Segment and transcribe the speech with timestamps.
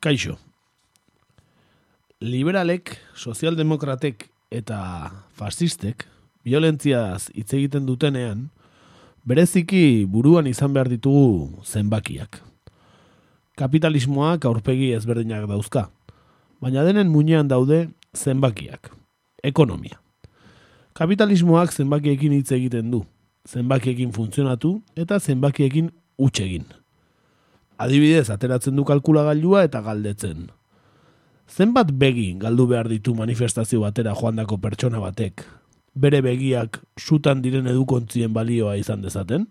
[0.00, 0.38] Kaixo.
[2.24, 4.78] Liberalek, sozialdemokratek eta
[5.36, 6.06] fascistek
[6.40, 8.46] violentziaz hitz egiten dutenean,
[9.28, 12.40] bereziki buruan izan behar ditugu zenbakiak.
[13.60, 15.90] Kapitalismoak aurpegi ezberdinak dauzka,
[16.64, 18.88] baina denen muinean daude zenbakiak,
[19.44, 20.00] ekonomia.
[20.96, 23.04] Kapitalismoak zenbakiekin hitz egiten du,
[23.44, 26.64] zenbakiekin funtzionatu eta zenbakiekin huts egin.
[27.80, 30.50] Adibidez, ateratzen du kalkulagailua eta galdetzen.
[31.48, 35.46] Zenbat begi galdu behar ditu manifestazio batera joandako pertsona batek,
[35.96, 39.48] bere begiak sutan diren edukontzien balioa izan dezaten?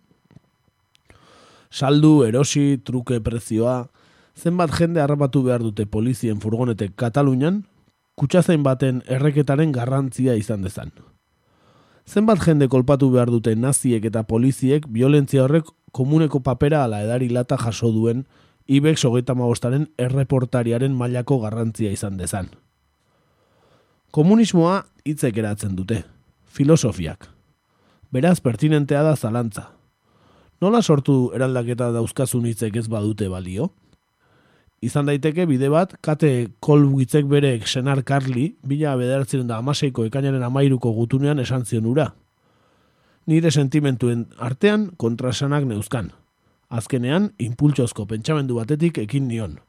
[1.74, 3.90] Saldu, erosi, truke prezioa,
[4.38, 7.64] zenbat jende harrapatu behar dute polizien furgonetek Katalunian,
[8.16, 10.94] kutsazain baten erreketaren garrantzia izan dezan.
[12.10, 17.58] Zenbat jende kolpatu behar dute naziek eta poliziek violentzia horrek komuneko papera ala edari lata
[17.62, 18.24] jaso duen
[18.66, 22.50] IBEX hogeita magostaren erreportariaren mailako garrantzia izan dezan.
[24.10, 26.02] Komunismoa hitzek eratzen dute,
[26.50, 27.30] filosofiak.
[28.10, 29.68] Beraz, pertinentea da zalantza.
[30.62, 33.70] Nola sortu eraldaketa dauzkazun hitzek ez badute balio?
[34.82, 40.94] Izan daiteke bide bat, kate kolbuitzek berek senar karli, bila bederatzen da amaseiko ekainaren amairuko
[40.96, 42.14] gutunean esan zion ura.
[43.28, 46.14] Nire sentimentuen artean kontrasanak neuzkan.
[46.70, 49.60] Azkenean, impultsozko pentsamendu batetik ekin nion.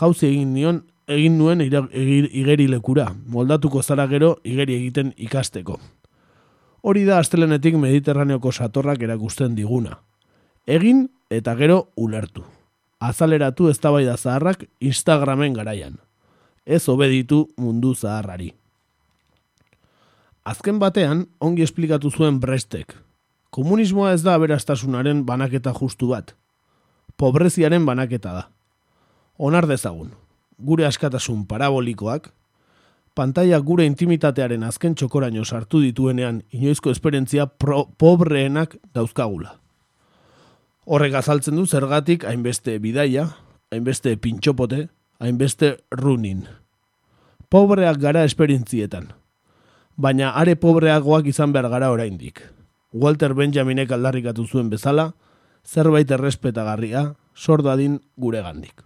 [0.00, 5.78] Jauzi egin nion, egin nuen igeri lekura, moldatuko zara gero igeri egiten ikasteko.
[6.82, 9.98] Hori da astelenetik mediterraneoko satorrak erakusten diguna.
[10.66, 12.44] Egin eta gero ulertu.
[13.00, 15.98] Azaleratu eztabaida zaharrak Instagramen garaian.
[16.66, 18.52] Ez obeditu mundu zaharrari.
[20.44, 22.96] Azken batean, ongi esplikatu zuen Brestek,
[23.50, 26.34] Komunismoa ez da aberastasunaren banaketa justu bat.
[27.16, 28.42] Pobreziaren banaketa da.
[29.38, 30.10] Onar dezagun,
[30.58, 32.28] gure askatasun parabolikoak,
[33.16, 39.56] pantaia gure intimitatearen azken txokoraino sartu dituenean inoizko esperientzia pro, pobreenak dauzkagula.
[40.88, 43.26] Horrek azaltzen du zergatik hainbeste bidaia,
[43.68, 44.86] hainbeste pintxopote,
[45.20, 46.46] hainbeste runin.
[47.52, 49.10] Pobreak gara esperientzietan,
[50.00, 52.40] baina are pobreagoak izan behar gara oraindik.
[52.96, 55.10] Walter Benjaminek aldarrikatu zuen bezala,
[55.60, 57.04] zerbait errespetagarria,
[57.36, 58.80] sordadin gure gandik.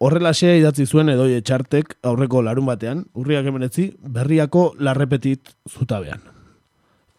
[0.00, 6.24] Horrelaxea idatzi zuen edoi etxartek aurreko larun batean, urriak emenetzi, berriako larrepetit zutabean.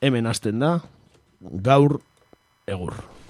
[0.02, 0.80] Hemen hasten da,
[1.70, 2.00] gaur
[2.66, 2.98] egur.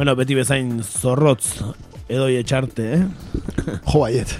[0.00, 1.58] Bueno, beti bezain zorrotz
[2.08, 3.00] edoi etxarte, eh?
[3.90, 4.30] Jo baiet.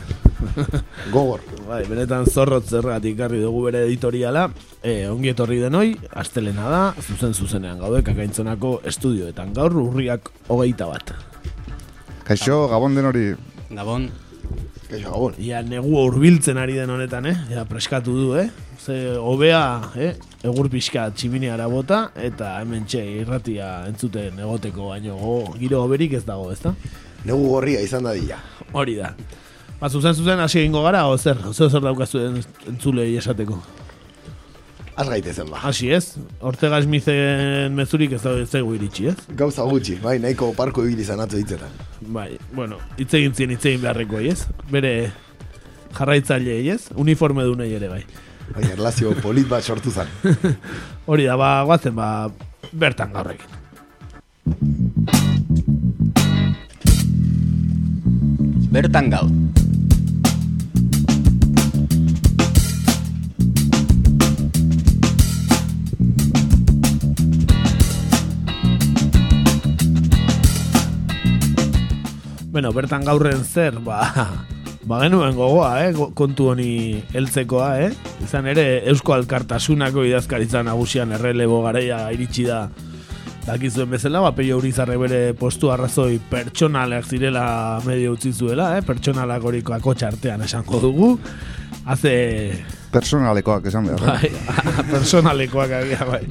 [1.12, 1.43] Gogor.
[1.66, 4.47] Bai, benetan zorrotz zergatik garri dugu bere editoriala.
[4.81, 9.53] E, ongi etorri denoi, astelena da, zuzen zuzenean gaude, kakaintzonako estudioetan.
[9.60, 11.12] Gaur urriak hogeita bat.
[12.25, 13.26] Kaixo, gabon den hori.
[13.69, 14.09] Gabon
[14.90, 15.34] Kaixo, gabon.
[15.38, 17.36] Ia negu hurbiltzen ari den honetan, eh?
[17.52, 18.48] Ja, preskatu du, eh?
[18.80, 19.60] Ze, hobea,
[19.96, 20.14] eh?
[20.42, 26.24] Egur pixka tximineara bota, eta hemen txe, irratia entzuten egoteko baino, go, giro hoberik ez
[26.26, 26.72] dago, ezta?
[27.28, 28.38] Negu gorria izan da dila.
[28.72, 29.12] Hori da.
[29.80, 33.60] Ba, zuzen zuzen hasi egingo gara, o zer, zer zer daukazu en- entzulei esateko.
[35.00, 35.56] Az gaitezen ba.
[35.56, 36.12] Hasi ez,
[36.44, 39.22] Ortega Smithen mezurik ez da ez zaigu iritsi, ez?
[39.37, 41.72] Gauza gutxi, bai, nahiko parko ibili zanatzu hitzetan.
[42.12, 44.44] Bai, bueno, hitz egin zien hitz egin beharreko, ez?
[44.69, 44.93] Bere
[45.97, 46.91] jarraitzailei, ez?
[47.00, 48.03] Uniforme dunei ere, bai.
[48.50, 50.12] Bai, erlazio polit bat sortu zan.
[51.09, 52.28] Hori da, ba, guazen, ba,
[52.72, 53.56] bertan gaurrekin.
[58.70, 59.32] Bertan gaur
[72.50, 74.00] Bueno, bertan gaurren zer, ba,
[74.82, 77.91] ba genuen gogoa, eh, kontu honi heltzekoa, eh?
[78.26, 82.64] Izan ere, Eusko Alkartasunako idazkaritza nagusian errelebo garaia iritsi da
[83.47, 87.44] dakizuen bezala, ba, peio urizarre bere postu arrazoi pertsonaleak zirela
[87.87, 88.82] medio utzi zuela, eh?
[88.82, 91.12] pertsonalak horiko akotxa artean esango dugu.
[91.87, 92.17] Haze
[92.90, 94.02] personalekoak esan behar.
[94.02, 94.31] eh?
[94.31, 94.64] Bai,
[94.94, 96.22] personalekoak agia, bai.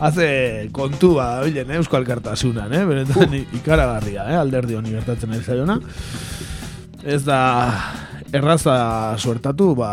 [0.00, 0.28] Haze
[0.72, 2.84] kontua, bilen, eh, Eusko Alkartasunan, eh?
[2.88, 4.38] Benetan ikaragarria, eh?
[4.40, 5.78] Alderdi honi gertatzen ez zaiona.
[7.04, 7.40] Ez da
[8.32, 9.90] erraza suertatu, ba,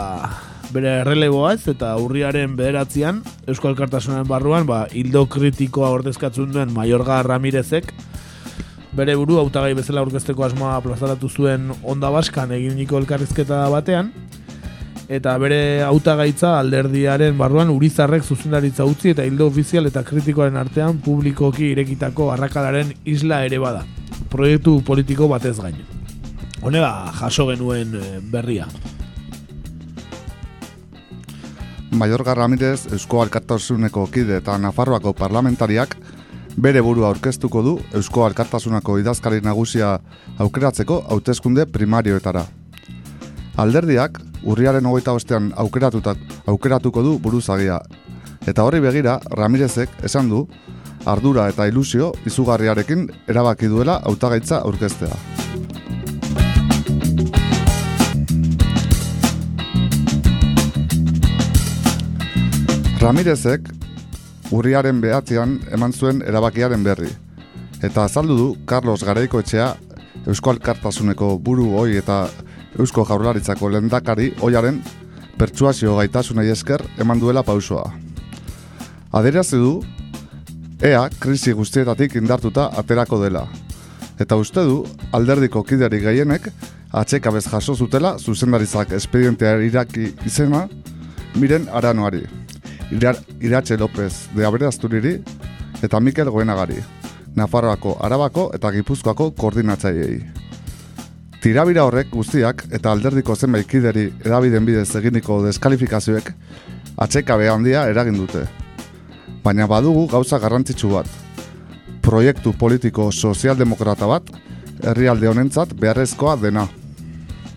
[0.73, 7.21] bere erreleboa ez, eta urriaren bederatzean, Eusko Alkartasunaren barruan, ba, hildo kritikoa ordezkatzen duen Maiorga
[7.23, 7.93] Ramirezek,
[8.97, 14.11] bere buru hautagai bezala aurkezteko asmoa plazaratu zuen onda baskan eginiko elkarrizketa batean,
[15.07, 21.71] eta bere hautagaitza alderdiaren barruan urizarrek zuzendaritza utzi eta hildo ofizial eta kritikoaren artean publikoki
[21.71, 23.85] irekitako arrakalaren isla ere bada.
[24.29, 25.79] Proiektu politiko batez gain.
[26.61, 28.67] Honega jaso genuen eh, berria.
[31.97, 35.95] Maiorga Ramirez Eusko Alkartasuneko kide eta Nafarroako parlamentariak
[36.57, 39.99] bere burua aurkeztuko du Eusko Alkartasunako idazkari nagusia
[40.37, 42.43] aukeratzeko hauteskunde primarioetara.
[43.57, 47.79] Alderdiak urriaren hogeita bostean aukeratutak, aukeratuko du buruzagia.
[48.47, 50.47] Eta horri begira, Ramirezek esan du,
[51.05, 55.15] ardura eta ilusio izugarriarekin erabaki duela hautagaitza aurkeztea.
[63.01, 63.69] Ramirezek
[64.51, 67.11] urriaren behatzean eman zuen erabakiaren berri.
[67.83, 69.75] Eta azaldu du Carlos Garaiko etxea
[70.27, 72.25] Eusko Alkartasuneko buru hoi eta
[72.77, 74.81] Eusko Jaurlaritzako lendakari oiaren
[75.37, 77.91] pertsuazio gaitasunei esker eman duela pausoa.
[79.17, 79.81] Aderazi du,
[80.81, 83.47] ea krisi guztietatik indartuta aterako dela.
[84.19, 84.83] Eta uste du,
[85.13, 86.49] alderdiko kideri gehienek
[86.91, 90.67] atxekabez jaso zutela zuzendaritzak espedientea iraki izena
[91.35, 92.25] miren aranoari.
[92.91, 95.17] Irar, Iratxe López de Aberazturiri
[95.83, 96.79] eta Mikel Goenagari,
[97.35, 100.46] Nafarroako, Arabako eta Gipuzkoako koordinatzaileei.
[101.41, 106.31] Tirabira horrek guztiak eta alderdiko zenbait kideri edabiden bidez eginiko deskalifikazioek
[106.97, 108.47] atxekabe handia eragin dute.
[109.43, 111.07] Baina badugu gauza garrantzitsu bat.
[112.01, 114.31] Proiektu politiko sozialdemokrata bat
[114.83, 116.67] herrialde honentzat beharrezkoa dena.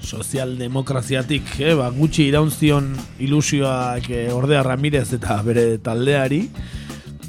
[0.01, 2.87] sozialdemokraziatik, eh, ba, gutxi iraunzion
[3.21, 6.49] ilusioak eh, ordea Ramirez eta bere taldeari,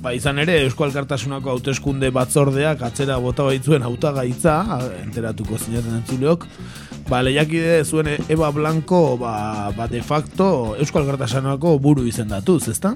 [0.01, 4.55] ba, izan ere Eusko Alkartasunako hauteskunde batzordeak atzera bota baitzuen hautagaitza,
[5.03, 6.47] enteratuko zinaten entzuleok,
[7.09, 12.95] ba, lehiakide zuen Eva Blanco, ba, ba de facto Eusko Alkartasunako buru izendatuz, ezta?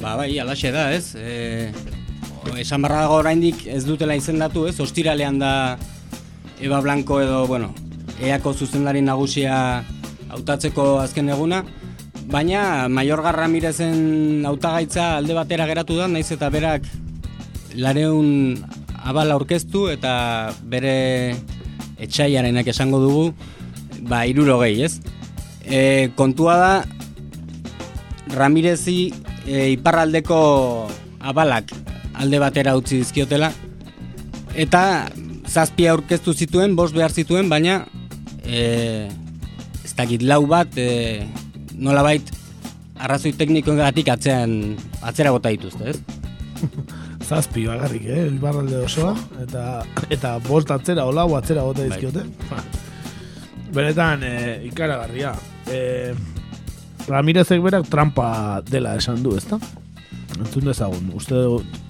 [0.00, 1.14] Ba, bai, alaxe da, ez?
[1.14, 1.70] E,
[2.58, 4.78] esan barra dago oraindik ez dutela izendatu, ez?
[4.82, 5.52] Ostiralean da
[6.60, 7.70] Eva Blanco edo, bueno,
[8.20, 9.84] eako zuzendari nagusia
[10.30, 11.62] hautatzeko azken eguna,
[12.30, 16.86] baina Maiorga Ramirezen hautagaitza alde batera geratu da, naiz eta berak
[17.74, 18.60] lareun
[19.02, 21.34] abala aurkeztu eta bere
[22.00, 23.24] etxaiarenak esango dugu,
[24.08, 25.00] ba, irurogei, ez?
[25.66, 26.72] E, kontua da,
[28.30, 29.10] Ramirezi
[29.46, 30.40] e, iparraldeko
[31.20, 31.74] abalak
[32.20, 33.50] alde batera utzi dizkiotela
[34.54, 34.82] eta
[35.50, 37.82] zazpi aurkeztu zituen, bost behar zituen, baina
[38.46, 39.08] e,
[39.84, 41.26] ez dakit lau bat e,
[41.80, 42.32] nolabait
[43.00, 46.00] arrazoi teknikoengatik atzean atzera bota dituzte, ez?
[47.30, 49.64] Zazpi bagarrik, eh, ibarralde osoa, eta,
[50.12, 52.24] eta bost atzera, olau atzera bota dizkiote.
[53.74, 55.32] Benetan, eh, ikaragarria.
[55.70, 56.12] Eh,
[57.08, 59.58] Ramirezek berak trampa dela esan du, ezta?
[60.36, 61.40] Entzun dezagun, uste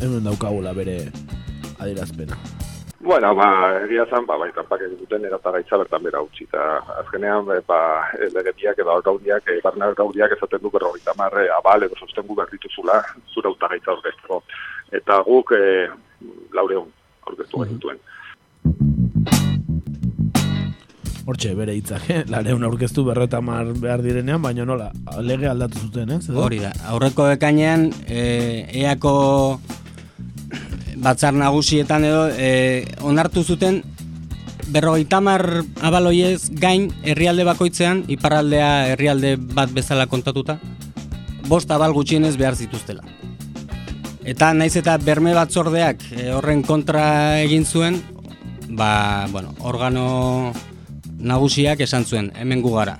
[0.00, 1.02] hemen daukagula bere
[1.78, 2.38] adierazpena.
[3.02, 6.44] Bueno, ba, egia zan, ba, bai, tampak egin duten eratagaitza bertan bera utzi.
[6.44, 6.64] Eta
[7.00, 7.78] azkenean, e, ba,
[8.34, 13.00] legetiak edo gaudiak, e, barna gaudiak ezaten du berrogeita marre abal edo sostengu berrituzula
[13.32, 14.42] zure autagaitza orkestro.
[14.92, 15.88] Eta guk e,
[16.52, 16.92] laureun
[17.24, 18.04] aurkeztu genituen.
[21.30, 22.22] Hortxe, bere hitzak, eh?
[22.28, 24.90] Lareun aurkeztu berreta mar behar direnean, baina nola,
[25.24, 26.26] lege aldatu zuten, ez?
[26.28, 26.40] edo?
[26.44, 28.24] Hori da, aurreko ekainean e,
[28.84, 29.14] eako
[31.00, 33.82] batzar nagusietan edo e, onartu zuten
[34.70, 35.42] berrogeita mar
[35.82, 40.60] abaloiez gain herrialde bakoitzean, iparraldea herrialde bat bezala kontatuta,
[41.48, 43.02] bost abal gutxienez behar zituztela.
[44.20, 47.98] Eta naiz eta berme batzordeak e, horren kontra egin zuen,
[48.68, 50.52] ba, bueno, organo
[51.18, 52.98] nagusiak esan zuen, hemen gu gara.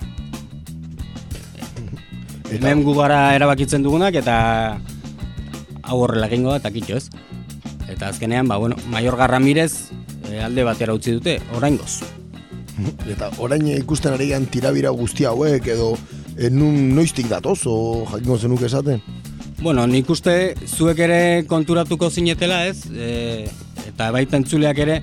[2.51, 4.35] Hemen gu gara erabakitzen dugunak eta
[5.83, 7.05] hau horrela egingo da eta kitxo ez.
[7.91, 9.91] Eta azkenean, ba, bueno, Maiorga Ramirez
[10.29, 11.99] e, alde batera utzi dute, oraingoz.
[13.13, 15.93] Eta orain ikusten ari gehan tirabira guzti hauek edo
[16.37, 19.01] eh, nun noiztik datoz o jakingo zenuk esaten?
[19.61, 21.19] Bueno, nik uste zuek ere
[21.49, 23.45] konturatuko zinetela ez, e,
[23.91, 25.01] eta baita entzuleak ere,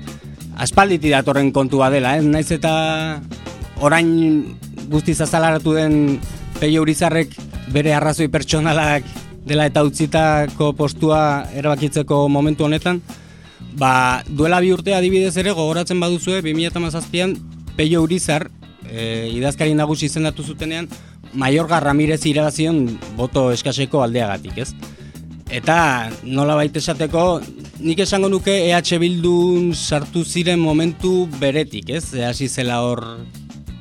[0.58, 2.24] aspalditi datorren kontua dela, ez?
[2.26, 2.72] Naiz eta
[3.84, 4.10] orain
[4.90, 6.18] guztiz azalaratu den
[6.58, 7.36] Peio Urizarrek
[7.70, 9.06] bere arrazoi pertsonalak
[9.46, 11.20] dela eta utzitako postua
[11.56, 13.00] erabakitzeko momentu honetan,
[13.78, 17.36] ba, duela bi urte adibidez ere gogoratzen baduzue 2017an
[17.76, 18.48] Peio Urizar
[18.88, 20.88] e, idazkari nagusi izendatu zutenean
[21.38, 24.72] Maiorga Ramirez irabazion boto eskaseko aldeagatik, ez?
[25.48, 27.40] Eta nola baita esateko,
[27.80, 32.04] nik esango nuke EH Bildun sartu ziren momentu beretik, ez?
[32.24, 33.04] Hasi zela hor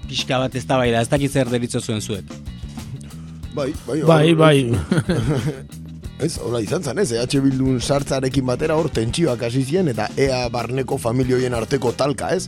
[0.07, 2.31] pixka bat ez da bai da, ez dakit zer deritzo zuen zuek.
[3.57, 4.57] Bai, bai, Bai, bai.
[6.25, 10.47] Ez, hola izan zen, ez, EH Bildun sartzarekin batera hor tentsioak hasi ziren eta EA
[10.49, 12.47] barneko familioien arteko talka, ez?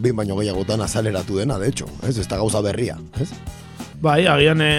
[0.00, 3.28] Behin baino gehiagotan azaleratu dena, de hecho, ez, ez da gauza berria, ez?
[4.00, 4.70] Bai, agian e,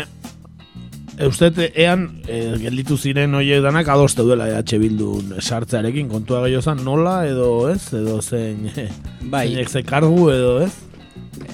[1.22, 6.82] Eustet ean e, gelditu ziren horiek danak adoste duela EH Bildun sartzearekin kontua gehiago zan
[6.86, 8.70] nola edo ez edo zein
[9.22, 9.48] Bai.
[9.52, 10.74] zeinek ze kargu edo ez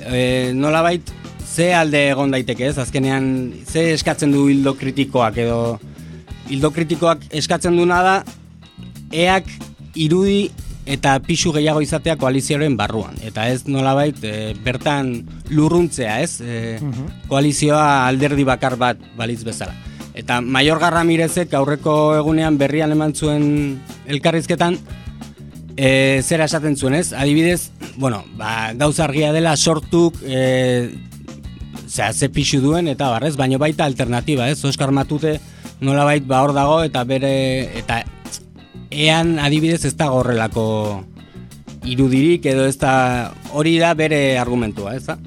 [0.06, 1.10] E, nola bait,
[1.56, 5.60] ze alde egon daiteke ez, azkenean, ze eskatzen du hildo kritikoak edo
[6.52, 8.16] hildo kritikoak eskatzen duna da
[9.16, 9.48] eak
[9.96, 10.50] irudi
[10.86, 13.16] eta pisu gehiago izatea koalizioaren barruan.
[13.26, 15.16] Eta ez nolabait e, bertan
[15.50, 16.42] lurruntzea, ez?
[16.42, 16.78] E,
[17.32, 19.74] Koalizioa alderdi bakar bat balitz bezala.
[20.16, 23.48] Eta Maior Ramirezek aurreko egunean berrian eman zuen
[24.06, 24.78] elkarrizketan
[25.76, 27.12] e, zera esaten zuen, ez?
[27.14, 30.94] Adibidez, bueno, ba, gauza argia dela sortuk e,
[31.96, 34.60] zera, ze pixu duen eta barrez, baino baita alternatiba, ez?
[34.68, 35.40] Oskar Matute
[35.80, 37.34] nolabait ba hor dago eta bere
[37.80, 38.04] eta
[38.92, 40.66] ean adibidez ez da horrelako
[41.86, 45.18] irudirik edo ez da hori da bere argumentua, ez da?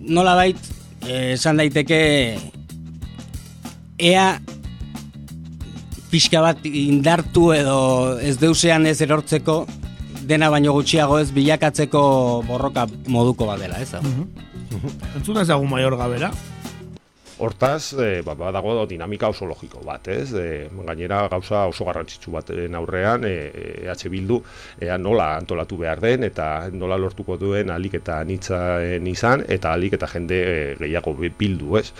[0.00, 0.58] Nolabait
[1.08, 2.00] esan daiteke
[3.98, 4.28] ea
[6.08, 7.78] pixka bat indartu edo
[8.24, 9.64] ez deusean ez erortzeko
[10.28, 12.02] dena baino gutxiago ez bilakatzeko
[12.48, 14.02] borroka moduko bat dela, ez da?
[15.16, 16.30] entzuna ezagun maior gabera
[17.38, 20.32] Hortaz, e, ba, badago dinamika oso logiko bat, ez?
[20.34, 24.40] E, gainera gauza oso garrantzitsu baten aurrean, e, EH Bildu
[24.82, 29.94] ea nola antolatu behar den eta nola lortuko duen alik eta nitzaen izan eta alik
[30.00, 31.92] eta jende e, gehiago bi- bildu, ez?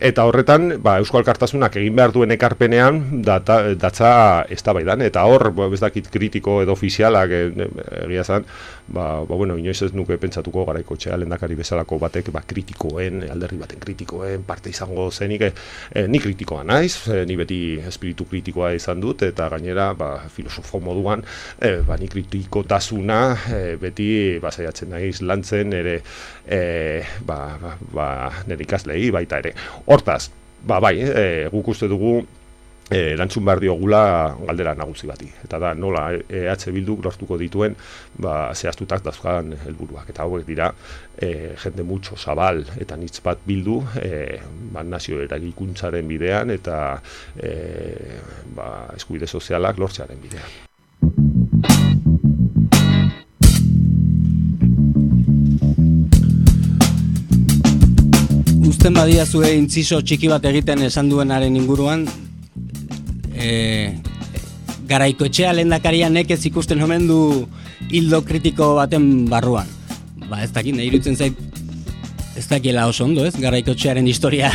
[0.00, 4.12] Eta horretan, ba, Eusko Alkartasunak egin behar duen ekarpenean data, datza
[4.48, 5.04] eztabaidan.
[5.04, 7.66] Eta hor, ba, ez dakit kritiko edo ofizialak e, e,
[8.06, 8.46] egia zan,
[8.90, 13.58] ba, ba, bueno, inoiz ez nuke pentsatuko garaiko txea lehendakari bezalako batek ba, kritikoen, alderdi
[13.60, 19.00] baten kritikoen parte izango zenik, e, ni kritikoa naiz, e, ni beti espiritu kritikoa izan
[19.02, 21.24] dut, eta gainera ba, filosofo moduan,
[21.60, 23.20] e, ba, ni kritikotasuna
[23.54, 24.10] e, beti
[24.42, 26.00] ba, saiatzen naiz lantzen ere
[26.44, 26.60] e,
[27.26, 27.40] ba,
[27.94, 28.10] ba,
[28.48, 29.54] nire ikaslei baita ere.
[29.86, 30.26] Hortaz,
[30.66, 32.20] ba, bai, e, guk uste dugu
[32.90, 34.02] e, erantzun behar diogula
[34.42, 35.30] galdera nagusi bati.
[35.46, 37.76] Eta da, nola EH Bilduk lortuko dituen
[38.18, 40.10] ba, zehaztutak dauzkan helburuak.
[40.10, 40.72] Eta hauek dira,
[41.16, 44.40] e, jende mutxo zabal eta nitz bat bildu e,
[44.74, 46.80] ba, nazio eragikuntzaren bidean eta
[47.36, 47.54] e,
[48.56, 50.58] ba, eskubide sozialak lortzearen bidean.
[58.70, 62.06] Uzten badia zue intziso txiki bat egiten esan duenaren inguruan,
[63.40, 63.96] e,
[64.90, 67.20] garaiko etxea lehendakaria nekez ikusten omen du
[67.90, 69.68] hildo kritiko baten barruan.
[70.28, 71.38] Ba, ez dakit, nahi irutzen zait,
[72.38, 74.52] ez dakiela oso ondo, ez, garaiko etxearen historia.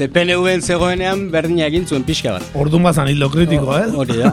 [0.00, 2.44] Ze PNV-en zegoenean berdina egin zuen pixka bat.
[2.56, 3.90] Orduan bazan hildo kritiko, eh?
[4.00, 4.30] Hori da.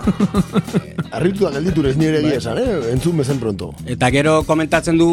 [1.17, 2.75] Arrituak gelditu ez nire egia esan, eh?
[2.93, 3.73] Entzun bezen pronto.
[3.83, 5.09] Eta gero komentatzen du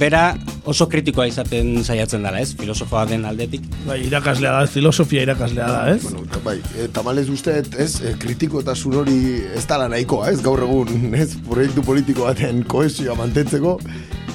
[0.00, 0.22] bera
[0.64, 2.54] oso kritikoa izaten saiatzen dela, ez?
[2.56, 3.68] Filosofoa den aldetik.
[3.84, 6.00] Bai, irakaslea da, filosofia irakaslea da, ez?
[6.06, 9.18] Bueno, bai, e, tamalez uste, ez, e, kritiko eta hori
[9.60, 13.76] ez dala nahikoa, ez, gaur egun, ez, proiektu politiko baten koesioa mantentzeko,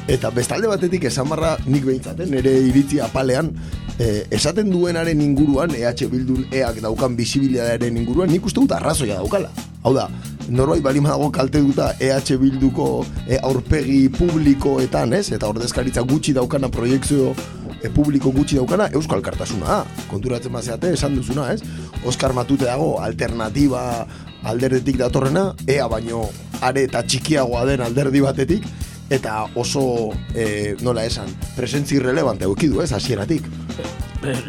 [0.07, 3.53] eta bestalde batetik esan barra nik behintzaten, nire iritzi apalean,
[3.99, 9.51] e, esaten duenaren inguruan, EH Bildun eak daukan bisibilidadearen inguruan, nik uste dut arrazoia daukala.
[9.83, 10.09] Hau da,
[10.49, 15.29] norbait balima dago kalte duta EH Bilduko e, aurpegi publikoetan, ez?
[15.35, 17.33] Eta ordezkaritza gutxi daukana proiektzio
[17.79, 19.81] e, publiko gutxi daukana Euskal Kartasuna da.
[20.11, 21.63] Konturatzen bazeate esan duzuna, ez?
[22.07, 24.05] Oskar Matute dago alternatiba
[24.43, 26.25] alderdetik datorrena, ea baino
[26.63, 28.67] are eta txikiagoa den alderdi batetik,
[29.09, 33.47] eta oso, e, nola esan, presentzi irrelevante eukidu, ez, hasieratik.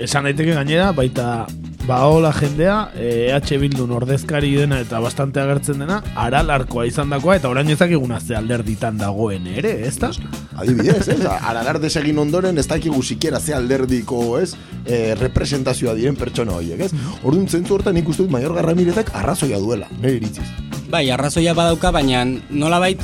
[0.00, 1.46] Esan daiteke gainera, baita
[1.86, 7.68] baola jendea, eh, Bildun ordezkari dena eta bastante agertzen dena, aralarkoa izan dakoa, eta orain
[7.68, 10.10] ezakiguna ze alderditan dagoen ere, ez da?
[10.56, 11.20] Adibidez, ez?
[11.50, 14.54] Aralar desegin ondoren ez dakigu sikiera ze alderdiko, ez?
[14.86, 16.92] E, representazioa diren pertsona horiek, ez?
[17.22, 20.48] Orduan zentzu hortan nik uste dut Maior Garramiretak arrazoia duela, nire iritziz.
[20.90, 23.02] Bai, arrazoia badauka, baina nolabait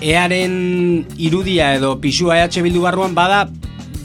[0.00, 3.44] earen irudia edo pisua EH Bildu barruan bada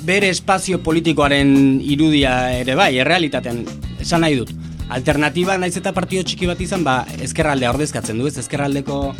[0.06, 3.64] bere espazio politikoaren irudia ere bai, errealitatean,
[4.02, 4.54] esan nahi dut.
[4.90, 9.14] Alternatiba naiz eta partio txiki bat izan, ba, ezkerraldea ordezkatzen du, ez ezkerraldeko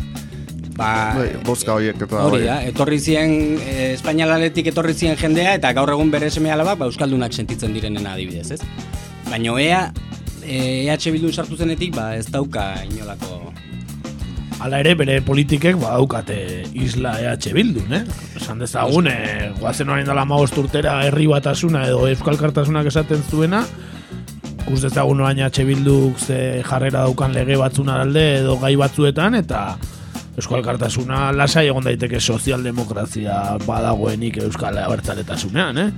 [0.80, 5.72] ba, Bai, boska horiek eta Hori da, etorri ziren, e, espainalaletik etorri ziren jendea, eta
[5.76, 8.60] gaur egun bere seme alabak, ba, euskaldunak sentitzen direnen adibidez, ez?
[9.28, 9.82] Baina ea,
[10.42, 13.52] e, EH Bildu sartu zenetik, ba, ez dauka inolako...
[14.60, 16.34] Hala ere, bere politikek badaukate
[16.76, 18.02] isla EH Bildun, eh?
[18.36, 23.62] Esan dezagun, eh, guazen orain dela maost urtera herri batasuna edo euskal kartasunak esaten zuena,
[24.58, 29.62] ikus dezagun orain EH Bilduk ze jarrera daukan lege batzuna alde edo gai batzuetan, eta
[30.40, 35.90] euskal kartasuna lasai egon daiteke sozialdemokrazia badagoenik euskal abertzaletasunean, eh?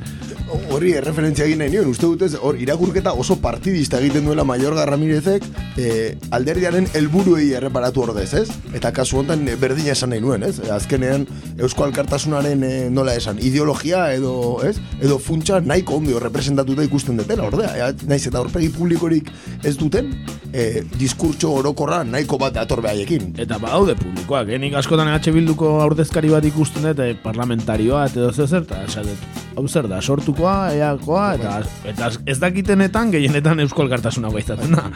[0.72, 5.46] Horri erreferentzia egin nahi nion, uste dutez, hor irakurketa oso partidista egiten duela Mayorga Ramirezek
[5.80, 8.49] eh, alderdiaren helburuei erreparatu ordez, ez?
[8.76, 10.58] Eta kasu honetan eh, berdina esan nahi nuen, ez?
[10.75, 11.25] Azkenean
[11.56, 14.34] Eusko Alkartasunaren eh, nola esan, ideologia edo,
[14.66, 14.75] ez?
[15.00, 17.72] Edo funtsa nahiko ondio representatuta ikusten dutela, ordea.
[17.78, 19.32] Ea, naiz eta aurpegi publikorik
[19.64, 20.12] ez duten,
[20.52, 23.32] eh, diskurtso orokorra nahiko bat dator behaiekin.
[23.40, 23.96] Eta badaude
[24.32, 24.58] publikoak, eh?
[24.58, 29.18] nik askotan EH Bilduko aurdezkari bat ikusten dut, eh, parlamentarioa, edo zer, eta esatet,
[29.56, 34.86] hau zer da, sortukoa, eakoa, eta, eta ez dakitenetan, gehienetan eusko elkartasuna baizaten da.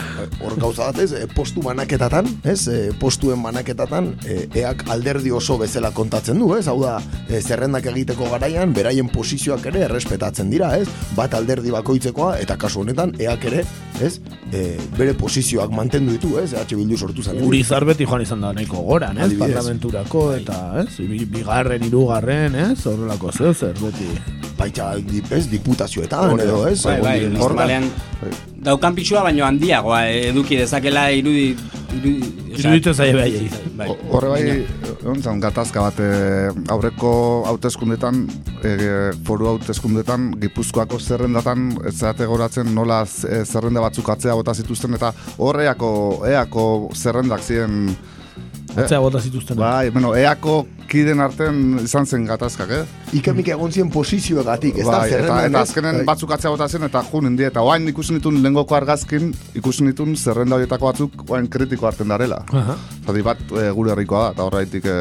[0.40, 4.14] Hor gauza bat ez, eh, postu banaketatan, ez, eh, postuen banaketatan,
[4.56, 6.98] eak alderdi oso bezala kontatzen du, ez, hau da,
[7.40, 13.12] zerrendak egiteko garaian, beraien posizioak ere errespetatzen dira, ez, bat alderdi bakoitzekoa, eta kasu honetan,
[13.20, 13.66] eak ere,
[14.02, 14.20] ez,
[14.52, 17.40] eh, bere posizioak mantendu ditu, ez, EH Bildu sortu zen.
[17.46, 22.86] Urizar beti joan izan da nahiko goran, ez, parlamenturako, eta, ez, bi- bigarren, hirugarren, ez,
[22.86, 24.08] horrelako zeu zer, beti.
[24.56, 24.94] Baita,
[25.30, 27.90] ez, diputazioetan, edo, ez, Bai, bai, normalean,
[28.64, 31.56] daukan pixua baino handiagoa, eduki dezakela irudi...
[31.96, 32.12] irudi
[32.54, 33.48] osea, Iruditzen zaie behaiei.
[33.76, 33.88] Bai.
[34.10, 34.42] Horre bai,
[35.12, 37.10] ontzan, gatazka bat, e, aurreko
[37.50, 38.22] hauteskundetan,
[38.62, 38.74] e,
[39.26, 45.12] foru hauteskundetan, gipuzkoako zerrendatan, ez zate goratzen nola e, zerrenda batzuk atzea bota zituzten, eta
[45.38, 45.90] horreako,
[46.30, 47.96] eako zerrendak ziren,
[48.76, 49.56] Atzea bota zituzten.
[49.56, 52.82] bai, bueno, eako kiden artean izan zen gatazkak, eh?
[53.16, 55.68] Ikemik egon ziren posizioegatik, ez da, Bai, eta, zerrendan, eta ez?
[55.68, 56.06] azkenen Bai.
[56.10, 60.16] batzuk atzea bota zen, eta jun indi, eta oain ikusi nitun lengoko argazkin, ikusi nitun
[60.16, 62.42] zerrenda horietako batzuk oain kritiko hartzen darela.
[62.52, 62.76] Aha.
[63.06, 64.96] Zati bat e, gure herrikoa da, eta horreitik e,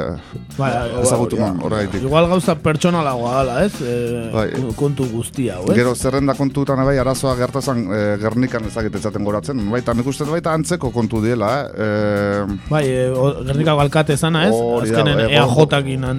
[0.57, 0.71] Bai,
[1.01, 2.03] ezagutu ja, man, horreitik.
[2.05, 3.73] Igual gauza pertsonalagoa dala, ez?
[3.81, 3.95] E,
[4.33, 4.47] Bai.
[4.77, 5.77] kontu guztia, hau, ez?
[5.79, 9.61] Gero zerrenda kontutan bai arazoa gertazan e, gernikan ezagite ezaten goratzen.
[9.71, 11.85] Baita nik uste baita antzeko kontu diela, eh?
[11.85, 13.05] E, Bai, e,
[13.45, 14.55] Gernikako alkate zana, ez?
[14.55, 15.39] Azkenen eh,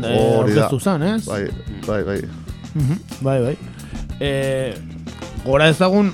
[0.05, 0.67] E, hori da.
[0.67, 1.25] aurkeztu zan, ez?
[1.27, 1.47] bai,
[1.87, 2.21] bai, bai.
[2.75, 3.57] Mhm, Bai, bai.
[4.21, 4.75] E,
[5.45, 6.13] gora ezagun,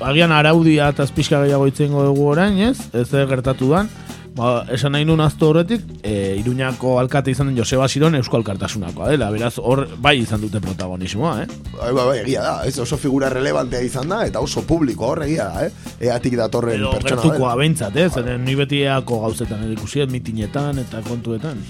[0.00, 2.78] agian araudia eta azpixka gehiago itzengo dugu orain, ez?
[2.92, 3.88] Ez gertatu dan.
[4.34, 9.12] Ba, esan nahi nun azto horretik, e, Iruñako alkate izan den Joseba Siron Eusko Alkartasunakoa,
[9.12, 11.46] dela, beraz, hor bai izan dute protagonismoa, eh?
[11.76, 15.22] Bai, bai, bai, egia da, ez oso figura relevantea izan da, eta oso publiko hor
[15.28, 15.92] egia da, eh?
[16.08, 17.14] Eatik datorren Edo pertsona.
[17.22, 17.60] gertukoa da.
[17.62, 18.08] behintzat, ez?
[18.18, 21.62] Zeren ni beti eako gauzetan ere ikusiet, mitinetan eta kontuetan.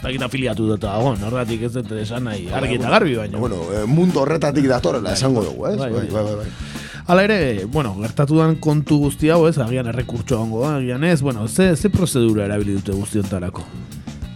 [0.00, 3.44] Dakit afiliatu dut agon, horregatik ez dut esan nahi, argi eta garbi baino.
[3.44, 5.76] Bueno, eh, mundu horretatik datorrela esango dugu, ez?
[5.76, 6.10] Bai, Bai, bai.
[6.16, 6.34] bai, bai.
[6.46, 6.75] bai.
[7.06, 11.20] Hala ere, bueno, gertatu dan kontu guzti hau, ez, agian errekurtso hongo da, agian ez,
[11.22, 13.62] bueno, ze, ze prozedura erabili dute guztiontarako?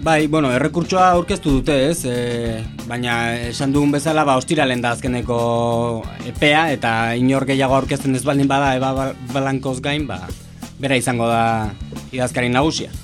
[0.00, 2.04] Bai, bueno, errekurtsoa aurkeztu dute, ez?
[2.06, 3.16] E, baina
[3.50, 5.40] esan dugun bezala, ba, ostiralen da azkeneko
[6.30, 10.20] epea, eta inor gehiago aurkezten ez baldin bada, eba Ba- balankoz gain, ba,
[10.80, 11.42] bera izango da
[12.14, 12.94] idazkari nagusia.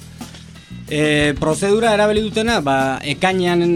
[0.86, 3.66] E, prozedura erabili dutena, ba, ekainean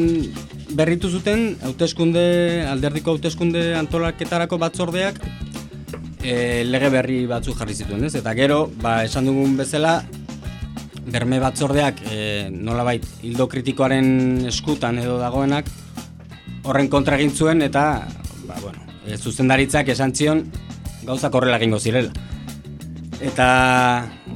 [0.71, 5.19] berritu zuten, hauteskunde, alderdiko hauteskunde antolaketarako batzordeak,
[6.23, 8.15] e, lege berri batzuk jarri zituen, ez?
[8.19, 10.01] Eta gero, ba, esan dugun bezala,
[11.11, 15.69] berme batzordeak e, nolabait hildo kritikoaren eskutan edo dagoenak
[16.65, 17.85] horren kontra egin zuen eta
[18.47, 20.45] ba, bueno, e, zuzendaritzak esan zion
[21.07, 22.13] gauzak horrela egingo zirela.
[23.21, 23.47] Eta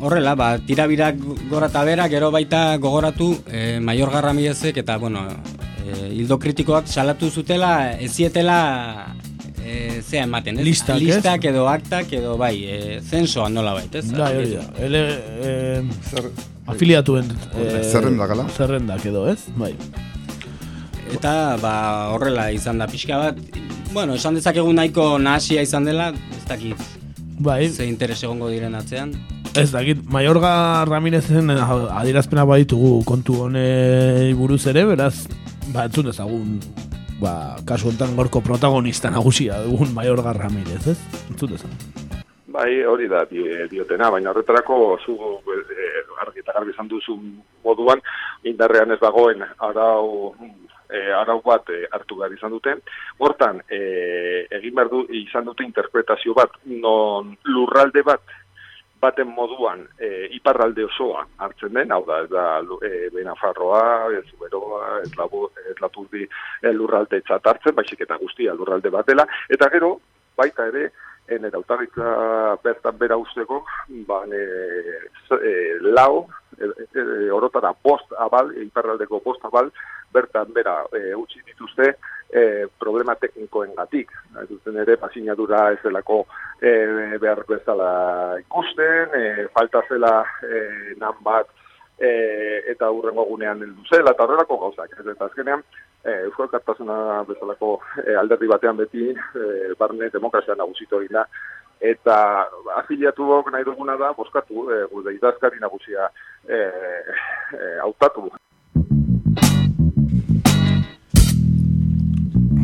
[0.05, 5.25] horrela, ba, tirabirak gora eta bera, gero baita gogoratu e, Maior Garramidezek eta bueno,
[5.85, 9.15] e, hildo kritikoak salatu zutela ezietela
[9.75, 10.67] e, zea ematen, ez?
[10.67, 11.19] Listak, ez?
[11.19, 14.07] Listak edo aktak edo bai, e, zensoa nola bait, ez?
[14.15, 14.65] Bai, hori da.
[14.87, 15.05] Ele,
[15.45, 16.33] eh,
[16.71, 18.49] afiliatuen eh, Zerrendak, ala?
[18.57, 19.41] Zerrendak edo, ez?
[19.61, 19.75] Bai.
[21.15, 21.75] Eta ba,
[22.15, 23.41] horrela izan da pixka bat,
[23.93, 26.91] bueno, esan dezakegu nahiko nahasia izan dela, ez dakit
[27.35, 29.15] Bai, ze interes egongo diren atzean.
[29.55, 35.29] ez dakit, Maiorga Ramirezen adierazpena baditugu kontu honei buruz ere, beraz,
[35.71, 36.59] ba, entzun ezagun,
[37.21, 40.99] ba, kasu honetan gorko protagonista nagusia dugun Maiorga Ramirez, ez?
[41.31, 41.79] Entzun ezagun.
[42.55, 45.17] Bai, hori da di- diotena, baina horretarako zu
[45.51, 47.17] eh, argi eta garbi izan duzu
[47.65, 47.99] moduan
[48.47, 50.35] indarrean ez dagoen arau
[50.89, 52.77] e, arau bat e, hartu behar izan dute.
[53.19, 58.23] Hortan, e, egin behar du, izan dute interpretazio bat, non lurralde bat,
[59.05, 62.45] baten moduan e, iparralde osoa hartzen den, hau da, ez da,
[62.89, 63.85] e, Benafarroa,
[64.19, 69.27] ez Zuberoa, ez, labu, ez lapurdi e, lurralde txat hartzen, baizik eta guztia lurralde batela,
[69.53, 69.97] eta gero,
[70.37, 70.89] baita ere,
[71.29, 71.61] en eta
[72.63, 73.65] bertan bera usteko,
[74.09, 74.43] ba, e,
[75.37, 76.27] e, lau,
[76.59, 79.71] e, e, orotara post abal, e, iparraldeko post abal,
[80.13, 81.97] bertan bera e, utzi dituzte
[82.31, 84.13] e, problema teknikoen gatik.
[84.51, 86.25] Dutzen ere, pasinadura ez delako
[86.65, 91.51] e, behar bezala ikusten, e, falta zela e, nan bat
[91.99, 92.11] e,
[92.73, 94.95] eta hurrengo gunean heldu zela, eta horrelako gauzak.
[94.99, 95.65] Ez eta azkenean,
[96.05, 101.27] e, Euskal Kartasuna bezalako e, alderdi batean beti e, barne demokrazia nagusitu egin da,
[101.85, 102.17] eta
[102.81, 106.09] afiliatuok nahi duguna da, boskatu, e, gure idazkari nagusia
[106.49, 106.65] e,
[107.53, 108.31] e, autatu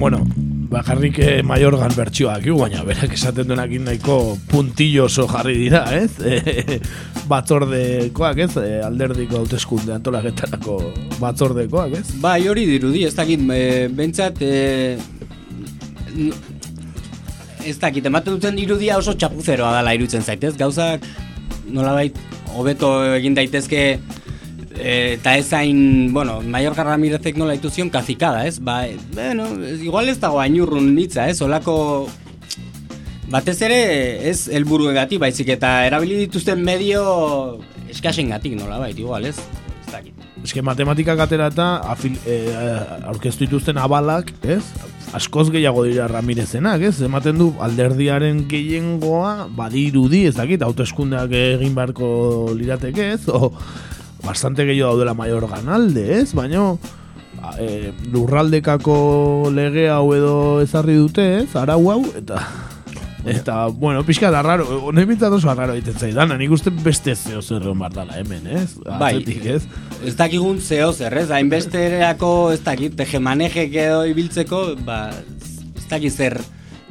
[0.01, 0.25] Bueno,
[0.71, 6.13] bakarrik eh, Maiorgan bertsioak, baina berak esaten duenak nahiko puntillo oso jarri dira, ez?
[6.31, 6.79] E,
[7.31, 8.51] batzordekoak, ez?
[8.59, 10.77] E, alderdiko hauteskunde antolaketarako
[11.19, 12.07] batzordekoak, ez?
[12.23, 14.99] Bai, hori dirudi, ez dakit, e, bentsat, e,
[17.67, 21.07] ez dakit, ematen duten irudia oso txapuzeroa dela irutzen zaitez, gauzak
[21.71, 22.17] nolabait
[22.57, 23.85] hobeto egin daitezke
[24.81, 28.59] eta ez hain, bueno, Mallorca Ramirezek nola ituzion kazikada, ez?
[28.59, 28.83] Ba,
[29.15, 29.47] bueno,
[29.83, 31.41] igual ez dago ainurrun nitza, ez?
[31.43, 32.09] Olako
[33.31, 33.81] batez ere
[34.29, 39.39] ez helburu egati, baizik eta erabili dituzten medio eskasen gatik nola, bait, igual, ez?
[40.41, 41.67] Ez que matematika katera eta
[42.25, 44.63] eh, aurkeztu dituzten abalak, ez?
[45.13, 46.95] Askoz gehiago dira Ramirezenak, ez?
[47.05, 53.29] Ematen du alderdiaren gehiengoa badirudi, ez dakit, autoeskundeak egin barko lirateke, ez?
[53.29, 53.53] O,
[54.25, 56.33] bastante gehiago daudela maior ganalde, ez?
[56.37, 56.75] Baina
[57.59, 61.49] e, lurraldekako lege hau edo ezarri dute, ez?
[61.57, 62.43] Arau hau, eta...
[63.29, 64.65] Eta, bueno, pixka da raro,
[64.97, 68.79] nahi bintzat oso raro egiten zaidan, nik uste beste zeo zer egon bardala hemen, ez?
[68.97, 69.13] Bai,
[69.45, 69.61] ez?
[70.01, 71.29] Ez dakigun zeo zer, ez?
[71.29, 76.41] Hainbeste erako, ez dakit, tegemanejek edo ibiltzeko, ba, ez dakit zer,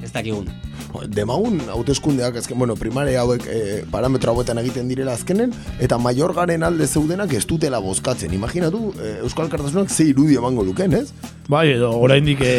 [0.06, 0.69] ez dakigun
[1.08, 3.60] demagun hauteskundeak azken, bueno, primare hauek e,
[3.92, 8.34] parametro hauetan egiten direla azkenen, eta maior garen alde zeudenak ez dutela bozkatzen.
[8.34, 11.12] Imaginatu, e, Euskal Kartasunak ze irudi emango luken, ez?
[11.50, 12.54] Bai, edo, oraindik e,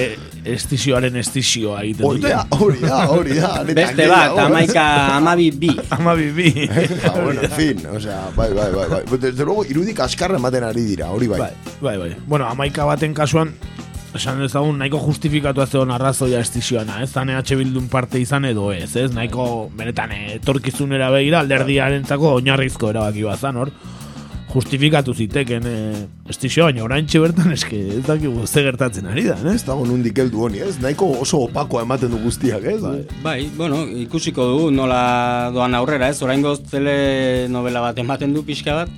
[0.50, 2.32] estizioaren estizioa egiten dute.
[2.56, 5.74] Hori da, hori da, Beste bat, amaika, amabi bi.
[5.98, 6.50] Amabi bi.
[7.02, 9.02] ja, bueno, en fin, o sea, bai, bai, bai, bai.
[9.18, 11.40] Desde luego, irudik askarra ematen ari dira, hori bai.
[11.40, 12.16] Bai, bai, bai.
[12.26, 13.54] Bueno, amaika baten kasuan,
[14.14, 18.90] esan ezagun nahiko justifikatu zegoen arrazoia estizioana, ez zane EH Bildun parte izan edo ez,
[18.96, 23.70] ez nahiko benetan etorkizunera begira alderdiaren zako oinarrizko erabaki bazan, hor
[24.51, 25.75] justifikatu ziteken e,
[26.33, 29.62] estizio, baina orain bertan eske ez dakigu ze gertatzen ari da, ez?
[29.64, 30.81] Dago nundik heldu honi, ez?
[30.83, 32.81] Nahiko oso opakoa ematen du guztiak, ez?
[32.83, 36.18] Bai, bai bueno, ikusiko du nola doan aurrera, ez?
[36.23, 38.90] Orain tele novela bat ematen du pixka bat,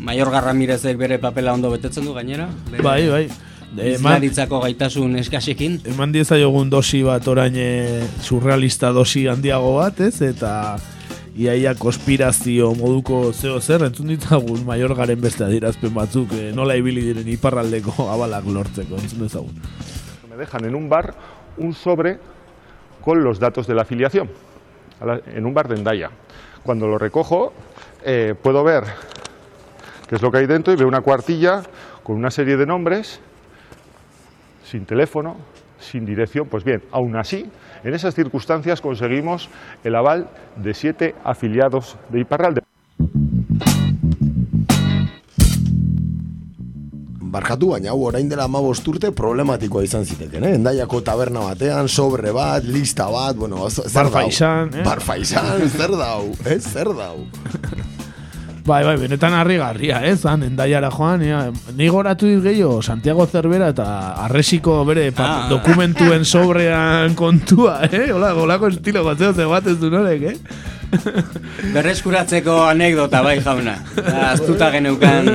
[0.00, 2.48] Maior Garramirezek bere papela ondo betetzen du gainera.
[2.72, 2.82] Bere...
[2.82, 3.49] Bai, bai.
[3.70, 5.78] Izlaritzako gaitasun eskasekin.
[5.92, 10.22] Eman dieza jogun dosi bat orain e, surrealista dosi handiago bat, ez?
[10.26, 10.52] Eta
[11.38, 17.04] iaia konspirazio moduko zeo zer, entzun ditzagun maior garen beste adirazpen batzuk, e, nola ibili
[17.06, 19.62] diren iparraldeko abalak lortzeko, entzun ezagun.
[20.28, 21.14] Me dejan en un bar
[21.56, 22.18] un sobre
[23.00, 24.28] con los datos de la afiliación,
[25.00, 26.10] en un bar de Endaya.
[26.62, 27.52] Cuando lo recojo,
[28.04, 28.84] eh, puedo ver
[30.08, 31.62] qué es lo que hay dentro y veo una cuartilla
[32.02, 33.20] con una serie de nombres
[34.70, 35.36] sin teléfono,
[35.78, 36.46] sin dirección.
[36.46, 37.50] Pues bien, aún así,
[37.82, 39.48] en esas circunstancias conseguimos
[39.84, 42.60] el aval de siete afiliados de Iparralde.
[47.30, 50.56] Barkatu baina, hau orain dela amabos urte problematikoa izan ziteken, eh?
[50.58, 54.82] Endaiako taberna batean, sobre bat, lista bat, bueno, zer Barfaizan, eh?
[54.82, 56.58] Barfaizan, zer dau, eh?
[56.58, 57.22] Zer dau.
[58.66, 60.18] Bai, bai, benetan harri garria, ez?
[60.28, 61.40] Han, endaiara joan, ja.
[61.76, 63.86] Ni goratu dit gehiago, Santiago Zerbera eta
[64.26, 65.46] arresiko bere ah.
[65.50, 68.10] dokumentuen sobrean kontua, eh?
[68.12, 70.36] Ola, golako estilo batzeo ze bat ez du norek, eh?
[71.74, 73.78] Berreskuratzeko anekdota, bai, jauna.
[74.30, 75.32] Aztuta geneukan...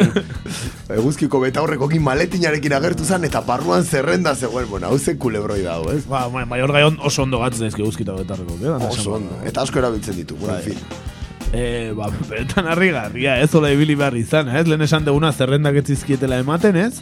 [0.95, 5.89] Eguzkiko beta horrekokin maletinarekin agertu zen eta barruan zerrenda zegoen, bueno, hau zen kulebroi dago,
[5.95, 6.03] ez?
[6.05, 8.91] Ba, maior gaion oso ondo gatzen ezke eguzkita beta horrekok, eh?
[8.91, 10.75] Oso ondo, eta asko erabiltzen ditu, bueno, en bai.
[10.75, 11.15] fin
[11.53, 15.81] e, ba, beretan harri garria, ez, ola ibili behar izan, ez, lehen esan deguna zerrendak
[15.83, 17.01] etzizkietela ematen, ez,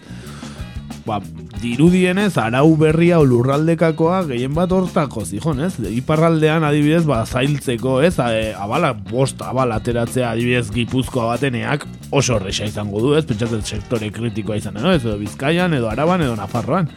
[1.06, 1.20] ba,
[1.64, 5.74] dirudienez arau berria lurraldekakoa gehien bat hortako zijon, ez?
[5.80, 8.18] Iparraldean adibidez ba zailtzeko, ez?
[8.20, 13.24] A, e, abala bost abala ateratzea adibidez Gipuzkoa bateneak oso horreixa izango du, ez?
[13.30, 14.92] Pentsatzen sektore kritikoa izan, no?
[14.92, 16.92] Ez edo Bizkaian edo Araban edo Nafarroan.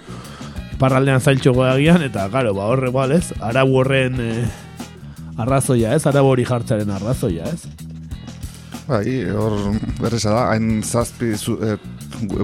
[0.77, 3.31] Iparraldean zailtxo agian eta claro, ba horre igual, ez?
[3.41, 4.31] Arau horren e,
[5.38, 6.07] arrazoia, ez?
[6.07, 7.66] Arau hori jartzaren arrazoia, ez?
[8.87, 9.57] Bai, hor
[9.99, 11.72] berrez da, hain zazpi, zu, e,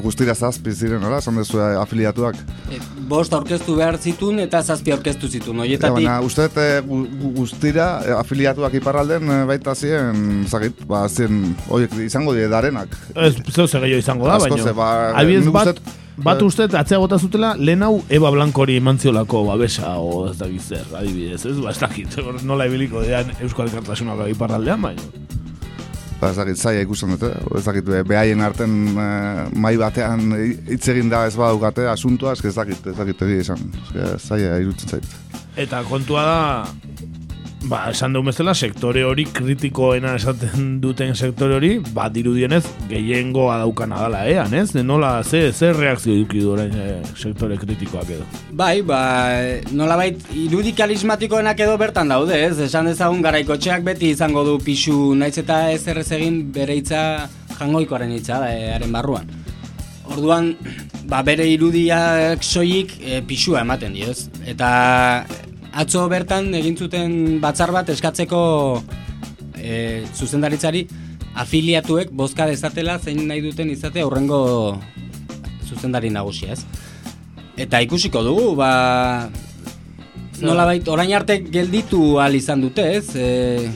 [0.02, 2.35] guztira zazpi ziren, ora, esan dezu eh, afiliatuak.
[2.74, 5.94] E, bost aurkeztu behar zitun eta zazpi aurkeztu zitun, Ja, oietatik...
[6.00, 7.87] baina, uste e, gu- gu- guztira
[8.18, 12.98] afiliatuak iparralden baita ziren, zagit, ba, ziren, oiek izango die darenak.
[13.14, 14.62] Ez, zeu ze gehiago izango da, baina.
[14.66, 14.90] ze, ba,
[15.22, 19.44] nik bat, uste- bat eh, uste atzea bota zutela, lehen hau Eba Blankori eman ziolako
[19.48, 21.57] babesa, o ez dakit zer, adibidez, ez?
[21.62, 25.03] Ba, ez dakit, nola ibiliko dean Euskal Kartasunak iparraldean, baina.
[26.20, 29.07] Ba, ez dakit, zaila ikusten dute, ez dakit, be- behaien arten e,
[29.59, 30.29] mai batean
[30.70, 34.88] hitz egin da ez badaukate asuntua, ez dakit, ez dakit egia esan, eske zaila irutzen
[34.98, 35.16] zait.
[35.59, 36.38] Eta kontua da,
[37.68, 44.01] ba, esan dugun bezala, sektore hori kritikoena esaten duten sektore hori, ba, dirudienez, gehiengoa daukana
[44.05, 44.70] dala ean, ez?
[44.75, 48.27] De nola, ze, ze reakzio eduki du orain eh, sektore kritikoak edo.
[48.59, 49.03] Bai, ba,
[49.70, 52.57] nolabait irudi karismatikoenak edo bertan daude, ez?
[52.66, 58.12] Esan dezagun garaikotxeak beti izango du pixu naiz eta ez errez egin bere hitza jangoikoaren
[58.16, 59.31] hitza eh, haren barruan.
[60.12, 60.51] Orduan,
[61.09, 64.27] ba, bere irudiak soilik e, pixua ematen dio, ez?
[64.51, 64.68] Eta
[65.73, 68.43] atzo bertan egin zuten batzar bat eskatzeko
[69.57, 70.87] e, zuzendaritzari
[71.43, 74.43] afiliatuek bozka dezatela zein nahi duten izate aurrengo
[75.69, 76.65] zuzendari nagusia, ez?
[77.57, 79.31] Eta ikusiko dugu, ba...
[80.43, 83.15] Nolabait, orain arte gelditu al izan dute, ez?
[83.15, 83.71] E,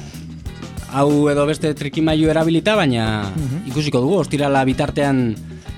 [0.96, 3.30] hau edo beste trikimailu erabilita, baina
[3.68, 5.28] ikusiko dugu, ostirala bitartean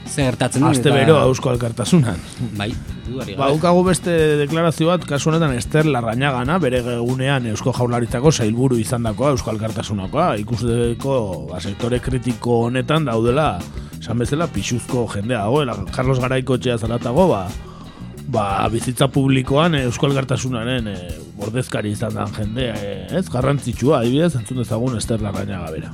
[0.08, 0.70] zer gertatzen den.
[0.70, 2.18] Aste bero Eusko Alkartasunan.
[2.56, 2.70] Bai,
[3.06, 8.78] dudari Ba, ukagu beste deklarazio bat, kasu honetan Ester Larrañagana, bere egunean Eusko Jaurlaritzako sailburu
[8.80, 11.14] izandakoa, Euskal Kartasunakoa, ikusteko
[11.52, 13.50] ba, sektore kritiko honetan daudela,
[13.98, 17.46] esan bezala, pixuzko jendea dagoela, Carlos Garaiko etxea zaratago, ba,
[18.28, 20.98] ba, bizitza publikoan eh, Euskal Kartasunaren e,
[21.44, 25.92] ordezkari izan dan jendea, eh, ez, garrantzitsua, adibidez, entzun dezagun Ester Larrañaga bera.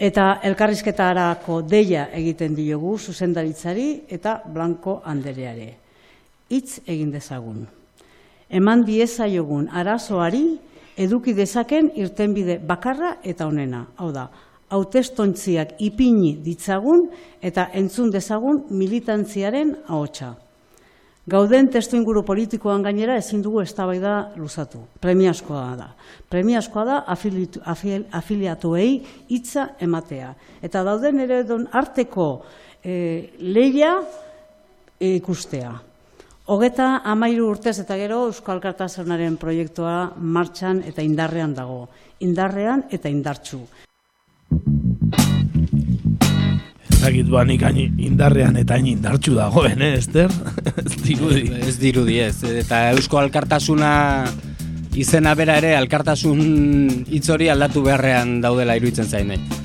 [0.00, 5.74] Eta elkarrizketarako deia egiten diogu zuzendaritzari eta Blanco Andereare.
[6.48, 7.66] Hitz egin dezagun.
[8.48, 10.56] Eman diezaiogun arazoari
[10.96, 13.84] eduki dezaken irtenbide bakarra eta onena.
[14.00, 14.24] Hau da,
[14.72, 17.10] hautestontziak ipini ditzagun
[17.42, 20.32] eta entzun dezagun militantziaren ahotsa.
[21.28, 24.80] Gauden testu inguru politikoan gainera ezin dugu eztabaida luzatu.
[25.00, 25.90] Premiazkoa da.
[26.30, 30.32] Premiazkoa da afilitu, afil, afiliatuei hitza ematea.
[30.62, 32.30] Eta dauden ere don arteko
[32.82, 33.98] e, leia
[34.98, 35.74] e, ikustea.
[36.50, 41.84] Hogeta amairu urtez eta gero Euskal Kartasunaren proiektua martxan eta indarrean dago.
[42.24, 43.60] Indarrean eta indartxu.
[47.00, 47.64] Zagit ba nik
[47.96, 50.28] indarrean eta hain indartxu dagoen, eh, Ester?
[50.84, 51.46] ez dirudi.
[51.64, 53.92] Ez dirudi ez, eta Eusko Alkartasuna
[54.98, 56.40] izena bera ere alkartasun
[57.08, 59.60] hitz hori aldatu beharrean daudela iruditzen zain nahi.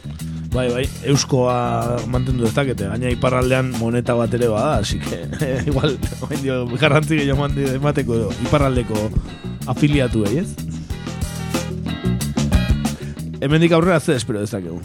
[0.56, 1.56] Bai, bai, euskoa
[2.08, 5.26] mantendu dezakete, gaina iparraldean moneta bat ere bada, así que
[5.72, 9.10] igual, oain dio, garrantzi gehiago emateko iparraldeko
[9.68, 10.48] afiliatu ez?
[13.42, 14.80] Hemendik aurrera ze espero dezakegu.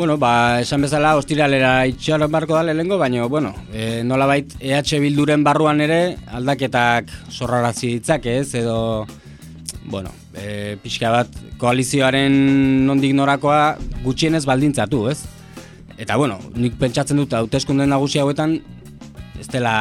[0.00, 5.44] Bueno, ba, esan bezala, ostiralera itxaron barko da lehengo, baina, bueno, e, nolabait EH Bilduren
[5.44, 9.04] barruan ere aldaketak zorrarazi ditzake, ez, edo,
[9.92, 12.32] bueno, e, pixka bat koalizioaren
[12.88, 15.18] nondik norakoa gutxienez baldintzatu, ez?
[15.98, 18.56] Eta, bueno, nik pentsatzen dut hauteskunde nagusi hauetan
[19.36, 19.74] ez dela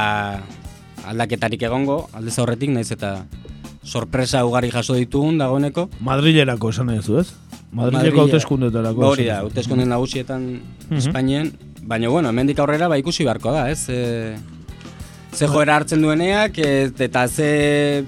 [1.07, 3.21] aldaketarik egongo, aldez aurretik, naiz eta
[3.87, 5.87] sorpresa ugari jaso ditugun dagoeneko.
[6.03, 7.29] Madrilerako esan nahi ez?
[7.71, 9.03] Madrileko hauteskundetarako.
[9.11, 10.45] Hori da, hauteskunde nagusietan
[10.89, 10.97] Mhm.
[10.97, 11.51] Espainien,
[11.83, 13.87] baina bueno, hemendik aurrera ba ikusi beharko da, ez?
[13.89, 14.35] E,
[15.33, 18.05] ze joera hartzen dueneak e, eta ze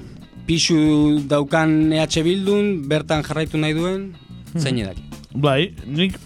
[0.47, 4.13] pixu daukan EH Bildun bertan jarraitu nahi duen,
[4.57, 5.03] zein edaki.
[5.33, 6.17] Bai, nik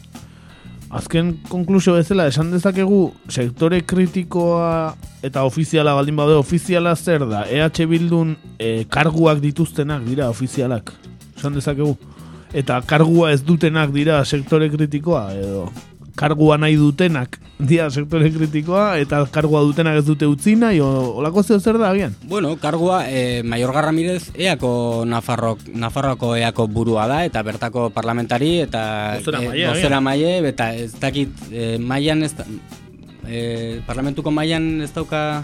[0.90, 4.96] azken konklusio bezala esan dezakegu sektore kritikoa
[5.26, 10.94] eta ofiziala baldin bade ofiziala zer da EH Bildun e, karguak dituztenak dira ofizialak
[11.38, 11.98] esan dezakegu
[12.56, 15.68] eta kargua ez dutenak dira sektore kritikoa edo
[16.16, 21.44] kargua nahi dutenak dira sektore kritikoa eta kargua dutenak ez dute utzi nahi o- olako
[21.44, 22.16] zeo zer da agian?
[22.24, 29.18] Bueno, kargua e, Maiorga Ramirez eako Nafarro, Nafarroako eako burua da eta bertako parlamentari eta
[29.20, 29.74] Bozeramaile, e, agian.
[29.76, 32.46] bozeramaile, eta ez dakit e, mailan ez da,
[33.28, 35.42] e, parlamentuko mailan ez dauka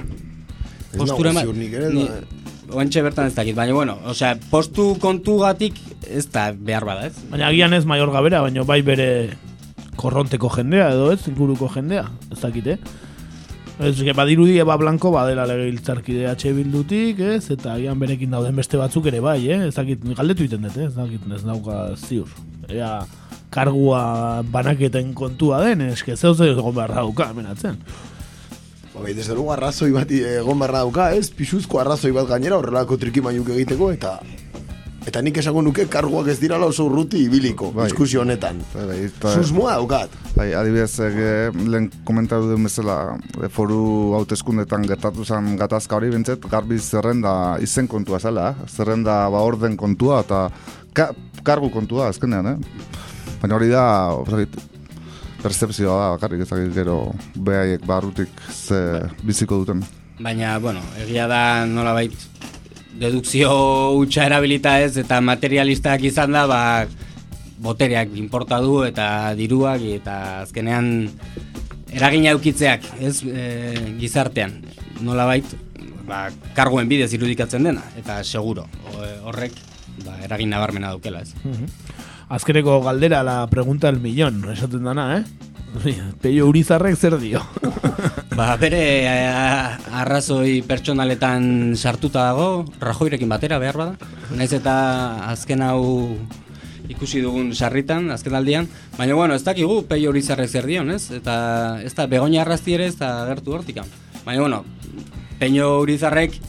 [0.91, 2.23] Ez nago postura ziur nik ere, ni, da-
[2.73, 7.15] oantxe bertan ez dakit, baina bueno, osea, postu kontugatik ez da behar bada, ez?
[7.31, 9.07] Baina agian ez maior gabera, baina bai bere
[9.99, 12.77] korronteko jendea edo ez, inguruko jendea, ez dakit, eh?
[13.81, 17.49] Ez, que badirudi Eba Blanco badela legebiltzarkide H bildutik, ez?
[17.53, 19.63] Eta agian berekin dauden beste batzuk ere bai, eh?
[19.69, 20.85] Ez dakit, galdetu iten dut, eh?
[20.89, 22.29] Ez dakit, ez dauka ziur.
[22.69, 22.99] Ea,
[23.51, 27.81] kargua banaketen kontua den, eske zeu zeu egon behar dauka, hemen atzen.
[27.81, 28.10] Ba,
[28.99, 31.29] bai, desde luego arrazoi bat egon barra dauka, ez?
[31.31, 34.19] Pisuzko arrazoi bat gainera horrelako trikimailuk egiteko, eta
[35.01, 37.87] eta nik esango nuke karguak ez dirala oso urruti ibiliko, Bai.
[37.89, 38.59] diskusio honetan.
[38.75, 40.09] Bai, bai, eta- Susmoa daukat.
[40.35, 46.45] Bai, adibidez, eh, lehen komentatu duen bezala, eh, foru hauteskundetan gertatu zen gatazka hori bintzet,
[46.51, 48.69] garbi zerrenda izen kontua zela, eh?
[48.69, 50.51] zerrenda ba orden kontua eta
[50.93, 51.09] ka,
[51.43, 52.57] kargu kontua azkenean, eh?
[53.41, 54.13] Baina hori da,
[55.43, 56.97] percepzioa da, bakarrik ezakit gero
[57.35, 59.83] behaiek barrutik ze biziko duten.
[60.21, 62.13] Baina, bueno, egia da nolabait
[63.01, 63.51] dedukzio
[63.97, 66.61] hutsa erabilita ez eta materialistak izan da, ba,
[67.61, 71.09] botereak inporta du eta diruak eta azkenean
[71.91, 73.47] eragina eukitzeak, ez, e,
[73.99, 74.59] gizartean.
[75.01, 75.45] Nolabait,
[76.07, 76.27] ba,
[76.57, 78.67] karguen bidez irudikatzen dena eta seguro
[79.25, 79.55] horrek
[80.05, 81.33] ba, eragin nabarmena daukela, ez.
[82.31, 85.23] Azkeneko galdera la pregunta del millón, esaten dana, eh?
[86.21, 87.41] Peio Urizarrek zer dio?
[88.37, 89.25] Ba, bere eh,
[89.99, 94.11] arrazoi pertsonaletan sartuta dago, Rajoirekin batera behar bada.
[94.31, 94.75] Naiz eta
[95.27, 95.83] azken hau
[96.87, 98.69] ikusi dugun sarritan, azken aldian.
[98.95, 101.09] Baina, bueno, ez dakigu peio hori zarrek zer dion, ez?
[101.11, 103.91] Eta ez da, begonia arrazti ere ez da gertu hortikan.
[104.23, 104.63] Baina, bueno,
[105.43, 106.39] peño urizarrek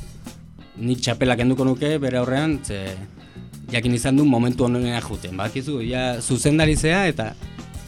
[0.78, 2.84] nik txapelak enduko nuke bere aurrean, ze
[3.72, 5.36] jakin izan du momentu honena juten.
[5.36, 7.32] Bakizu, ja zuzendari zea eta,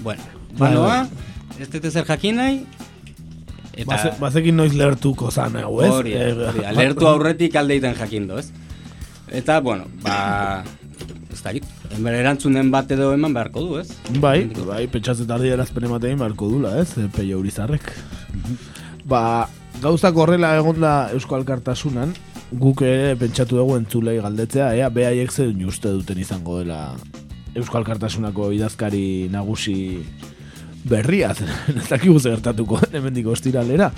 [0.00, 0.22] bueno,
[0.58, 1.06] banoa,
[1.60, 2.64] ez dute zer jakin nahi,
[3.74, 5.88] Eta Baze, bazekin noiz lehertuko zan hau, ez?
[5.90, 6.72] Hori, da, Eh, hori da.
[6.76, 8.52] Lehertu aurretik aldeiten jakindu, ez?
[9.34, 10.62] Eta, bueno, ba...
[11.34, 11.64] Ez dakit,
[11.98, 13.88] erantzunen bat edo eman beharko du, ez?
[14.22, 16.92] Bai, bai, pentsatzen tardi erazpen ematein beharko dula, ez?
[17.02, 17.90] eh, Peio Urizarrek.
[19.10, 19.48] ba,
[19.82, 22.14] gauzak horrela egonda Eusko Alkartasunan,
[22.52, 26.94] guk ere pentsatu dugu entzulei galdetzea, ea behaiek zen uste duten izango dela
[27.54, 30.02] Eusko Alkartasunako idazkari nagusi
[30.84, 31.32] berria,
[31.78, 33.90] ez dakigu zer gertatuko den hemendik ostiralera.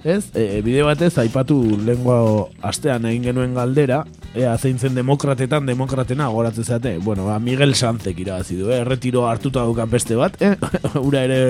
[0.00, 6.28] Ez, e, bide batez, aipatu lengua astean egin genuen galdera, ea zein zen demokratetan demokratena
[6.30, 6.98] goratzen zate.
[7.02, 8.80] Bueno, ba, Miguel Sanzek irabazi du, eh?
[8.84, 10.54] erretiro hartuta dukan beste bat, eh?
[11.02, 11.40] ura ere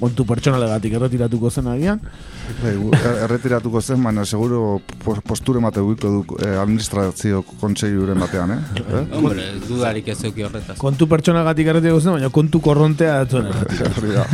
[0.00, 2.00] kontu pertsonalegatik erretiratuko zen agian.
[2.62, 8.50] Bai, er- erretiratuko zen, baina seguro po- posture mate guiko du eh, administrazio kontseiluren batean,
[8.56, 8.58] eh?
[8.98, 9.04] eh?
[9.14, 10.78] Hombre, dudarik ez euki horretaz.
[10.80, 14.26] Kontu pertsonagatik erretiratuko zen, baina kontu korrontea da.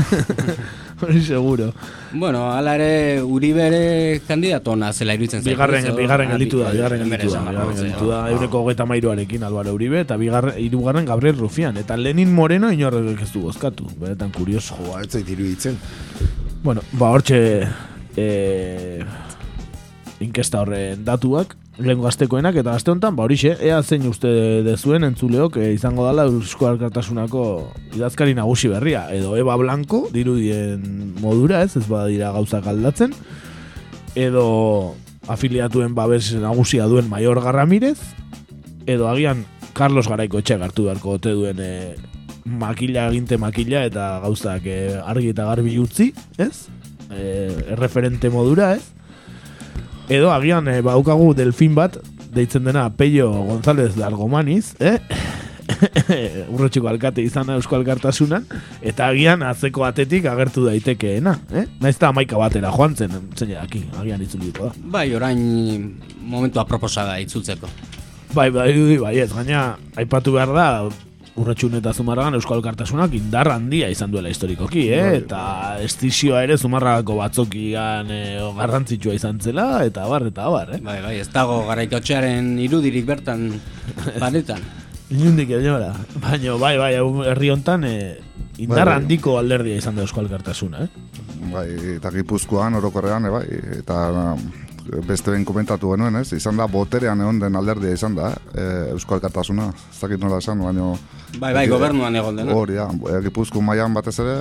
[1.02, 1.72] Hori seguro.
[2.14, 5.56] Bueno, ala ere Uribe ere kandidato ona zela iruditzen zaigu.
[5.56, 8.36] Bigarren, bigarren Ah, gelditu da, bi- bigarren gelditu da, bigarren gelditu da, zeo.
[8.36, 13.32] eureko hogeita mairuarekin Alvaro Uribe, eta bigarren, hirugarren Gabriel Rufian, eta Lenin Moreno inorrek ez
[13.32, 14.76] du bozkatu, beretan kurioso.
[14.78, 15.76] Joa, ez zait iruditzen.
[16.62, 17.66] Bueno, ba, hortxe
[18.16, 19.02] e,
[20.20, 24.30] inkesta horren datuak, lehen gaztekoenak, eta gazte honetan, ba, horixe, ea zein uste
[24.66, 27.44] dezuen entzuleok e, izango dala Eusko Alkartasunako
[27.96, 33.14] idazkari nagusi berria, edo Eba Blanco, dirudien modura, ez, ez badira gauzak aldatzen,
[34.14, 34.94] edo
[35.26, 37.98] afiliatuen babes nagusia duen Maior Garramirez,
[38.86, 39.42] edo agian
[39.74, 41.74] Carlos Garaiko etxe hartu beharko ote duen e,
[42.44, 46.68] makila eginte makila eta gauzak e, argi eta garbi utzi, ez?
[47.10, 48.92] E, erreferente modura, ez?
[50.08, 51.96] Edo agian e, baukagu delfin bat,
[52.34, 54.98] deitzen dena Peio González Largomaniz, eh?
[56.52, 58.44] urrotxiko alkate izan Eusko Alkartasunan,
[58.84, 61.64] eta agian atzeko atetik agertu daitekeena, eh?
[61.80, 64.74] Naiz eta amaika batera joan zen, zein daki, agian itzuliko da.
[64.98, 65.40] Bai, orain
[66.20, 67.70] momentu aproposa da itzultzeko.
[68.34, 70.68] Bai, bai, bai, bai, ez, gaina, aipatu behar da,
[71.40, 75.18] urratxun eta zumarragan Euskal Kartasunak indar handia izan duela historikoki, eh?
[75.18, 75.40] eta
[75.82, 80.80] estizioa ere zumarragako batzokian eh, garrantzitsua izan zela, eta bar, eta bar, eh?
[80.84, 83.48] Bai, bai, ez dago garaikotxearen irudirik bertan
[84.22, 84.62] paretan.
[85.10, 85.90] Inundik edora.
[86.22, 88.14] Baina, bai, bai, hau herri hontan eh,
[88.58, 89.00] indar Bai, bai.
[89.02, 91.24] handiko alderdia izan da Euskal Kartasuna, eh?
[91.50, 91.66] Bai,
[91.98, 93.44] eta Gipuzkoan orokorrean, e, bai,
[93.80, 93.98] eta
[95.06, 96.32] beste behin komentatu genuen, ez?
[96.36, 99.70] Izan da, boterean egon den alderdia izan da, e, Euskal Kartasuna.
[99.92, 100.90] Ez dakit nola esan, baina...
[101.40, 102.54] Bai, bai, gobernuan egon dena.
[102.54, 104.34] Hori, ja, e, Gipuzko mailan batez ere...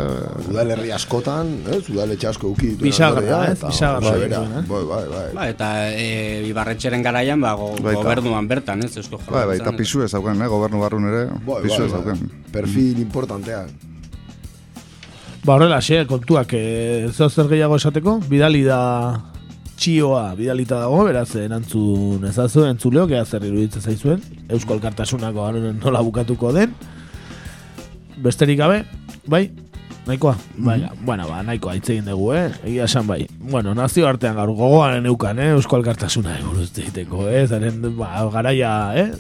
[0.52, 1.82] Udalerri askotan, ez?
[1.94, 3.58] Udaletxe asko uki dituen Bisagarra, ez?
[3.58, 4.66] eta Bisagarra bai, eh?
[4.70, 5.26] Bai, bai, bai.
[5.40, 6.08] Ba, eta e,
[6.52, 8.02] Ibarretxeren garaian ba, go, Baita.
[8.02, 10.52] gobernuan bertan, ez, eusko Bai, bai, eta pisu ez hauken, eh?
[10.52, 12.02] Gobernu barrun ere, Bai, pisu bai, ez bai.
[12.02, 12.32] hauken.
[12.54, 13.66] Perfil importantea.
[15.44, 18.80] Ba, horrela, xe, kontuak, eh, zer gehiago esateko, bidali da
[19.84, 26.54] bertsioa bidalita dago, beraz erantzun ezazu, entzuleo, ea zer iruditzen zaizuen, Eusko Alkartasunako nola bukatuko
[26.54, 26.74] den.
[28.24, 28.86] Besterik gabe,
[29.28, 29.52] bai,
[30.08, 32.48] nahikoa, bai, bueno, ba, nahikoa hitz egin dugu, eh?
[32.64, 33.28] Egia esan bai.
[33.40, 35.52] Bueno, nazio artean gaur gogoaren eukan, eh?
[35.58, 37.46] Eusko Alkartasuna buruz egiteko, eh?
[37.48, 39.12] Zaren, ba, garaia, eh?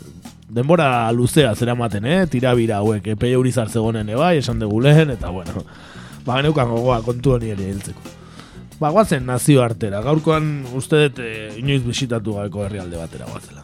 [0.47, 2.25] Denbora luzea zeramaten, eh?
[2.31, 5.67] Tirabira hauek, epe euri zartzegonen, eh, bai, esan dugu lehen, eta bueno,
[6.23, 8.22] ba, geneukan gogoa kontu honi ere hiltzeko.
[8.83, 13.63] Ba, guazen nazio artera, gaurkoan uste dut eh, inoiz bisitatu gabeko herrialde batera guazela.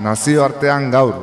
[0.00, 1.20] Nazio artean gaur.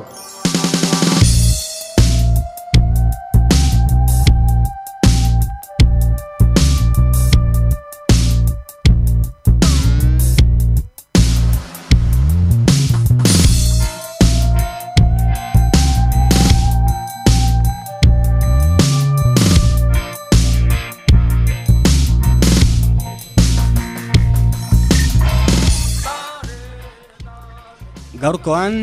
[28.27, 28.73] Gaurkoan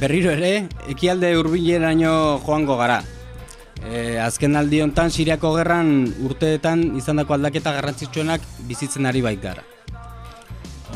[0.00, 3.02] berriro ere ekialde hurbileraino joango gara.
[3.84, 5.90] E, azken aldi hontan Siriako gerran
[6.24, 9.60] urteetan izandako aldaketa garrantzitsuenak bizitzen ari bait gara.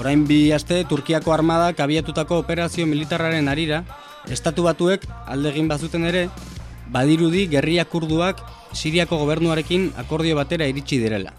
[0.01, 3.83] Orain bi aste Turkiako armadak abiatutako operazio militarraren arira,
[4.33, 6.31] estatu batuek alde egin bazuten ere,
[6.95, 8.41] badirudi gerria kurduak
[8.73, 11.35] Siriako gobernuarekin akordio batera iritsi direla.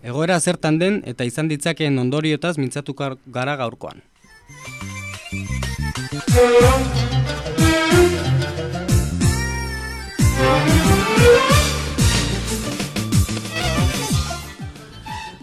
[0.00, 4.00] Egoera zertan den eta izan ditzakeen ondoriotaz mintzatuko gara gaurkoan.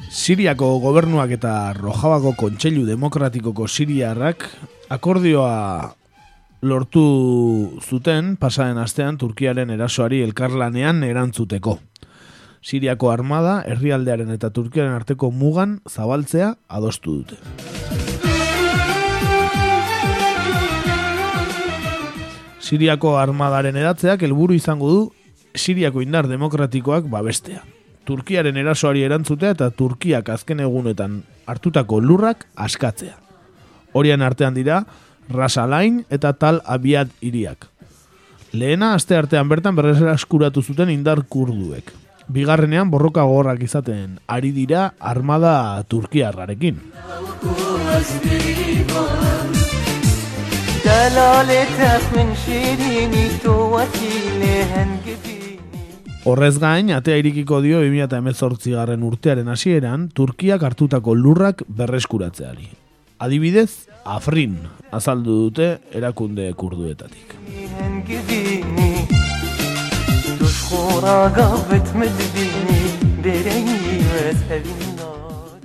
[0.09, 4.47] Siriako gobernuak eta Rojabako Kontseilu Demokratikoko Siriarrak
[4.89, 5.93] akordioa
[6.65, 7.05] lortu
[7.85, 11.77] zuten pasaren astean Turkiaren erasoari elkarlanean erantzuteko.
[12.65, 18.18] Siriako armada herrialdearen eta Turkiaren arteko mugan zabaltzea adostu dute.
[22.69, 24.99] Siriako armadaren edatzeak helburu izango du
[25.57, 27.63] Siriako indar demokratikoak babestea.
[28.05, 33.15] Turkiaren erasoari erantzutea eta Turkiak azken egunetan hartutako lurrak askatzea.
[33.97, 34.83] Horien artean dira
[35.33, 37.65] Ras Alain eta Tal Abiad iriak.
[38.53, 41.89] Lehena aste artean bertan berrezera eskuratu zuten indar kurduek.
[42.29, 46.77] Bigarrenean borroka gogorrak izaten ari dira armada turkiarrarekin.
[56.25, 62.67] Horrez gain, atea irikiko dio 2018 garren urtearen hasieran Turkiak hartutako lurrak berreskuratzeari.
[63.21, 64.57] Adibidez, Afrin
[64.89, 67.37] azaldu dute erakunde kurduetatik.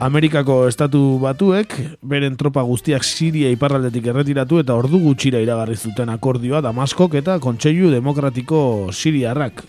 [0.05, 1.71] Amerikako estatu batuek
[2.05, 7.89] beren tropa guztiak Siria iparraldetik erretiratu eta ordu gutxira iragarri zuten akordioa Damaskok eta Kontseilu
[7.95, 9.63] Demokratiko Siriarrak.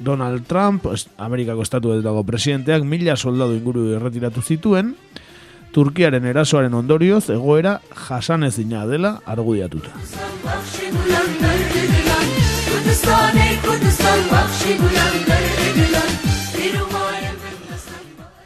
[0.00, 4.94] Donald Trump, Amerikako estatuetako presidenteak mila soldadu inguru erretiratu zituen,
[5.74, 9.90] Turkiaren erasoaren ondorioz egoera jasanezina dela argudiatuta.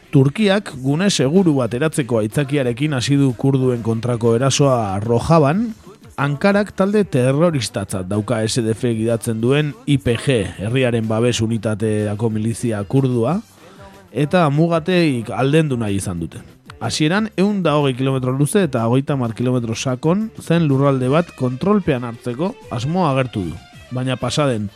[0.09, 5.67] Turkiak gune seguru bat eratzeko aitzakiarekin hasi du kurduen kontrako erasoa Rojaban,
[6.19, 10.25] Ankarak talde terroristatzat dauka SDF gidatzen duen IPG,
[10.65, 13.37] herriaren babes unitateako milizia kurdua,
[14.11, 16.41] eta mugateik aldendu nahi izan dute.
[16.81, 22.03] Hasieran eun da hogei kilometro luze eta hogeita mar kilometro sakon zen lurralde bat kontrolpean
[22.03, 23.55] hartzeko asmoa agertu du.
[23.95, 24.67] Baina pasaden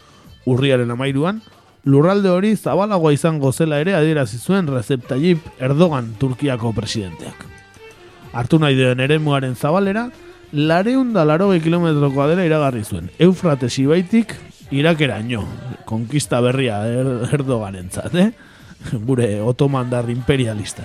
[0.46, 1.42] urriaren amairuan,
[1.86, 7.46] lurralde hori zabalagoa izango zela ere adierazi zuen Recep Tayyip Erdogan Turkiako presidenteak.
[8.34, 10.08] Hartu nahi duen ere muaren zabalera,
[10.54, 13.10] lareun da laro kilometroko dela iragarri zuen.
[13.20, 14.34] Eufrates ibaitik
[14.72, 15.46] irakera ino,
[15.86, 18.32] konkista berria er Erdogan entzat, eh?
[19.08, 20.84] Gure otomandar imperialista.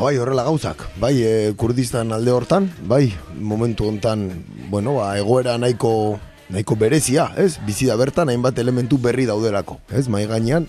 [0.00, 0.86] Bai, horrela gauzak.
[0.96, 4.30] Bai, e, Kurdistan alde hortan, bai, momentu hontan,
[4.70, 7.58] bueno, ba, egoera nahiko nahiko berezia, ez?
[7.66, 10.08] Bizi da bertan hainbat elementu berri daudelako, ez?
[10.08, 10.66] Mai gainean.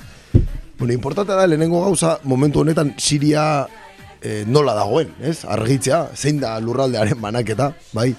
[0.77, 3.67] Bueno, importante da lehenengo gauza momentu honetan Siria
[4.21, 5.45] e, nola dagoen, ez?
[5.45, 8.11] Argitzea, zein da lurraldearen banaketa, bai?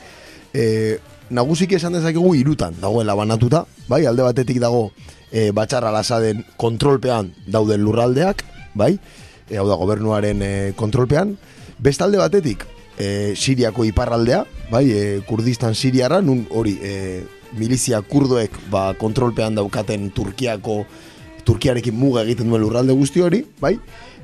[0.55, 0.99] E,
[1.29, 4.89] nagusiki esan dezakegu irutan dagoela banatuta, bai, alde batetik dago
[5.31, 8.97] e, batxarra lasaden kontrolpean dauden lurraldeak, bai,
[9.53, 11.37] e, hau da gobernuaren e, kontrolpean,
[11.83, 12.65] bestalde batetik
[12.97, 16.95] e, Siriako iparraldea, bai, e, Kurdistan Siriara, nun hori e,
[17.59, 20.83] milizia kurdoek ba, kontrolpean daukaten Turkiako
[21.45, 23.75] Turkiarekin muga egiten duen lurralde guzti hori, bai,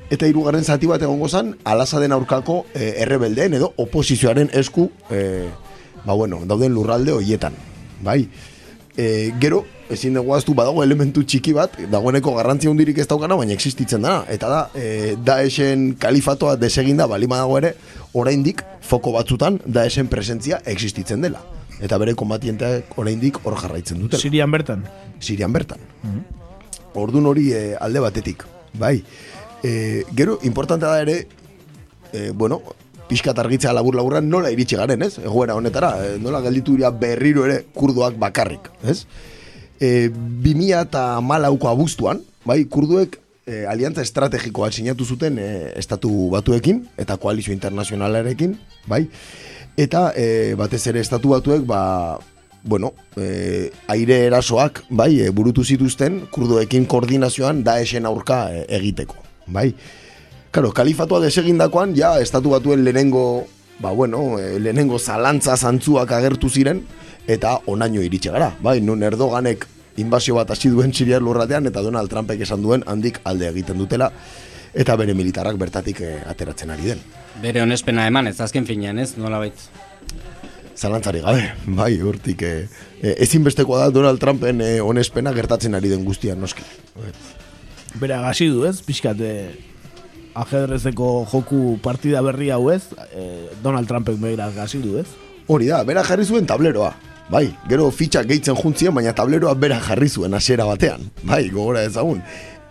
[0.09, 5.49] eta hirugarren zati bat egongo zan, alazaden aurkako e, errebeldeen edo oposizioaren esku e,
[6.05, 7.57] ba bueno, dauden lurralde hoietan,
[8.01, 8.23] bai.
[8.97, 13.55] E, gero, ezin dugu aztu badago elementu txiki bat, dagoeneko garrantzi hundirik ez daukana, baina
[13.55, 14.23] existitzen dana.
[14.29, 17.73] Eta da, e, Daeshen kalifatoa deseginda, balima dago ere,
[18.13, 21.41] oraindik foko batzutan Daeshen presentzia existitzen dela.
[21.81, 24.19] Eta bere kombatienteak oraindik hor jarraitzen dute.
[24.19, 24.83] Sirian bertan?
[25.19, 25.81] Sirian bertan.
[26.99, 28.45] Ordun hori e, alde batetik,
[28.77, 28.99] bai.
[29.63, 31.17] E, gero, importante da ere,
[32.13, 32.61] e, bueno,
[33.09, 35.17] pixka argitzea labur laburran nola iritsi garen, ez?
[35.23, 39.03] Egoera honetara, e, nola gelditu dira berriro ere kurduak bakarrik, ez?
[39.79, 43.15] E, 2000 eta malauko abuztuan, bai, kurduek
[43.47, 45.49] e, aliantza estrategikoa sinatu zuten e,
[45.79, 48.57] estatu batuekin eta koalizio internazionalarekin,
[48.87, 49.05] bai?
[49.79, 52.19] Eta e, batez ere estatu batuek, ba,
[52.63, 59.15] bueno, e, aire erasoak, bai, e, burutu zituzten kurduekin koordinazioan daesen aurka e, egiteko,
[59.47, 59.71] bai?
[60.51, 63.45] Karo, kalifatua desegindakoan, ja, estatu batuen lehenengo,
[63.79, 66.83] ba, bueno, e, lehenengo zalantza zantzuak agertu ziren,
[67.29, 69.67] eta onaino iritsi gara, bai, nun Erdoganek
[70.01, 74.09] inbazio bat hasi duen Siriar lurratean, eta Donald Trumpek esan duen handik alde egiten dutela,
[74.73, 77.03] eta bere militarrak bertatik e, ateratzen ari den.
[77.43, 79.67] Bere onespena eman, ez azken finean, ez, nola baitz?
[80.79, 81.43] Zalantzari gabe,
[81.79, 82.67] bai, urtik, e,
[83.01, 86.65] e, ezinbestekoa da Donald Trumpen e, onespena gertatzen ari den guztian, noski.
[87.99, 89.69] Bera gazi du, ez, pixkat, e,
[90.39, 95.09] ajedrezeko joku partida berri hau ez, e, Donald Trumpek begira gazi du ez?
[95.49, 96.93] Hori da, bera jarri zuen tableroa.
[97.29, 101.03] Bai, gero fitxak gehitzen juntzien, baina tableroa bera jarri zuen hasiera batean.
[101.21, 102.23] Bai, gogora ezagun.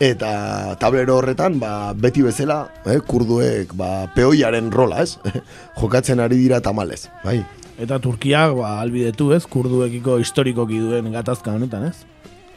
[0.03, 5.15] Eta tablero horretan, ba, beti bezala, eh, kurduek ba, peoiaren rola, ez?
[5.79, 7.37] Jokatzen ari dira tamalez, bai.
[7.79, 11.95] Eta Turkiak, ba, albidetu ez, kurduekiko historikoki duen gatazka honetan ez?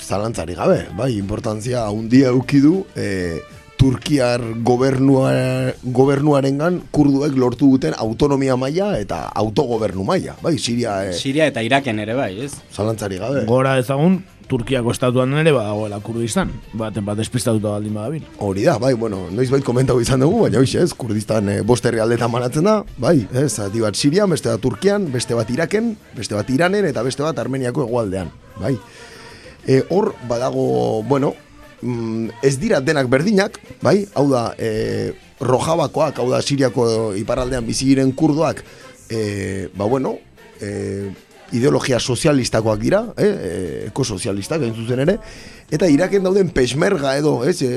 [0.03, 3.38] Zalantzari gabe, bai, importantzia handia eukidu, eh,
[3.83, 5.33] Turkiar gobernua,
[5.83, 10.37] gobernuarengan kurduek lortu duten autonomia maila eta autogobernu maila.
[10.39, 11.01] Bai, Siria...
[11.11, 11.16] E...
[11.18, 12.53] Siria eta Iraken ere bai, ez?
[12.70, 13.43] Zalantzari gabe.
[13.49, 16.55] Gora ezagun, Turkiako estatuan ere badagoela Kurdistan.
[16.78, 18.30] Baten bat despistatuta baldin badabil.
[18.39, 21.91] Hori da, bai, bueno, noiz bait komentau izan dugu, baina hoxe ez, Kurdistan e, bost
[21.91, 26.39] aldetan manatzen da, bai, ez, zati bat Sirian, beste bat Turkian, beste bat Iraken, beste
[26.39, 28.30] bat Iranen eta beste bat Armeniako egualdean,
[28.62, 28.76] bai.
[29.66, 31.35] E, hor, badago, bueno,
[31.83, 34.07] mm, ez dira denak berdinak, bai?
[34.14, 35.12] Hau da, e,
[35.43, 38.62] rojabakoak, hau da, siriako iparraldean bizigiren kurdoak,
[39.11, 40.16] e, ba bueno,
[40.61, 41.11] e,
[41.53, 43.87] ideologia sozialistakoak dira, eh?
[43.89, 45.18] ekosozialistak, egin zuzen ere,
[45.72, 47.68] eta iraken dauden pesmerga edo, ez, e,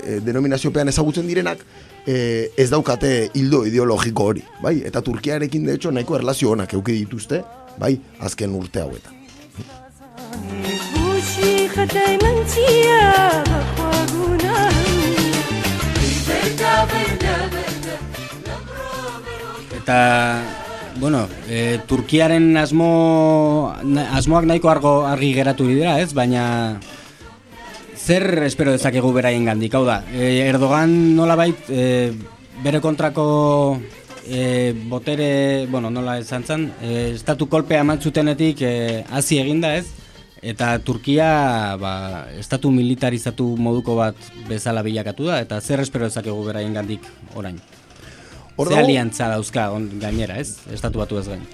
[0.00, 1.60] e, denominaziopean ezagutzen direnak,
[2.06, 4.78] e, ez daukate hildo ideologiko hori, bai?
[4.88, 7.44] Eta Turkiarekin, de hecho, nahiko erlazio honak euki dituzte,
[7.78, 7.96] bai?
[8.24, 9.22] Azken urte hauetan.
[19.74, 20.40] Eta,
[21.00, 23.74] bueno, e, Turkiaren asmo,
[24.14, 26.14] asmoak nahiko argo argi geratu dira, ez?
[26.14, 26.78] Baina
[27.98, 32.12] zer espero dezakegu beraien gandik, hau da, e, Erdogan nola bait, e,
[32.62, 33.80] bere kontrako
[34.24, 38.74] e, botere, bueno, nola esan zan, e, estatu kolpea amantzutenetik e,
[39.10, 40.03] hazi eginda, ez?
[40.44, 41.94] Eta Turkia ba,
[42.36, 44.18] estatu militarizatu moduko bat
[44.48, 47.56] bezala bilakatu da, eta zer espero ezakegu beraien gandik orain?
[48.54, 50.60] Ze aliantza dauzka on, gainera, ez?
[50.70, 51.46] Estatu batu ez gain.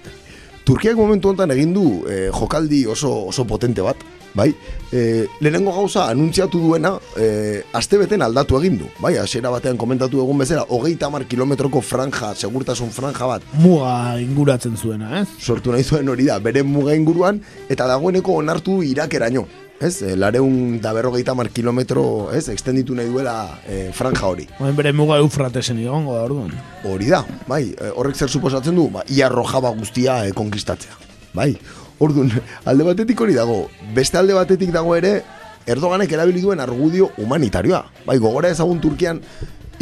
[0.65, 3.97] Turkiak momentu honetan egin du eh, jokaldi oso, oso potente bat,
[4.35, 4.55] bai?
[4.93, 9.17] E, lehenengo gauza anuntziatu duena e, aste beten aldatu egin du, bai?
[9.23, 13.47] Asera batean komentatu egun bezala, hogeita mar kilometroko franja, segurtasun franja bat.
[13.63, 15.29] Muga inguratzen zuena, ez?
[15.41, 17.41] Sortu nahi zuen hori da, bere muga inguruan,
[17.71, 19.47] eta dagoeneko onartu irakeraino.
[19.81, 24.45] Ez, e, lareun da berrogeita mar kilometro, ez, extenditu nahi duela e, franja hori.
[24.61, 26.53] Oen bere muga eufratesen igongo da orduan.
[26.85, 27.62] Hori da, bai,
[27.95, 30.99] horrek zer suposatzen du, ba, ia rojaba guztia e, konkistatzea.
[31.33, 31.55] Bai,
[32.01, 32.31] Orduan,
[32.64, 33.66] alde batetik hori dago,
[33.97, 35.20] beste alde batetik dago ere,
[35.68, 37.83] Erdoganek erabili duen argudio humanitarioa.
[38.07, 39.20] Bai, gogora ezagun Turkian,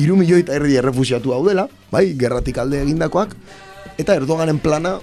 [0.02, 3.36] iru milioi eta erdi errefusiatu daudela, bai, gerratik alde egindakoak,
[4.02, 4.96] eta Erdoganen plana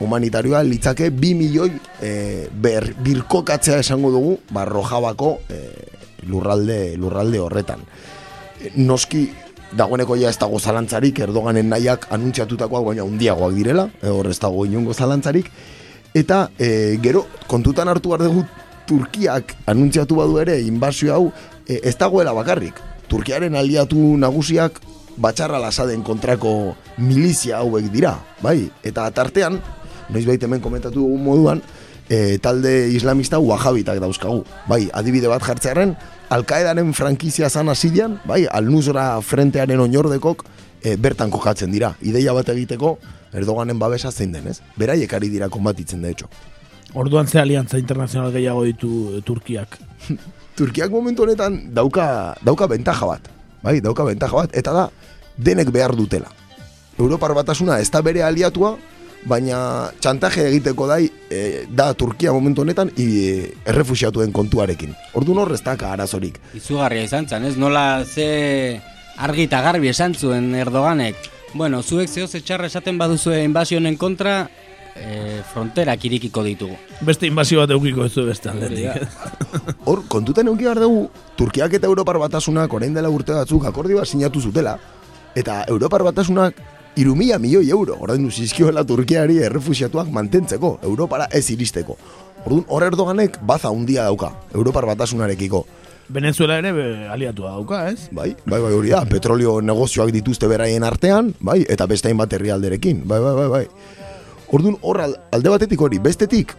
[0.00, 1.72] humanitarioa litzake bi milioi
[2.02, 5.62] e, ber, birkokatzea esango dugu, ba, rojabako e,
[6.28, 7.82] lurralde, lurralde horretan.
[8.60, 9.26] E, noski,
[9.76, 14.64] dagoeneko ja ez dago zalantzarik, Erdoganen nahiak anuntziatutakoak baina undiagoak direla, e, hor ez dago
[14.66, 15.50] inungo zalantzarik,
[16.14, 18.44] Eta e, gero, kontutan hartu behar dugu
[18.88, 21.24] Turkiak anuntziatu badu ere inbazio hau
[21.66, 22.80] e, ez dagoela bakarrik.
[23.08, 24.80] Turkiaren aliatu nagusiak
[25.20, 28.70] batxarra lasaden kontrako milizia hauek dira, bai?
[28.86, 29.58] Eta tartean,
[30.10, 31.62] noiz baita hemen komentatu dugun moduan,
[32.08, 34.44] e, talde islamista wahabitak dauzkagu.
[34.68, 35.96] Bai, adibide bat jartzearen,
[36.28, 40.44] Alkaedaren frankizia zan asilian, bai, alnuzra frentearen oinordekok
[40.82, 41.94] e, bertan kokatzen dira.
[42.04, 42.98] Ideia bat egiteko,
[43.32, 44.58] Erdoganen babesa zein denez.
[44.76, 46.28] Beraiek ari dira konbatitzen da etxo.
[46.96, 49.78] Orduan ze aliantza internazional gehiago ditu e, Turkiak.
[50.58, 53.28] Turkiak momentu honetan dauka, dauka bentaja bat.
[53.62, 54.54] Bai, dauka bentaja bat.
[54.56, 54.86] Eta da,
[55.36, 56.32] denek behar dutela.
[56.98, 58.76] Europar batasuna ez da bere aliatua,
[59.26, 64.94] baina txantaje egiteko dai e, da Turkia momentu honetan e, errefusiatuen kontuarekin.
[65.18, 66.38] Ordu hor ez daka arazorik.
[66.54, 67.56] Izugarria izan zen, ez?
[67.56, 68.80] Nola ze
[69.18, 71.16] argi eta garbi esan zuen Erdoganek.
[71.54, 74.48] Bueno, zuek zehoz etxarra esaten baduzue inbazionen kontra,
[74.98, 76.76] e, fronterak irikiko ditugu.
[77.06, 79.08] Beste inbazio bat eukiko ez du beste aldetik.
[79.88, 81.08] Hor, kontutan euki behar dugu,
[81.38, 84.76] Turkiak eta Europar batasunak orain dela urte batzuk akordioa sinatu zutela,
[85.38, 86.58] eta Europar batasunak
[86.98, 91.96] irumila milioi euro, orain du zizkioela Turkiari errefusiatuak mantentzeko, Europara ez iristeko.
[92.44, 95.64] Orduan, hor erdoganek baza handia dauka, Europar batasunarekiko.
[96.08, 98.08] Venezuela ere be, aliatua dauka, ez?
[98.16, 103.02] Bai, bai, bai, hori da, petrolio negozioak dituzte beraien artean, bai, eta beste hainbat herrialderekin,
[103.06, 103.64] bai, bai, bai, bai.
[104.56, 106.54] Orduan, hor al- alde batetik hori, bestetik,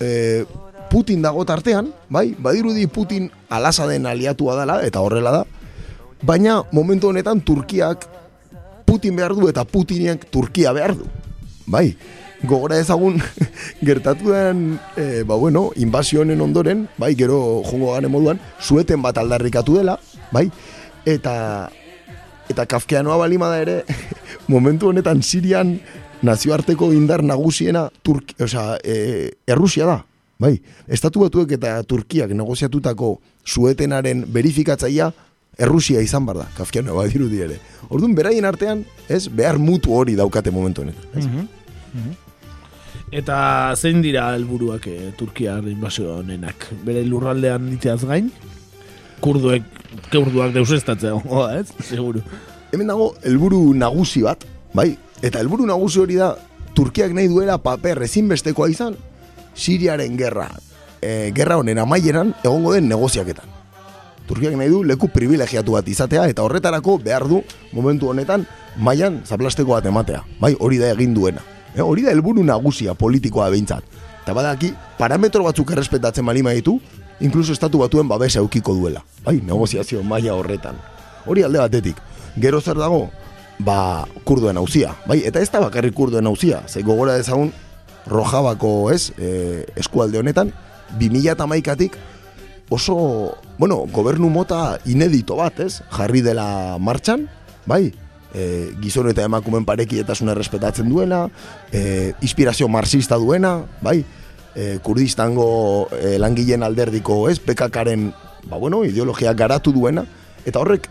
[0.00, 0.44] e,
[0.90, 5.44] Putin dago tartean, bai, badirudi Putin alasa den aliatua dela, eta horrela da,
[6.26, 8.08] baina momentu honetan Turkiak
[8.90, 11.04] Putin behar du eta Putiniak Turkia behar du.
[11.70, 11.94] Bai,
[12.42, 13.20] gogora ezagun
[13.86, 19.20] gertatu den, e, ba bueno, inbazio honen ondoren, bai, gero jongo gane moduan, sueten bat
[19.22, 19.94] aldarrikatu dela,
[20.34, 20.48] bai,
[21.06, 21.70] eta
[22.50, 23.76] eta kafkeanoa balima da ere,
[24.50, 25.76] momentu honetan Sirian
[26.26, 30.00] nazioarteko indar nagusiena Turk, osea, e, Errusia da.
[30.40, 30.56] Bai,
[30.88, 35.12] estatu batuek eta Turkiak negoziatutako suetenaren verifikatzaia
[35.60, 37.58] Errusia izan bar da, kafkeanoa badirudi ere.
[37.90, 41.08] Orduan beraien artean, ez, behar mutu hori daukate momentu honetan.
[41.14, 41.26] Ez?
[41.26, 42.18] Mhm.
[43.10, 46.68] Eta zein dira helburuak e, Turkiar inbazio honenak?
[46.86, 48.30] Bere lurraldean diteaz gain?
[49.20, 49.66] Kurduek,
[50.12, 51.66] kurduak deusestatzea, oh, ez?
[51.88, 52.22] Seguru.
[52.70, 54.92] Hemen dago helburu nagusi bat, bai?
[55.20, 56.36] Eta helburu nagusi hori da
[56.78, 58.94] Turkiak nahi duela paper ezinbestekoa izan
[59.58, 60.46] Siriaren gerra.
[61.02, 63.59] E, gerra honen amaieran egongo den negoziaketan.
[64.30, 67.40] Turkiak nahi du leku privilegiatu bat izatea eta horretarako behar du
[67.74, 68.44] momentu honetan
[68.78, 70.20] mailan zaplasteko bat ematea.
[70.38, 71.42] Bai, hori da egin duena.
[71.74, 73.82] E, hori da helburu nagusia politikoa behintzat.
[74.22, 76.78] Eta badaki, parametro batzuk errespetatzen bali ditu,
[77.18, 79.02] inkluso estatu batuen babesa eukiko duela.
[79.24, 80.78] Bai, negoziazio maila horretan.
[81.26, 81.96] Hori alde batetik.
[82.38, 83.10] Gero zer dago?
[83.58, 84.94] Ba, kurduen hauzia.
[85.06, 86.62] Bai, eta ez da bakarrik kurduen hauzia.
[86.68, 87.52] Ze gogora dezagun,
[88.06, 90.52] rojabako, ez, e, eskualde honetan,
[90.98, 91.98] 2008-atik
[92.70, 95.82] oso, bueno, gobernu mota inedito bat, ez?
[95.90, 97.26] Jarri dela martxan,
[97.66, 97.90] bai?
[98.30, 101.24] E, gizon eta emakumen parekietasuna errespetatzen duena,
[101.74, 103.98] e, inspirazio marxista duena, bai?
[104.54, 107.40] E, Kurdistango e, langileen alderdiko, ez?
[107.42, 108.12] PKKaren,
[108.46, 110.06] ba bueno, ideologia garatu duena,
[110.46, 110.86] eta horrek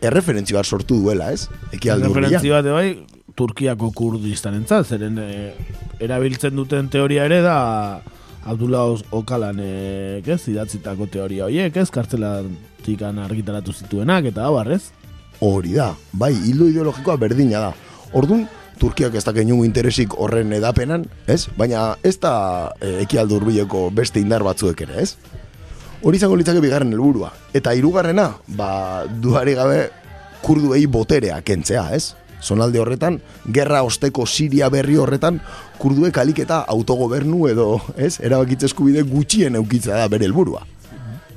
[0.00, 1.50] erreferentzi bat sortu duela, ez?
[1.76, 2.88] Ekialde Referentzi bat bai,
[3.36, 5.52] Turkiako Kurdistan entzat, zeren e,
[6.00, 7.58] erabiltzen duten teoria ere da
[8.46, 14.92] Abdullah Okalan e, ez, idatzitako teoria horiek, ez, kartzelatik argitaratu zituenak, eta hau ez?
[15.40, 17.72] Hori da, bai, hildo ideologikoa berdina da.
[18.14, 21.46] Orduan, Turkiak ez dakit inungo interesik horren edapenan, ez?
[21.56, 25.16] Baina ez da e, ekialde hurbileko beste indar batzuek ere, ez?
[26.04, 27.32] Hori izango litzake bigarren helburua.
[27.56, 28.28] Eta hirugarrena,
[28.58, 28.68] ba,
[29.08, 29.80] duari gabe
[30.44, 32.14] kurduei boterea kentzea, ez?
[32.44, 35.40] Zonalde horretan, gerra osteko Siria berri horretan,
[35.78, 38.16] kurduek alik eta autogobernu edo, ez?
[38.24, 40.64] Erabakitze eskubide gutxien eukitza da bere helburua.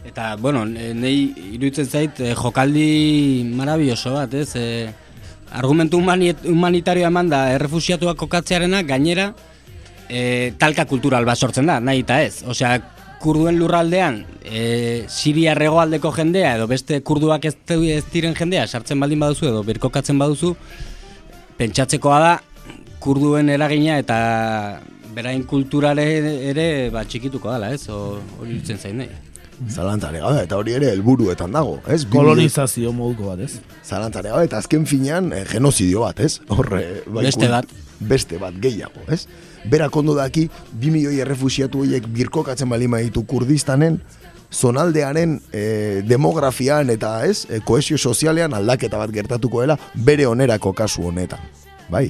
[0.06, 1.16] Eta, bueno, e, nei
[1.54, 4.56] iruditzen zait e, jokaldi marabilloso bat, ez?
[4.56, 4.90] E,
[5.60, 9.32] argumentu humani, humanitarioa eman da errefusiatuak kokatzearena gainera
[10.10, 12.42] e, talka kultural bat sortzen da, nahi eta ez.
[12.50, 12.78] Osea,
[13.20, 19.20] kurduen lurraldean e, Siria regoaldeko jendea edo beste kurduak ez, ez diren jendea sartzen baldin
[19.20, 20.54] baduzu edo birkokatzen baduzu
[21.60, 22.32] pentsatzekoa da
[23.00, 24.20] kurduen eragina eta
[25.16, 26.06] berain kulturare
[26.52, 27.88] ere ba, txikituko dela, ez?
[27.90, 29.10] O, hori ditzen zain nahi.
[29.68, 32.06] Zalantzare gabe, eta hori ere helburuetan dago, ez?
[32.08, 33.60] Kolonizazio moduko bat, ez?
[33.84, 36.38] Zalantzare gabe, eta azken finean eh, genozidio bat, ez?
[36.56, 37.74] Horre, bai, Beste bat.
[38.00, 39.26] Beste bat, gehiago, ez?
[39.68, 44.00] Berak ondo daki, bi milioi errefusiatu horiek birkokatzen balima ditu Kurdistanen,
[44.50, 51.04] zonaldearen eh, demografian eta ez, eh, kohesio sozialean aldaketa bat gertatuko dela bere onerako kasu
[51.12, 51.44] honetan.
[51.90, 52.08] Bai?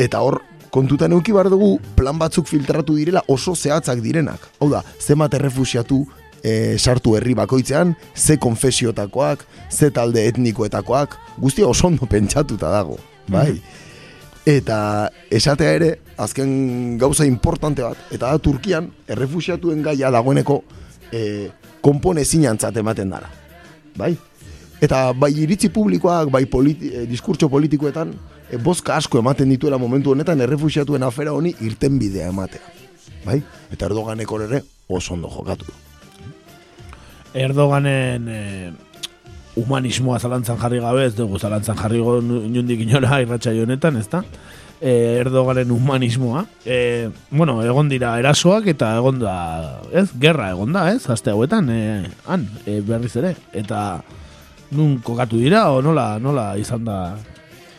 [0.00, 0.40] Eta hor,
[0.72, 4.46] kontutan euki bar dugu plan batzuk filtratu direla oso zehatzak direnak.
[4.60, 6.00] Hau da, zenbat errefusiatu
[6.42, 12.96] e, sartu herri bakoitzean, ze konfesiotakoak, ze talde etnikoetakoak, guztia oso ondo pentsatuta dago,
[13.28, 13.60] bai.
[14.48, 20.62] Eta esatea ere, azken gauza importante bat, eta da Turkian, errefusiatuen gaia dagoeneko
[21.12, 21.50] e,
[21.84, 23.28] konpone zinantzat ematen dara.
[24.00, 24.14] Bai?
[24.80, 28.14] Eta bai iritzi publikoak, bai politi, e, diskurtso politikoetan,
[28.50, 32.62] e, bozka asko ematen dituela momentu honetan errefusiatuen afera honi irten bidea ematea.
[33.24, 33.40] Bai?
[33.72, 35.66] Eta Erdoganeko ere oso ondo jokatu.
[37.34, 38.70] Erdoganen eh,
[39.60, 44.22] humanismoa zalantzan jarri gabe, ez dugu zalantzan jarri inundik inora irratxa honetan, ez da?
[44.80, 46.46] Eh, Erdoganen humanismoa.
[46.64, 49.36] Eh, bueno, egon dira erasoak eta egon da,
[49.92, 50.08] ez?
[50.20, 51.04] Gerra egon da, ez?
[51.10, 53.36] Azte hauetan, eh, han, eh, berriz ere.
[53.52, 54.02] Eta
[54.70, 56.98] nun kokatu dira, o nola, nola izan da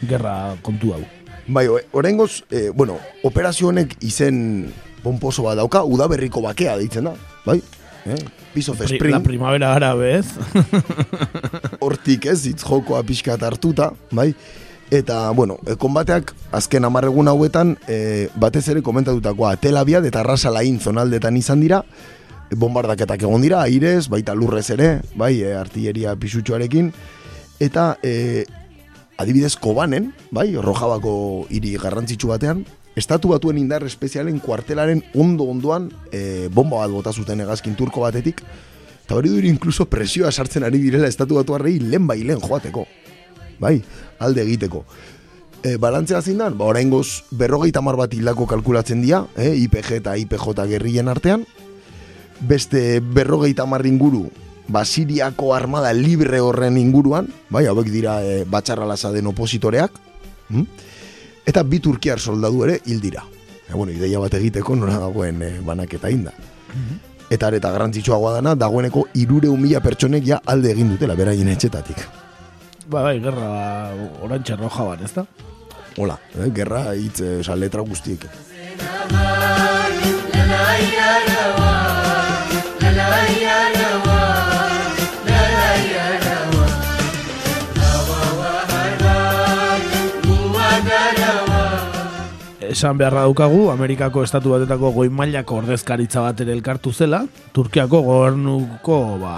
[0.08, 1.02] gerra kontu hau?
[1.48, 4.72] Bai, orengoz, eh, bueno, operazio honek izen
[5.04, 7.62] bonposo bat dauka, udaberriko bakea deitzen da, bai?
[8.06, 8.18] Eh?
[8.54, 9.14] Piece of Pri- Spring.
[9.14, 10.26] La primavera árabe, ez?
[11.86, 14.34] hortik ez, hitz jokoa pixka hartuta, bai?
[14.92, 20.80] Eta, bueno, e, konbateak azken amarregun hauetan, e, batez ere komentatutakoa, Tel Aviv eta Rasalain
[20.80, 21.80] zonaldetan izan dira,
[22.50, 26.92] e, bombardaketak egon dira, airez, baita lurrez ere, bai, e, artilleria pisutxoarekin,
[27.64, 28.44] eta e,
[29.22, 32.66] adibidez Kobanen, bai, Rojabako hiri garrantzitsu batean,
[33.00, 38.44] estatu batuen indar espezialen kuartelaren ondo ondoan e, bomba bat bota zuten hegazkin turko batetik,
[39.06, 42.86] eta hori duri inkluso presioa sartzen ari direla estatu batuarrei lehen bai lehen joateko.
[43.62, 43.78] Bai,
[44.20, 44.84] alde egiteko.
[45.62, 50.18] E, balantzea zein da, ba, oraingoz berrogeita mar bat hildako kalkulatzen dira, e, IPG eta
[50.18, 51.46] IPJ gerrien artean,
[52.42, 54.26] beste berrogeita mar inguru,
[54.72, 59.92] ba, Siriako armada libre horren inguruan, bai, hauek dira e, batxarralasa den opositoreak,
[60.50, 60.66] hm?
[61.46, 63.26] eta bi turkiar soldadu ere hil dira.
[63.68, 66.34] E, bueno, ideia bat egiteko nora dagoen e, banaketa inda.
[67.32, 72.04] Eta areta garrantzitsuagoa dana, dagoeneko irure mila pertsonek ja alde egin dutela beraien etxetatik.
[72.88, 73.92] Ba, bai, gerra
[74.24, 75.26] orantxe roja ban, ez da?
[76.00, 78.28] Hola, eh, gerra hitz, eh, oza, letra guztiek.
[92.72, 99.00] Esan beharra daukagu, Amerikako estatu batetako goi mailako ordezkaritza bat ere elkartu zela, Turkiako gobernuko
[99.20, 99.34] ba,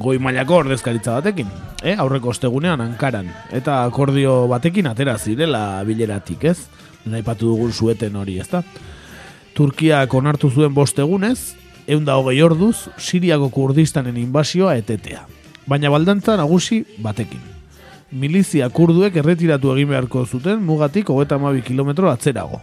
[0.00, 1.50] goi mailako ordezkaritza batekin,
[1.84, 1.92] eh?
[2.00, 6.56] aurreko ostegunean Ankaran, eta akordio batekin atera zirela bileratik, ez?
[7.04, 8.64] Naipatu dugun zueten hori, ezta?
[9.52, 11.52] Turkiak onartu zuen bost egunez,
[11.84, 15.26] eunda hogei orduz, Siriako kurdistanen inbasioa etetea.
[15.68, 17.51] Baina baldantza nagusi batekin.
[18.12, 22.60] Milizia kurduek erretiratu egin beharko zuten mugatik hogeta amabi kilometro atzerago.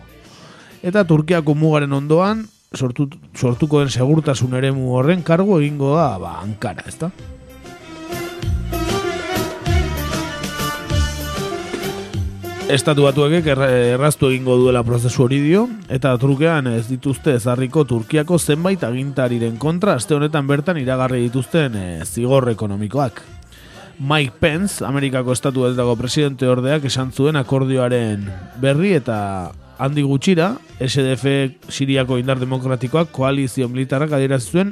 [0.84, 2.46] Eta Turkiako mugaren ondoan
[2.78, 7.10] sortu, sortuko den segurtasun eremu horren kargu egingo da ba, Ankara, ezta?
[12.70, 18.38] Estatu batuekek erra- erraztu egingo duela prozesu hori dio, eta trukean ez dituzte ezarriko Turkiako
[18.38, 23.24] zenbait agintariren kontra aste honetan bertan iragarri dituzten eh, zigor ekonomikoak.
[24.00, 28.22] Mike Pence, Amerikako estatu batetako presidente ordeak esan zuen akordioaren
[28.64, 34.72] berri eta handi gutxira, SDF Siriako indar demokratikoak koalizio militarrak adierazi zuen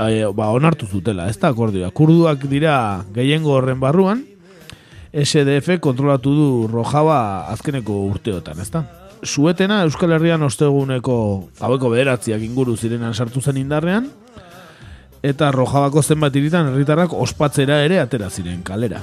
[0.00, 1.92] eh, ba, onartu zutela, ez da akordioa.
[1.92, 4.24] Kurduak dira gehiengo horren barruan,
[5.12, 8.86] SDF kontrolatu du Rojava azkeneko urteotan, ezta?
[9.22, 11.16] Suetena Euskal Herrian osteguneko
[11.60, 14.08] gaueko bederatziak inguru zirenan sartu zen indarrean,
[15.22, 19.02] eta Rojabako zenbat iritan herritarrak ospatzera ere atera ziren kalera.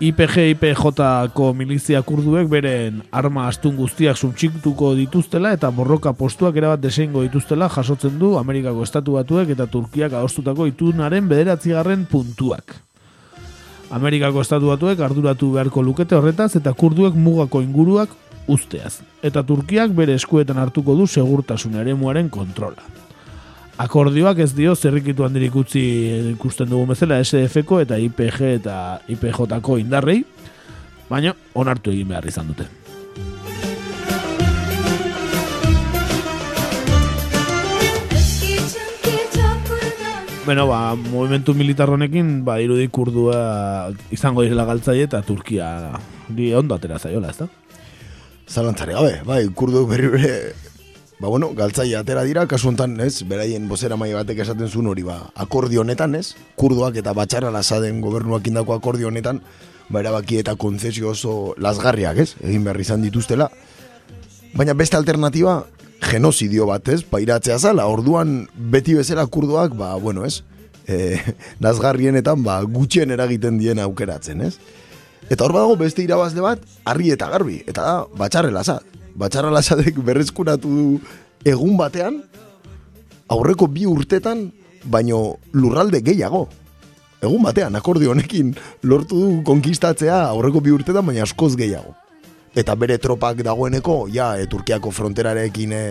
[0.00, 7.20] IPG IPJ-ko milizia kurduek beren arma astun guztiak suntxiktuko dituztela eta borroka postuak erabat deseingo
[7.20, 12.78] dituztela jasotzen du Amerikako estatu batuek eta Turkiak adostutako itunaren bederatzigarren puntuak.
[13.90, 18.16] Amerikako estatu batuek arduratu beharko lukete horretaz eta kurduek mugako inguruak
[18.48, 19.02] usteaz.
[19.20, 22.80] Eta Turkiak bere eskuetan hartuko du segurtasun eremuaren kontrola.
[23.80, 25.80] Akordioak ez dio zerrikitu handirik utzi
[26.34, 28.74] ikusten dugun bezala SDF-ko eta IPG eta
[29.08, 30.18] IPJ-ko indarrei,
[31.08, 32.68] baina onartu egin behar izan dute.
[40.44, 45.94] Bueno, ba, movimentu militar honekin, ba, irudi kurdua izango direla galtzaile eta Turkia
[46.28, 47.48] di ondo atera zaiola, ez da?
[48.50, 50.18] Zalantzare gabe, bai, kurduek berri
[51.20, 55.04] ba bueno, galtzaile atera dira, kasu honetan, ez, beraien bozera mai batek esaten zuen hori,
[55.04, 59.42] ba, akordio honetan, ez, kurduak eta batxarra lasaden gobernuak indako akordio honetan,
[59.90, 63.50] ba, erabaki eta konzesio oso lasgarriak, ez, egin behar izan dituztela,
[64.50, 65.60] Baina beste alternatiba,
[66.02, 67.04] genozidio bat, ez?
[67.06, 70.42] Pairatzea zala, orduan beti bezala kurduak, ba, bueno, ez?
[70.90, 71.20] E,
[71.62, 74.56] nazgarrienetan, ba, gutxien eragiten dien aukeratzen, ez?
[75.30, 78.82] Eta hor badago beste irabazle bat, argi eta garbi, eta da, batxarre lasat.
[79.18, 81.00] Batxarre lasatek berrezkuratu du
[81.48, 82.20] egun batean,
[83.30, 84.50] aurreko bi urtetan,
[84.84, 86.46] baino lurralde gehiago.
[87.20, 91.94] Egun batean, akordio honekin lortu du konkistatzea aurreko bi urtetan, baina askoz gehiago.
[92.56, 95.82] Eta bere tropak dagoeneko, ja, e, Turkiako fronterarekin, e,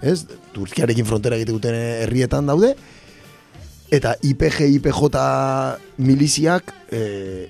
[0.00, 0.22] ez?
[0.54, 1.72] Turkiarekin frontera egite
[2.04, 2.74] herrietan daude.
[3.90, 5.18] Eta IPG, IPJ
[5.98, 7.48] miliziak, e,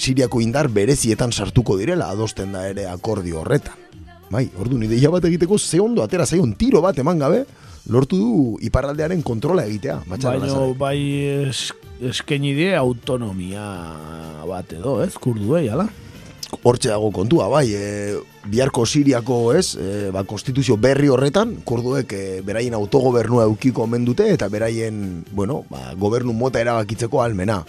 [0.00, 3.89] Siriako indar berezietan sartuko direla adosten da ere akordio horretan.
[4.30, 7.40] Bai, ordu ideia bat egiteko ze ondo atera zaion tiro bat eman gabe,
[7.90, 9.96] lortu du iparraldearen kontrola egitea.
[10.06, 10.98] Baina bai
[11.50, 13.64] es, esken idea autonomia
[14.46, 15.88] bat edo, ez, kurduei, ala?
[16.62, 18.14] Hortxe dago kontua, bai, e,
[18.50, 24.26] biharko siriako, ez, e, ba, konstituzio berri horretan, kurduek e, beraien autogobernua eukiko omen dute,
[24.34, 27.60] eta beraien, bueno, ba, gobernu mota erabakitzeko almena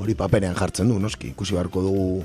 [0.00, 2.24] hori paperean jartzen du, noski, ikusi beharko dugu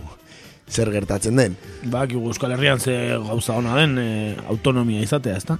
[0.69, 1.55] zer gertatzen den.
[1.91, 2.95] Ba, ki Euskal Herrian ze
[3.27, 5.57] gauza ona den e, autonomia izatea, ezta?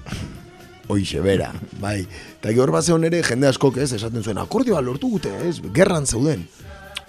[0.87, 1.51] Hoixe, bera,
[1.81, 2.03] bai.
[2.39, 6.47] Eta hor bat ere jende askok ez, esaten zuen, akordioa lortu gute, ez, gerran zeuden.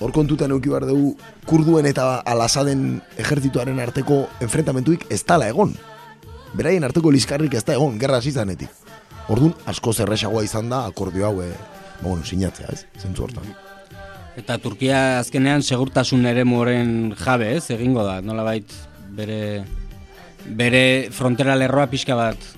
[0.00, 1.16] Hor kontutan euki behar dugu,
[1.46, 5.74] kurduen eta alasaden ejertzituaren arteko enfrentamentuik ez tala egon.
[6.56, 8.72] Beraien arteko liskarrik ez da egon, gerra zizanetik.
[9.28, 11.52] Orduan, asko zerresagoa izan da akordio hau, e,
[12.02, 13.65] bueno, sinatzea, ez, zentzu hortan.
[14.36, 18.72] Eta Turkia azkenean segurtasun ere moren jabe, ez, egingo da, nola bait,
[19.16, 19.64] bere,
[20.58, 22.50] bere frontera lerroa pixka bat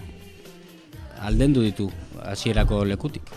[1.23, 1.87] aldendu ditu
[2.27, 3.31] hasierako lekutik.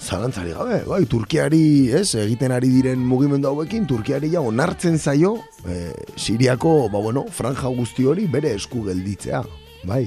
[0.00, 1.62] Zalantzari gabe, bai, Turkiari,
[1.96, 7.72] ez, egiten ari diren mugimendu hauekin, Turkiari ja onartzen zaio, e, Siriako, ba bueno, franja
[7.72, 9.42] guzti hori bere esku gelditzea,
[9.88, 10.06] bai.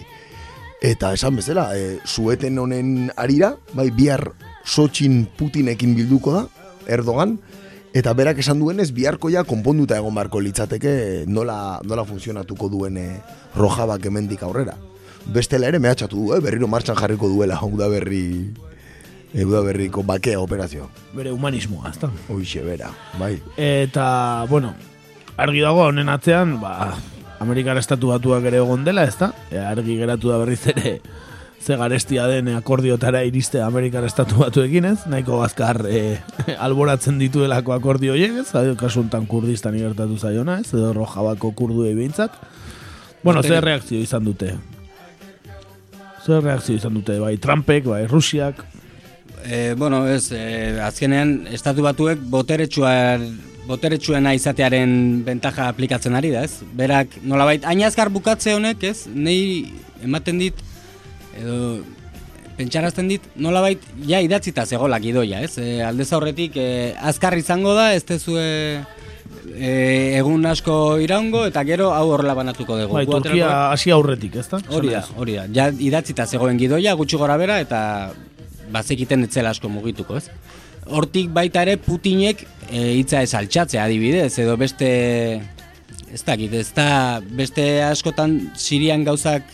[0.82, 4.28] Eta esan bezala, e, sueten honen arira, bai, bihar
[4.66, 6.48] Sotxin Putinekin bilduko da,
[6.90, 7.38] Erdogan,
[7.94, 13.20] Eta berak esan duenez, biharkoia konponduta egon barko litzateke nola, nola funtzionatuko duen eh,
[13.54, 14.74] rojabak emendik aurrera.
[15.30, 16.40] Bestela ere mehatxatu du, eh?
[16.42, 18.50] berriro martxan jarriko duela Uda berri
[19.46, 20.90] Uda berriko bakea operazio.
[21.14, 22.10] Bere humanismoa, ez da?
[22.34, 22.90] Hoixe, bera,
[23.22, 23.36] bai.
[23.58, 24.06] Eta,
[24.50, 24.74] bueno,
[25.38, 26.96] argi dago honen atzean, ba,
[27.46, 29.32] Amerikar estatu batuak ere egon dela, ez da?
[29.52, 30.98] E, argi geratu da berriz ere
[31.64, 36.18] ze garestia den akordiotara iriste Amerikar estatu batuekin ez, nahiko bazkar e,
[36.66, 42.36] alboratzen dituelako akordio horiek ez, kasuntan kurdistan igertatu zaiona ez, edo rojabako kurdu behintzat.
[43.24, 44.58] Bueno, ze reakzio izan dute?
[46.26, 48.60] Ze reakzio izan dute, bai Trumpek, bai Rusiak?
[49.46, 52.94] E, bueno, ez, e, azkenean, estatu batuek boteretsua
[53.64, 56.60] boteretsuena izatearen bentaja aplikatzen ari da, ez?
[56.76, 59.06] Berak, nolabait, ainazkar bukatze honek, ez?
[59.08, 59.72] Nei
[60.04, 60.60] ematen dit,
[61.40, 61.82] edo
[62.58, 65.58] pentsarazten dit nolabait ja idatzita zegola gidoia, ez?
[65.58, 66.68] E, aldez aurretik e,
[67.02, 68.44] azkar izango da, ez tezue
[69.56, 69.72] e,
[70.20, 73.00] egun asko iraungo eta gero hau horrela banatuko dugu.
[73.00, 74.62] Bai, Turkia hasi aurretik, ezta?
[74.70, 75.48] Hori da, hori da.
[75.56, 77.80] Ja idatzita zegoen gidoia gutxi gora bera eta
[78.74, 80.30] bazekiten etzela asko mugituko, ez?
[80.94, 84.94] Hortik baita ere Putinek e, hitza ez altxatzea adibidez edo beste
[86.14, 89.48] ez dakit, ez da beste askotan Sirian gauzak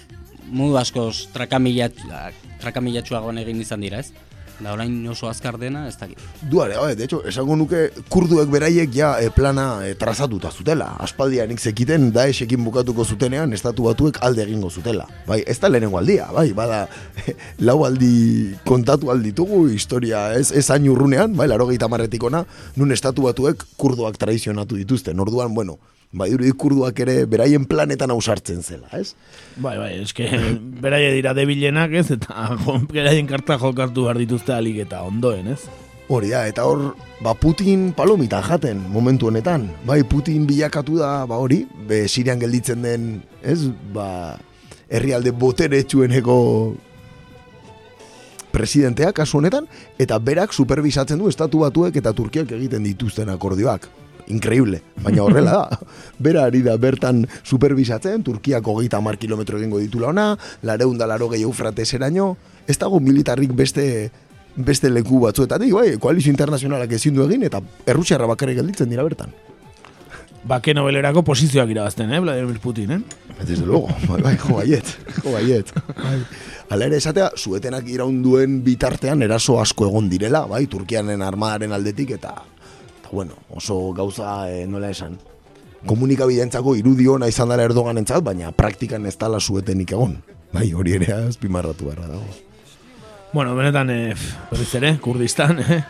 [0.52, 4.12] modu askoz trakamilatxuagoan egin izan dira, ez?
[4.60, 6.20] Da orain oso azkar dena, ez dakit.
[6.52, 10.90] Duare, bai, de hecho, esango nuke kurduek beraiek ja e, plana e, trazatuta zutela.
[11.00, 15.06] Aspaldianik zekiten daesekin bukatuko zutenean estatu batuek alde egingo zutela.
[15.28, 16.82] Bai, ez da lehenengo aldia, bai, bada
[17.70, 22.44] lau aldi kontatu alditugu historia, ez, ez hain urrunean, bai, laro gehieta marretikona,
[22.76, 25.24] nun estatu batuek kurduak traizionatu dituzten.
[25.24, 25.80] Orduan, bueno,
[26.12, 29.14] bai, dure kurduak ere beraien planetan ausartzen zela, ez?
[29.62, 30.26] Bai, bai, eske
[30.82, 32.10] beraie dira debilenak, ez?
[32.18, 32.50] Eta
[32.90, 35.62] beraien karta jokartu behar dituzte alik eta ondoen, ez?
[36.10, 39.68] Hori da, eta hor, ba, Putin palomita jaten momentu honetan.
[39.86, 43.10] Bai, Putin bilakatu da, ba, hori, be, sirian gelditzen den,
[43.46, 43.62] ez?
[43.94, 44.10] Ba,
[44.90, 46.40] herrialde botere txueneko
[48.50, 49.70] presidenteak kasu honetan,
[50.02, 53.86] eta berak superbisatzen du estatu batuek eta Turkiak egiten dituzten akordioak
[54.30, 55.80] increíble, baina horrela da.
[56.26, 60.32] Bera ari da bertan superbisatzen, Turkiako geita mar kilometro egingo ditula ona,
[60.64, 62.36] lareun da laro gehi eufrates eraino,
[62.68, 63.86] ez dago militarrik beste
[64.60, 69.32] beste leku batzuetatik, bai, koalizio internazionalak ezin du egin, eta errusiarra bakarrik gelditzen dira bertan.
[70.50, 73.00] Bake nobelerako posizioak irabazten, eh, Vladimir Putin, eh?
[73.46, 75.72] Desde luego, bai, bai, jo baiet, jo baiet.
[76.70, 82.36] Hala ere esatea, zuetenak iraunduen bitartean eraso asko egon direla, bai, Turkianen armadaren aldetik, eta
[83.12, 85.18] bueno, oso gauza e, nola esan.
[85.88, 90.18] Komunikabidentzako irudio nahi izan dara Erdogan entzat, baina praktikan ez tala zuetenik egon.
[90.52, 92.26] Bai, hori ere azpimarratu beharra dago.
[93.32, 94.16] Bueno, benetan, eh,
[94.50, 95.84] berriz ere, Kurdistan, eh?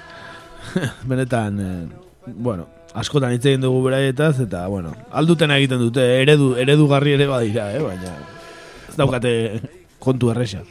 [1.10, 7.16] benetan, eh, bueno, askotan hitz egin dugu beraietaz, eta, bueno, alduten egiten dute, eredu, eredugarri
[7.16, 7.80] ere badira, eh?
[7.86, 8.18] baina
[8.90, 9.32] ez daukate
[10.04, 10.66] kontu erresa.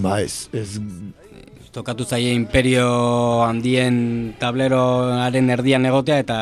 [0.00, 0.78] Ba, ez, ez,
[1.74, 2.86] Tokatu zaie imperio
[3.42, 3.96] handien
[4.38, 6.38] tableroaren erdian egotea eta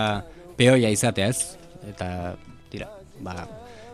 [0.59, 1.57] peoia izatea, ez?
[1.89, 2.37] Eta,
[2.69, 2.91] tira,
[3.25, 3.47] ba,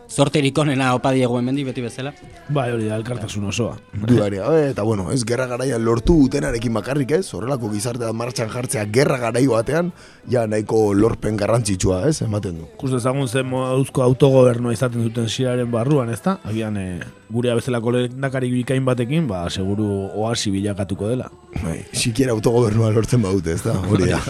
[0.09, 2.11] sorterik onena opa diegu hemendik beti bezala.
[2.49, 3.75] Bai, hori da, elkartasun osoa.
[3.93, 8.85] Dudari gabe, eta bueno, ez gerra garaian lortu dutenarekin bakarrik ez, horrelako gizartea martxan jartzea
[8.93, 9.91] gerra garai batean,
[10.29, 12.67] ja nahiko lorpen garrantzitsua ez, ematen du.
[12.81, 16.39] Kus dezagun zen moduzko autogobernua izaten duten siraren barruan, ezta?
[16.49, 16.87] Agian e,
[17.29, 21.29] gure abezalako lehendakari bikain batekin, ba, seguru oasi bilakatuko dela.
[21.61, 24.23] Bai, sikiera autogobernua lortzen badute, ez da, hori da.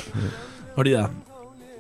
[0.80, 1.10] Hori da.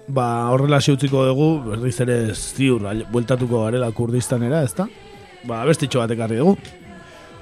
[0.09, 2.81] Ba, horrela utziko dugu, berriz ere ziur,
[3.13, 4.87] bueltatuko garela kurdistanera, ezta?
[5.45, 6.55] Ba, bestitxo bat ekarri dugu.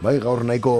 [0.03, 0.73] Bai, gaur nahiko,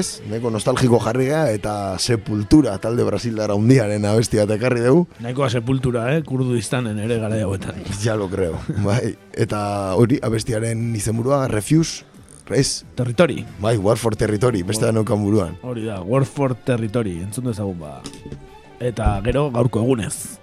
[0.00, 5.04] ez, nahiko nostalgiko jarri gara, eta sepultura talde brasildara undiaren abesti bat ekarri dugu.
[5.22, 6.22] Nahikoa sepultura, eh?
[6.26, 7.84] Kurdistanen ere gara hauetan.
[8.02, 9.12] Ja lo creo, bai.
[9.36, 9.60] Eta
[10.00, 12.06] hori, abestiaren izenburua, Refuse,
[12.48, 12.86] ez?
[12.96, 13.44] Territory.
[13.60, 15.60] Bai, War for Territory, beste da neukan buruan.
[15.62, 18.00] Hori da, War for Territory, entzun dezagun ba.
[18.80, 20.40] Eta gero gaurko egunez.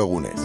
[0.00, 0.40] Egunez.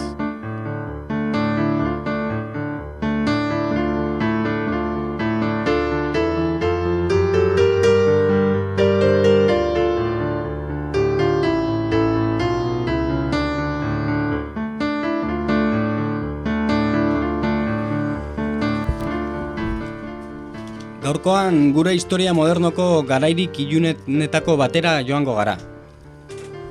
[21.06, 25.54] Gaurkoan gure historia modernoko garairik ilunetako batera joango gara.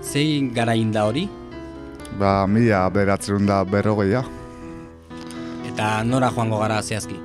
[0.03, 1.23] Zein garain da hori?
[2.19, 4.23] Ba, mila beratzerun da berrogeia.
[5.67, 7.19] Eta nora joango gara zehazki?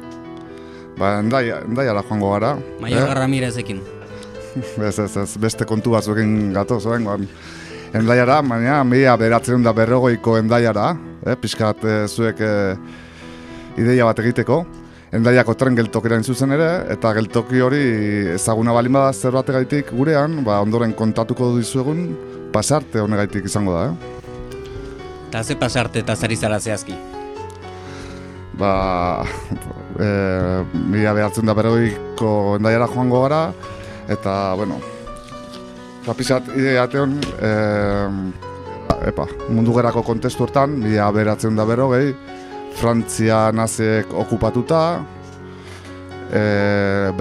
[0.99, 2.57] Ba, endaia, endaiara joango gara.
[2.83, 3.81] Maior Ramirezekin.
[4.83, 7.05] Ez, ez, ez, beste kontu batzuekin gatoz, oen,
[7.91, 10.93] Endaiara, baina mila beratzerun da berrogeiko endaiara,
[11.27, 12.77] eh, pixkat eh, zuek eh,
[13.83, 14.61] ideia bat egiteko.
[15.15, 17.83] Endaiako tren geltokera zuzen ere, eta geltoki hori
[18.37, 22.05] ezaguna balin bada zer bategaitik gurean, ba, ondoren kontatuko dizuegun
[22.55, 24.20] pasarte honegaitik izango da, eh?
[25.31, 26.97] Eta ze pasarte eta zari zara zehazki?
[28.59, 28.71] Ba,
[29.95, 30.09] e,
[30.91, 33.39] mila behatzen da berroiko endaiara joango gara,
[34.11, 34.81] eta, bueno,
[36.09, 37.53] rapisat idea ateon, e,
[39.13, 42.11] epa, mundu gerako kontestu hortan, mila beratzen da berrogei,
[42.83, 44.85] Frantzia naziek okupatuta,
[46.27, 46.43] e,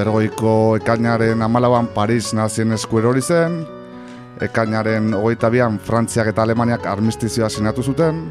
[0.01, 3.61] bergoiko ekainaren amalauan Paris nazien esku erori zen,
[4.41, 8.23] ekainaren hogeita bian Frantziak eta Alemaniak armistizioa sinatu zuten,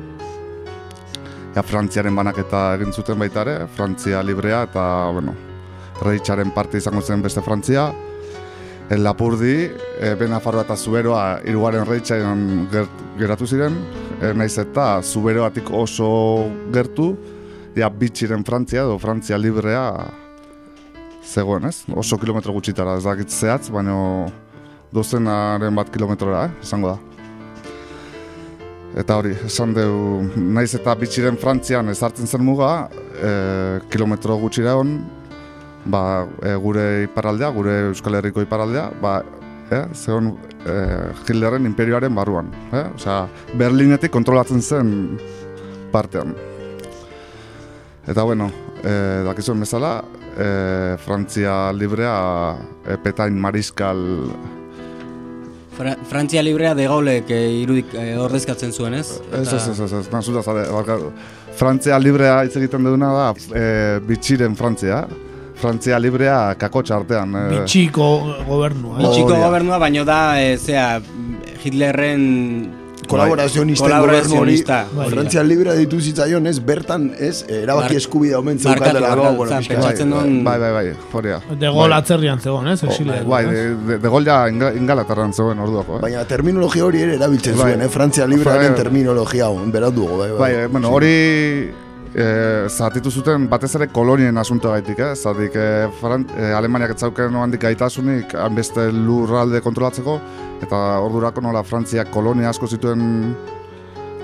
[1.54, 4.84] ja, Frantziaren banaketa egin zuten baita ere, Frantzia librea eta,
[5.14, 5.34] bueno,
[5.98, 7.88] Reitxaren parte izango zen beste Frantzia,
[8.88, 9.56] El Lapurdi,
[10.00, 12.68] e, Benafarroa eta Zuberoa irugarren reitxaren
[13.18, 13.74] geratu ziren,
[14.20, 16.08] e, naiz eta Zuberoatik oso
[16.72, 17.10] gertu,
[17.76, 19.90] ja, bitxiren Frantzia edo Frantzia librea
[21.28, 21.82] zegoen, ez?
[21.92, 23.98] Oso kilometro gutxitara, ez dakit zehatz, baina
[24.94, 26.64] dozenaren bat kilometrora, eh?
[26.64, 26.98] izango da.
[28.98, 29.94] Eta hori, esan deu,
[30.34, 33.32] naiz eta bitxiren Frantzian ezartzen zen muga, e,
[33.92, 34.96] kilometro gutxira hon,
[35.86, 39.20] ba, e, gure iparraldea, gure Euskal Herriko iparraldea, ba,
[39.70, 40.32] eh, zegoen
[40.64, 40.76] e,
[41.20, 42.50] Hitlerren imperioaren barruan.
[42.72, 42.86] Eh?
[42.96, 43.26] Osea,
[43.60, 44.92] Berlinetik kontrolatzen zen
[45.92, 46.34] partean.
[48.08, 48.48] Eta bueno,
[48.82, 48.92] e,
[49.28, 49.98] dakizuen bezala,
[50.32, 54.00] e, Frantzia librea e, petain mariskal
[55.78, 59.12] Fra Frantzia librea de Gaulek e, irudik e, ordezkatzen zuen, ez?
[59.30, 60.66] Ez, ez, ez, ez, ez, nazuta zare,
[61.58, 63.64] Frantzia librea hitz egiten duguna da, e,
[64.06, 65.04] bitxiren Frantzia.
[65.58, 67.34] Frantzia librea kakotxa artean.
[67.34, 68.08] E, Bitxiko
[68.46, 68.98] gobernua.
[68.98, 69.04] eh?
[69.04, 71.00] Bitxiko gobernua, baino da, e, zea,
[71.62, 72.26] Hitlerren
[73.08, 74.20] Kolaborazionista gobernu hori
[74.62, 74.78] Kolaborazionista.
[74.94, 75.08] Bai.
[75.10, 80.58] Frantzia librea ditu zitzaion, ez bertan, ez erabaki eskubidea omen zeukatela bueno, pentsatzen duen- Bai,
[80.60, 81.40] bai, bai, hori da.
[81.58, 81.98] De gol Bai.
[81.98, 82.82] atzerrian zegoen, ez?
[82.84, 83.26] Exilian.
[83.28, 86.00] Bai, de, gol ja inga, ingalaterran zegoen orduako, eh?
[86.08, 87.72] Baina terminologia hori ere erabiltzen Bai.
[87.72, 87.88] zuen, eh?
[87.88, 88.82] Frantzia librearen Bai.
[88.84, 91.70] terminologia hau, berat dugu, bai, Bai, bueno, hori
[92.14, 95.14] eh, zatitu zuten batez ere kolonien asunto gaitik, eh?
[95.16, 100.20] Zatik eh, Fran, eh, Alemaniak etzauken handik gaitasunik beste lurralde kontrolatzeko,
[100.62, 103.34] eta ordurako nola Frantziak kolonia asko zituen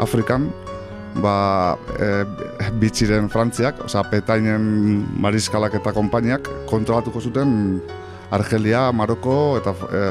[0.02, 0.48] Afrikan,
[1.22, 2.08] ba, e,
[2.80, 4.64] bitxiren Frantziak, osea, petainen
[5.22, 7.80] mariskalak eta konpainiak kontrolatuko zuten
[8.34, 10.04] Argelia, Maroko eta e,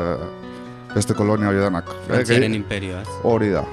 [0.95, 1.89] beste kolonia hori denak.
[2.07, 3.03] Frantziaren gehi- imperioa?
[3.27, 3.65] Hori da.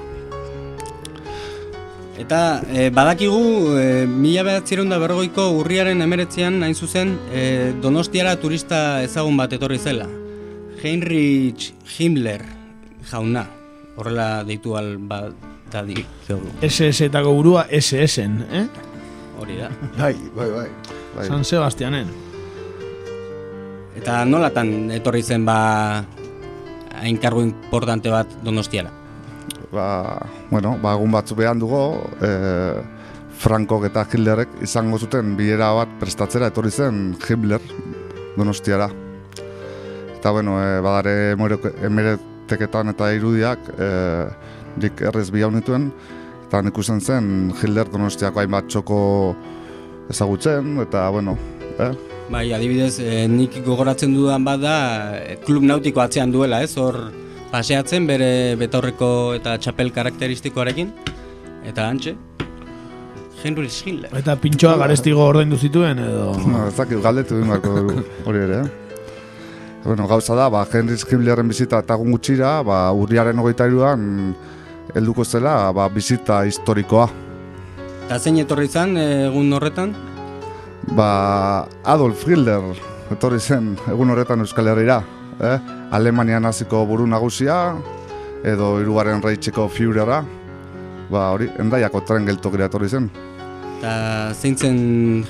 [2.21, 9.01] Eta e, badakigu e, mila behatzireun da berrogeiko urriaren emeretzean hain zuzen e, Donostiara turista
[9.01, 10.05] ezagun bat etorri zela.
[10.81, 12.41] Heinrich Himmler
[13.05, 13.45] jauna,
[13.97, 15.35] horrela deitu al bat
[15.71, 16.41] dadi gehu.
[16.65, 18.65] SS etako burua SS-en, eh?
[19.41, 19.69] Hori da.
[19.97, 20.67] Bai, bai, bai.
[21.15, 21.27] bai.
[21.27, 22.09] San Sebastianen.
[23.97, 26.01] Eta nolatan etorri zen ba
[27.01, 28.91] hain kargu importante bat Donostiara.
[29.71, 32.31] ba, bueno, ba, egun batzu behan dugu, e,
[33.41, 37.63] Frankok eta Hitlerrek izango zuten bilera bat prestatzera etorri zen Himmler
[38.35, 38.89] donostiara.
[40.21, 41.31] Eta, bueno, e, badare
[41.81, 43.87] emereteketan eta irudiak e,
[44.83, 48.99] dik errez bi eta nik ikusten zen Hitler donostiako hainbat txoko
[50.13, 51.33] ezagutzen, eta, bueno,
[51.79, 51.89] eh?
[52.29, 54.75] Bai, adibidez, e, nik gogoratzen dudan bat da
[55.17, 56.77] e, klub nautiko atzean duela, ez?
[56.77, 56.99] Hor
[57.49, 60.93] paseatzen bere betaurreko eta txapel karakteristikoarekin,
[61.65, 62.13] eta antxe,
[63.41, 64.13] Henry Schindler.
[64.21, 66.29] Eta pintxoa garestigo ordaindu zituen edo...
[66.53, 68.80] No, ez dakit galdetu dugu, hori ere, eh?
[69.83, 74.35] Bueno, gauza da, ba, Henry Schindlerren bizita eta egun gutxira, ba, urriaren hogeita iruan,
[74.93, 77.07] helduko zela, ba, bizita historikoa.
[78.05, 79.95] Eta zein etorri izan eh, egun horretan?
[80.93, 82.69] Ba, Adolf Hitler,
[83.09, 84.99] etorri zen, egun horretan Euskal Herrira,
[85.41, 85.57] eh?
[85.97, 87.73] Alemanian hasiko buru nagusia,
[88.45, 90.21] edo irugarren reitzeko Führera,
[91.09, 93.09] ba, hori, endaiako tren geltokira etorri zen.
[93.81, 93.93] Eta
[94.37, 94.81] zein zen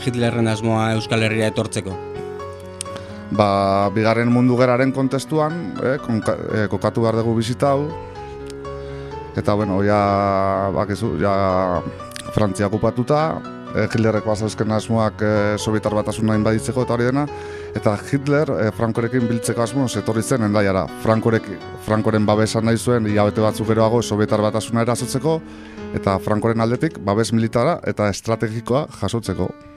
[0.03, 2.10] Hitlerren asmoa Euskal Herria etortzeko?
[3.31, 7.87] Ba, bigarren mundu geraren kontestuan, eh, konka, eh, kokatu behar dugu bizita hau.
[9.35, 11.81] Eta, bueno, ja, bakizu, ja,
[12.35, 13.41] Frantzia okupatuta,
[13.75, 17.25] eh, Hitlerrek bazauzken asmoak eh, Sovietar batasuna inbaditzeko eta hori dena,
[17.75, 20.85] eta Hitler eh, Frankorekin biltzeko asmoz etorri zen endaiara.
[21.03, 21.47] Frankorek,
[21.87, 25.39] Frankoren babesan nahi zuen, hilabete batzuk geroago Sovietar batasuna erasotzeko,
[25.95, 29.70] eta Frankoren aldetik babes militara eta estrategikoa jasotzeko.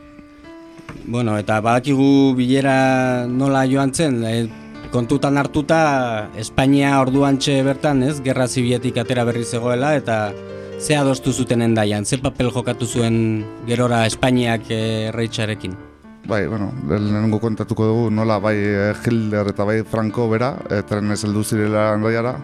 [1.07, 4.49] Bueno, eta badakigu bilera nola joan zen, e,
[4.93, 10.33] kontutan hartuta Espainia orduantxe bertan, ez, gerra zibietik atera berri zegoela, eta
[10.81, 15.77] ze adostu zuten endaian, ze papel jokatu zuen gerora Espainiak e, reitxarekin?
[16.25, 21.21] Bai, bueno, lehenengo kontatuko dugu nola bai eh, Hitler eta bai Franco bera, e, trenez
[21.27, 22.39] heldu zirela endaiara,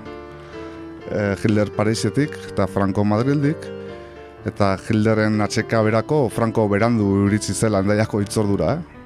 [1.08, 3.79] e, Hitler Parisetik eta Franco Madrildik,
[4.48, 8.98] eta Hitlerren atxeka berako Franco berandu iritsi zela endaiako itzordura, eh?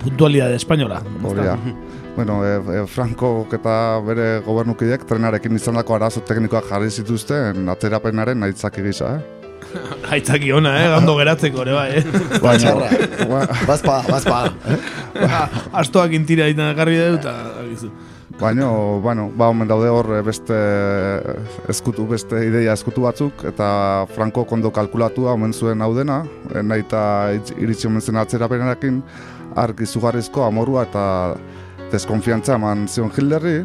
[0.00, 1.02] Puntualidade espainola.
[1.22, 1.58] Horia.
[2.16, 3.74] bueno, e, e, Franco eta
[4.04, 9.36] bere gobernukideak trenarekin izandako arazo teknikoak jarri zituzten aterapenaren aitzaki gisa, eh?
[10.14, 10.86] Aitzaki ona, eh?
[10.94, 12.04] Gando geratzeko, ere bai, eh?
[12.44, 12.74] Baina,
[13.68, 14.40] Bazpa, bazpa.
[15.14, 15.42] Ba,
[15.82, 17.92] Astoak intira ditan ekarri dut, eta...
[18.38, 18.68] Baina,
[19.02, 20.56] bueno, ba, omen daude hor eh, beste
[21.68, 26.22] eskutu, beste ideia eskutu batzuk, eta Franco kondo kalkulatua omen zuen hau dena,
[26.54, 27.02] eh, nahi eta
[27.58, 29.02] iritsi omen zen atzerapenarekin,
[29.60, 31.04] ark izugarrizko amorua eta
[31.90, 33.64] deskonfiantza eman zion Hitlerri,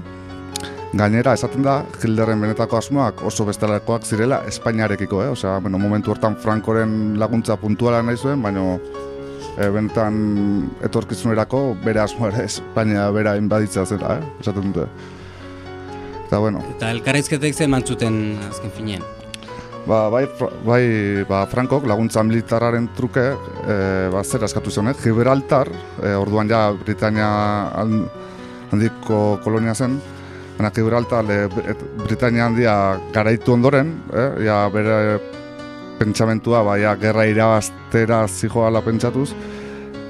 [0.96, 5.32] Gainera, esaten da, Hitlerren benetako asmoak oso bestelakoak zirela Espainiarekiko, eh?
[5.34, 8.78] Osea, bueno, momentu hortan Frankoren laguntza puntuala nahi zuen, baina
[9.58, 10.16] e, benetan
[10.84, 14.32] etorkizunerako bere asmoa ere Espainia bera inbaditzea zela, eh?
[14.42, 14.88] Esaten dute.
[16.26, 19.04] Eta, bueno, Eta elkarrizketek ze eman zuten azken finean.
[19.86, 20.24] Ba, bai,
[20.66, 23.76] bai ba, Frankok laguntza militarraren truke e,
[24.12, 24.96] ba, zer askatu zen, eh?
[25.04, 25.70] Gibraltar,
[26.02, 27.28] e, orduan ja Britania
[27.76, 28.08] han-
[28.72, 30.00] handiko kolonia zen,
[30.58, 31.40] baina Gibraltar e,
[32.02, 32.74] Britania handia
[33.14, 34.30] garaitu ondoren, eh?
[34.48, 35.20] ja bere
[36.00, 39.30] pentsamentua, ba, ja, gerra irabaztera zijoala pentsatuz,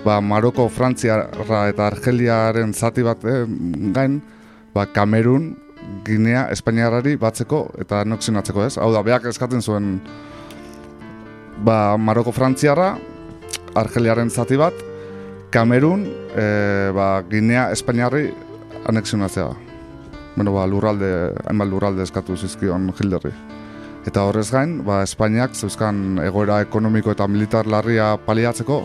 [0.06, 3.44] ba, Maroko, Frantziara eta Argeliaren zati bat eh,
[3.95, 4.20] gain,
[4.76, 5.53] ba, Kamerun,
[6.06, 8.76] Ginea, Espainiarari batzeko eta noxinatzeko ez.
[8.82, 9.99] Hau da, beak eskatzen zuen
[11.66, 12.95] ba, Maroko Frantziarra,
[13.78, 14.78] Argeliaren zati bat,
[15.53, 16.06] Kamerun,
[16.36, 16.48] e,
[16.95, 18.28] ba, Ginea, Espainiarri
[18.90, 19.49] anexionatzea.
[20.36, 21.12] Bueno, ba, lurralde,
[21.45, 23.32] hainbat lurralde eskatu zizkion Hilderri.
[24.06, 28.84] Eta horrez gain, ba, Espainiak zeuzkan egoera ekonomiko eta militar larria paliatzeko,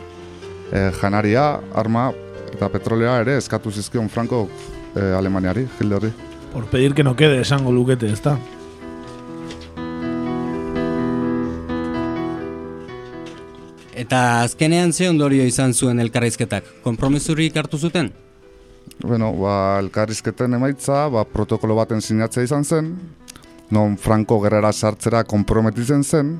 [0.72, 1.44] e, janaria,
[1.76, 2.08] arma
[2.50, 4.46] eta petrolea ere eskatu zizkion Franco
[4.94, 6.12] e, Alemaniari, Hilderri.
[6.54, 8.38] Por pedir que no quede, esango lukete, ezta?
[13.92, 16.64] Eta azkenean ze ondorio izan zuen elkarrizketak?
[16.82, 18.14] Konpromesurik hartu zuten?
[19.04, 22.94] Bueno, ba, elkarrizketen emaitza, ba, protokolo baten sinatzea izan zen,
[23.70, 26.34] non Franco gerrara sartzera konprometitzen zen,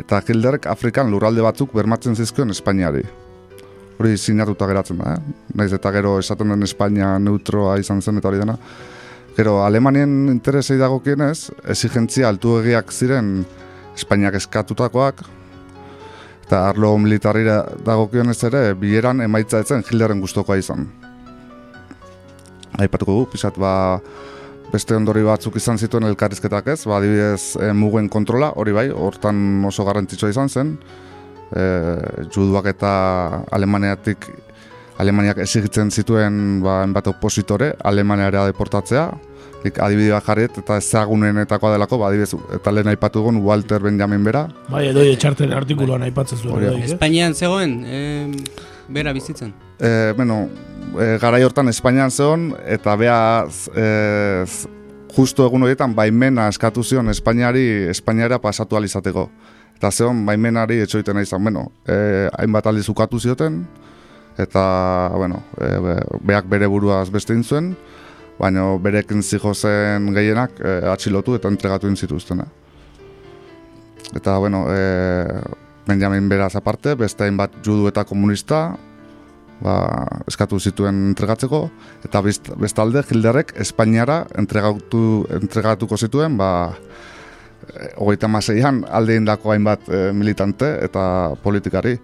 [0.00, 3.04] eta Hilderrek Afrikan lurralde batzuk bermatzen zizkion Espainiari.
[3.96, 5.36] Hori sinatuta geratzen da, eh?
[5.56, 8.58] Naiz eta gero esaten den Espainia neutroa izan zen eta hori dena.
[9.36, 13.44] Gero, Alemanien interesei dagokienez, exigentzia altuegiak ziren
[13.96, 15.24] Espainiak eskatutakoak,
[16.44, 20.86] eta arlo militarira dagokionez ere, bileran emaitza etzen Hilderren gustokoa izan
[22.80, 23.72] aipatuko du, pixat ba,
[24.72, 29.64] beste ondori batzuk izan zituen elkarrizketak ez, ba, adibidez e, mugen kontrola, hori bai, hortan
[29.68, 30.74] oso garrantzitsua izan zen,
[31.52, 31.68] e,
[32.34, 32.90] juduak eta
[33.54, 34.28] Alemaniatik
[34.96, 39.10] Alemaniak exigitzen zituen ba, enbat opositore, Alemaniara deportatzea,
[39.66, 44.46] nik adibidea jarriet eta ezagunenetakoa delako, ba, adibidez, eta lehen aipatu dugun Walter Benjamin bera,
[44.70, 46.64] Bai, edoi etxarten artikuloan aipatzen zuen.
[46.70, 46.86] Eh?
[46.88, 48.00] Espainian zegoen, e,
[48.88, 49.52] bera bizitzen.
[49.80, 50.48] E, bueno,
[50.98, 53.18] e, garai hortan Espainian zeon, eta bea
[53.74, 54.68] e, z-
[55.16, 59.28] justu egun horietan baimena eskatu zion Espainiari, Espainiara pasatu alizateko.
[59.76, 63.62] Eta zeon baimenari etxoiten izan, bueno, e, hainbat aldiz ukatu zioten,
[64.38, 67.74] eta, bueno, e, be- beak bere buruaz beste zuen,
[68.38, 72.44] baina berekin zijo zen gehienak e, atxilotu eta entregatu zituztena.
[74.14, 75.40] Eta, bueno, e,
[75.86, 78.76] Benjamin Beraz aparte, beste hainbat judu eta komunista,
[79.62, 79.76] ba,
[80.28, 81.70] eskatu zituen entregatzeko,
[82.06, 86.50] eta best, bestalde Hilderrek Espainiara entregatu, entregatuko zituen, ba,
[87.70, 91.96] e, hogeita maseian alde indako hainbat e, militante eta politikari.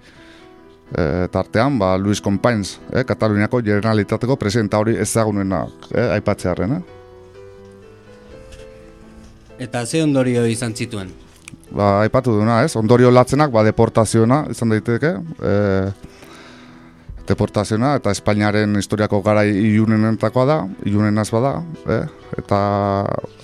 [0.93, 6.79] E, tartean, ba, Luis Companys, e, Kataluniako Generalitateko presidenta hori ezagunena e, aipatzearen.
[6.79, 6.83] Eh?
[9.67, 11.13] Eta ze ondorio izan zituen?
[11.73, 12.75] Ba, aipatu duna, ez?
[12.77, 15.15] Ondorio latzenak, ba, deportazioa izan daiteke.
[15.41, 15.53] E,
[17.29, 21.55] deportazioa eta Espainiaren historiako garai ilunenentakoa da, ilunenaz bada,
[21.87, 22.03] eh?
[22.39, 22.59] eta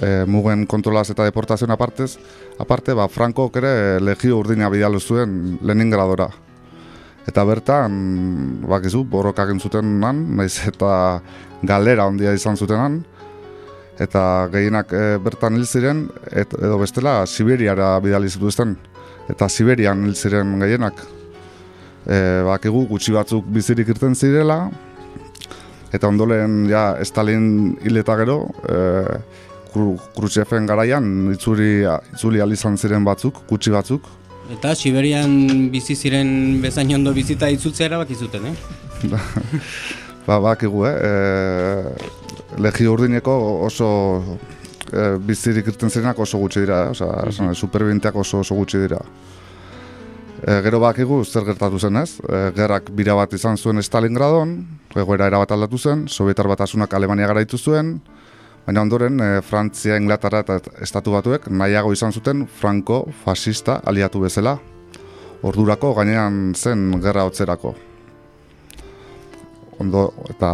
[0.03, 2.17] e, mugen kontrolaz eta deportazioa apartez,
[2.59, 6.29] aparte, ba, Franco ere legio urdina bidalu zuen Leningradora.
[7.29, 7.93] Eta bertan,
[8.69, 11.21] bakizu, borrokak zuten nan, naiz eta
[11.63, 13.03] galera ondia izan zutenan,
[13.99, 14.23] eta
[14.53, 18.77] gehienak e, bertan hil ziren, et, edo bestela, Siberiara bidali zituzten,
[19.31, 21.03] eta Siberian hil ziren gehienak.
[22.07, 24.69] E, bakigu gutxi batzuk bizirik irten zirela,
[25.93, 29.19] eta ondolen ja Stalin hil eta gero, e,
[29.69, 31.05] Khrushcheven garaian
[31.35, 31.83] itzuri,
[32.15, 34.07] itzuli alizan ziren batzuk, gutxi batzuk.
[34.55, 36.31] Eta Siberian bizi ziren
[36.63, 38.55] bezain ondo bizita itzultzea erabaki zuten, eh?
[40.29, 40.95] ba, bakigu, eh?
[41.05, 43.35] E, legio urdineko
[43.67, 43.89] oso
[44.93, 46.95] e, bizirik irten zirenak oso gutxi dira, eh?
[46.95, 49.01] Osa, mm superbienteak oso oso gutxi dira.
[50.39, 54.55] E, gero bakigu zer gertatu zen ez, e, gerrak bira bat izan zuen Stalingradon,
[54.95, 57.99] egoera erabat aldatu zen, Sovietar batasunak Alemania garaitu zuen,
[58.67, 64.59] baina ondoren e, Frantzia, Inglaterra eta Estatu batuek nahiago izan zuten Franco fascista aliatu bezala,
[65.43, 67.75] ordurako gainean zen gerra hotzerako.
[69.79, 70.51] Ondo, eta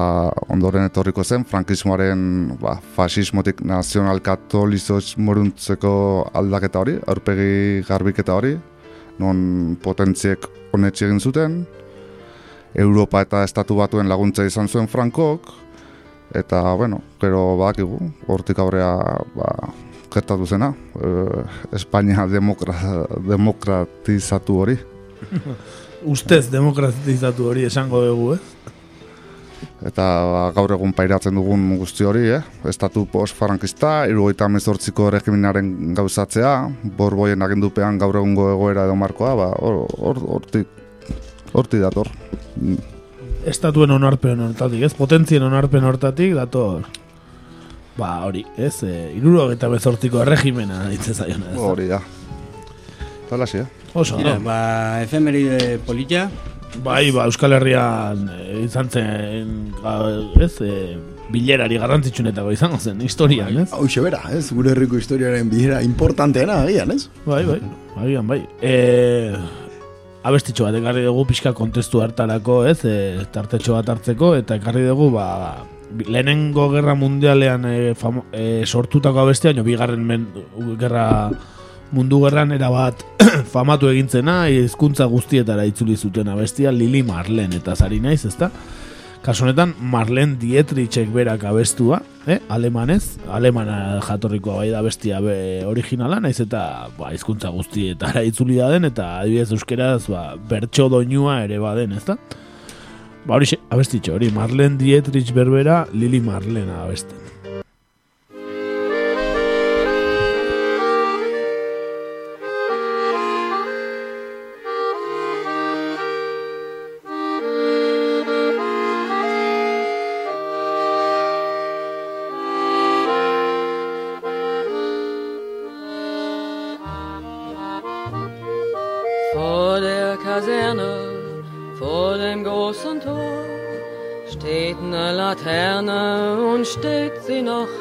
[0.52, 5.92] ondoren etorriko zen, frankismoaren ba, fasismotik nazional katolizosmoruntzeko
[6.36, 8.52] aldaketa hori, aurpegi garbiketa hori,
[9.22, 10.44] non potentziek
[10.76, 11.62] honetxe egin zuten,
[12.74, 15.48] Europa eta Estatu batuen laguntza izan zuen Frankok,
[16.36, 18.92] eta, bueno, gero bakigu, hortik aurrea
[19.38, 19.50] ba,
[20.12, 21.14] gertatu zena, e,
[21.72, 22.76] Espainia demokra,
[23.24, 24.76] demokratizatu hori.
[26.14, 28.73] Ustez demokratizatu hori esango dugu, eh?
[29.84, 32.40] Eta ba, gaur egun pairatzen dugun guzti hori, eh?
[32.68, 36.54] Estatu post-frankista, irugaita mezortziko regiminaren gauzatzea,
[36.98, 40.68] borboien agendupean gaur egungo egoera edo markoa, ba, hortik
[41.52, 42.10] or, dator.
[43.44, 44.94] Estatuen onarpen hortatik, ez?
[44.96, 46.86] Potentzien onarpen hortatik dator,
[47.98, 48.76] ba, hori, ez?
[48.82, 51.58] E, irugaita mezortziko regimena ditze zaiona, ez?
[51.60, 52.00] Hori da.
[53.28, 53.66] Talasi, eh?
[53.94, 56.26] Oso, Mira, ba, efemeride polita,
[56.82, 59.50] Bai, ba, Euskal Herrian e, izan zen,
[60.42, 60.96] ez, e,
[61.32, 63.68] bilerari garrantzitsunetako izango zen, historian, ez?
[63.72, 67.08] Hau bera, ez, gure herriko historiaren bilera importanteena, agian, ez?
[67.26, 67.60] Bai, bai,
[68.02, 68.40] agian, bai.
[68.60, 69.34] E,
[70.24, 72.98] abestitxo bat, ekarri dugu pixka kontestu hartarako, ez, e,
[73.32, 75.28] tartetxo bat hartzeko, eta ekarri dugu, ba,
[75.94, 80.26] lehenengo gerra mundialean e, famo, e, sortutako abestia, bigarren men,
[80.80, 81.06] gerra
[81.94, 83.04] mundu gerran erabat
[83.54, 88.50] famatu egintzena, hizkuntza guztietara itzuli zuten abestia Lili Marlen eta zari naiz, ezta?
[89.24, 89.46] Kasu
[89.80, 92.40] Marlen Dietrichek berak abestua, eh?
[92.48, 98.68] alemanez, alemana jatorrikoa bai da bestia be, originala, naiz eta ba, hizkuntza guztietara itzuli da
[98.68, 102.18] den, eta adibidez euskeraz ba, bertso doinua ere baden, ezta?
[103.24, 107.33] Ba hori, abestitxo, hori, Marlen Dietrich berbera, Lili Marlen abesten.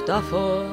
[0.05, 0.65] Davor.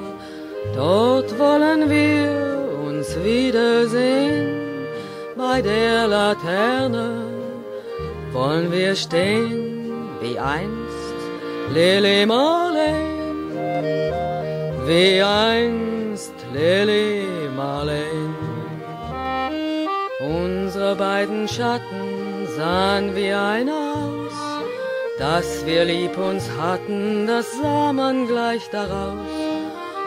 [0.75, 4.87] Dort wollen wir uns wiedersehen,
[5.37, 7.25] bei der Laterne
[8.33, 11.19] wollen wir stehen, wie einst
[11.73, 13.11] Lily Marlene,
[14.87, 17.25] wie einst Lily
[17.57, 18.35] Marlene.
[20.21, 23.80] Unsere beiden Schatten sahen wie ein aus,
[25.21, 29.19] dass wir lieb uns hatten, das sah man gleich daraus.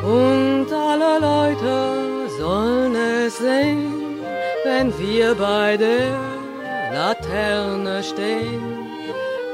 [0.01, 4.17] Und alle Leute sollen es sehen,
[4.65, 6.09] wenn wir bei der
[6.91, 8.63] Laterne stehen,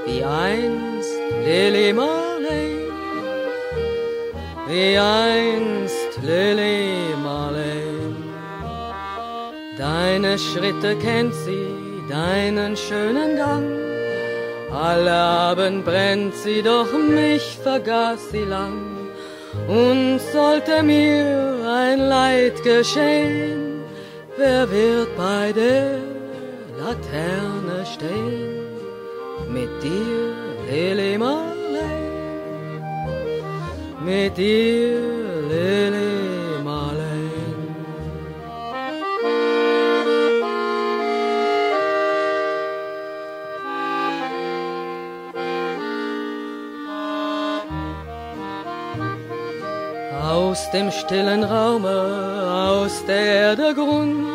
[0.06, 1.14] wie einst
[1.44, 2.72] Lily Marley,
[4.69, 8.15] wie einst Lily Marleen.
[9.77, 11.68] Deine Schritte kennt sie,
[12.10, 13.78] deinen schönen Gang.
[14.81, 18.80] Alle Abend brennt sie, doch mich vergaß sie lang.
[19.68, 23.84] Und sollte mir ein Leid geschehen,
[24.38, 25.97] wer wird bei der
[26.80, 28.64] Laterne stehen?
[29.49, 30.34] Mit dir,
[30.69, 31.99] Lili Marley,
[34.06, 35.09] mit dir,
[50.70, 51.98] Aus dem stillen Raume,
[52.70, 54.28] aus der Erde Grund,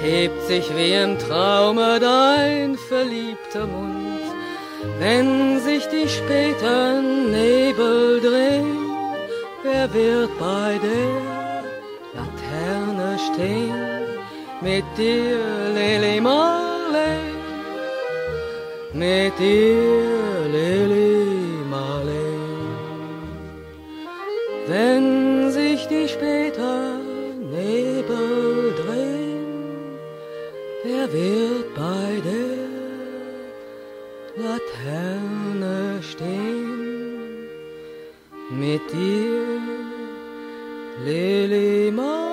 [0.00, 4.22] hebt sich wie im Traume dein verliebter Mund.
[5.00, 8.78] Wenn sich die späten Nebel drehen,
[9.64, 11.18] wer wird bei der
[12.14, 13.74] Laterne stehen?
[14.60, 15.36] Mit dir,
[15.74, 17.18] Lili Marley,
[18.92, 22.20] mit dir, Lili Marley.
[24.68, 25.19] Wenn
[38.60, 39.30] métier,
[41.04, 42.29] l'élément.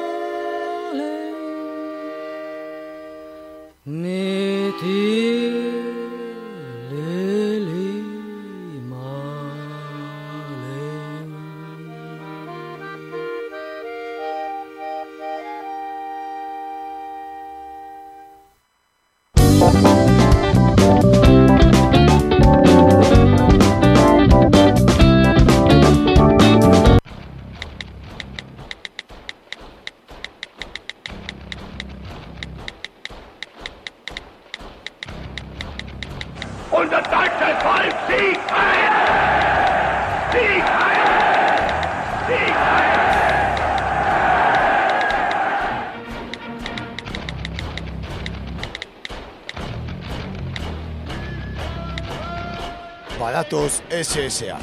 [53.47, 54.57] Badatoz SSA.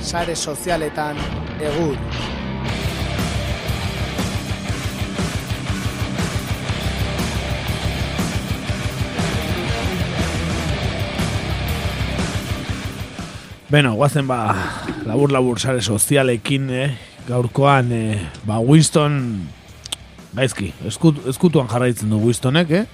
[0.00, 1.16] Sare sozialetan
[1.60, 1.94] egur.
[13.70, 14.56] Beno, guazen ba,
[15.06, 16.90] labur-labur sare sozialekin, eh?
[17.28, 19.46] gaurkoan, eh, ba, Winston,
[20.34, 22.86] gaizki, eskut, eskutuan jarraitzen du Winstonek, eh?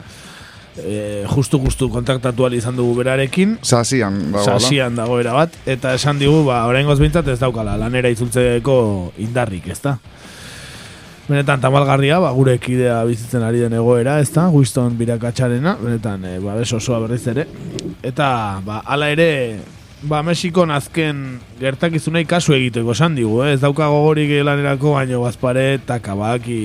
[0.72, 3.58] E, justu justu kontaktatu izan dugu berarekin.
[3.62, 5.50] Sasian dago, Sasian dago bat.
[5.66, 9.98] Eta esan digu, ba, oraingoz bintzat ez daukala Lanera itzultzeko indarrik, ezta?
[11.28, 14.48] Benetan tamalgarria, ba, gure kidea bizitzen ari den egoera, ezta?
[14.48, 17.46] Winston birakatxarena, benetan, e, ba, beso osoa berriz ere.
[18.02, 19.60] Eta, ba, ala ere,
[20.02, 23.52] ba, Mexikon azken gertakizunei kasu egiteko esan digu, eh?
[23.54, 26.62] ez dauka gogorik lanerako baino bazpare eta kabaki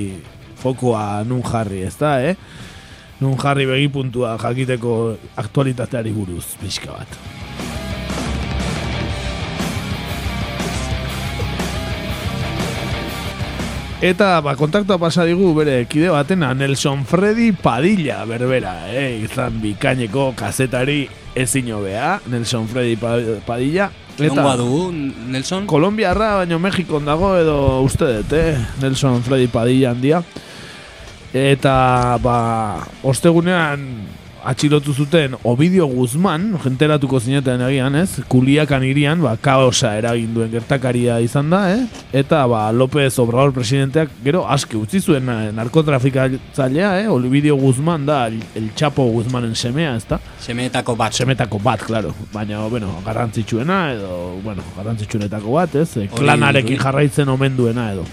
[0.58, 2.36] fokoa nun jarri, ezta, eh?
[3.20, 7.18] Nun jarri begipuntua jakiteko aktualitateari buruz, pixka bat.
[13.98, 19.24] Eta ba, kontaktua pasa digu bere kide batena Nelson Freddy Padilla berbera, eh?
[19.26, 23.90] izan bikaineko kazetari ezin hobea, Nelson Freddy Pa- Padilla.
[24.22, 24.92] Nongoa dugu,
[25.34, 25.66] Nelson?
[25.70, 28.54] Kolombiarra, baino Mexikon dago edo uste dut, eh?
[28.82, 30.22] Nelson Freddy Padilla handia.
[31.36, 32.38] Eta, ba,
[33.04, 33.84] ostegunean
[34.48, 38.22] atxilotu zuten Ovidio Guzman, jenteratuko zineten egian, ez?
[38.32, 41.82] Kuliakan irian, ba, kaosa eragin duen gertakaria izan da, eh?
[42.16, 45.28] Eta, ba, López Obrador presidenteak, gero, aske utzi zuen
[45.58, 47.12] narkotrafikatzailea, eh?
[47.12, 50.22] Ovidio Guzman da, el, el Chapo Guzmanen semea, ez da?
[50.48, 51.18] Semeetako bat.
[51.18, 52.16] Semetako bat, claro.
[52.32, 56.08] Baina, bueno, garrantzitsuena, edo, bueno, garrantzitsuenetako bat, ez?
[56.16, 58.08] Klanarekin jarraitzen omen duena, edo.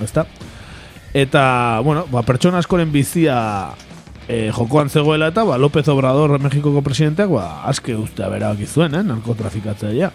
[0.00, 0.24] Ezta?
[1.14, 3.38] Eta, bueno, ba, pertsona askoren bizia
[4.28, 9.02] e, jokoan zegoela eta, ba, López Obrador Mexikoko presidenteak, ba, aske ustea berabaki zuen, eh,
[9.02, 10.10] narkotrafikatzailea.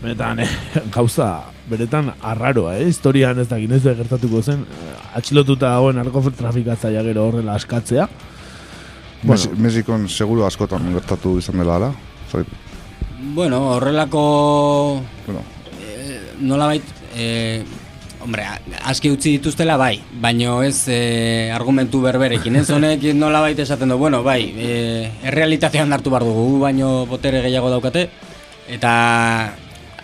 [0.00, 0.48] Benetan, eh,
[0.96, 1.28] gauza,
[1.68, 7.58] beretan arraroa, eh, historian ez dakit ez gertatuko zen, eh, atxilotuta dagoen narkotrafikatzailea gero horrela
[7.60, 8.08] askatzea.
[9.22, 9.52] Bueno.
[9.60, 11.92] Mexikon seguru askotan gertatu izan dela, ala?
[12.30, 12.46] Zoi,
[13.34, 15.02] Bueno, horrelako...
[15.26, 15.42] Bueno.
[15.82, 16.82] Eh, nolabait...
[17.14, 17.62] Eh,
[18.20, 18.44] hombre,
[18.84, 24.22] aski utzi dituztela bai, baino ez eh, argumentu berberekin, ez honek nolabait esaten du, bueno,
[24.26, 28.08] bai, eh, errealitatean hartu behar dugu, gu baino botere gehiago daukate,
[28.68, 28.92] eta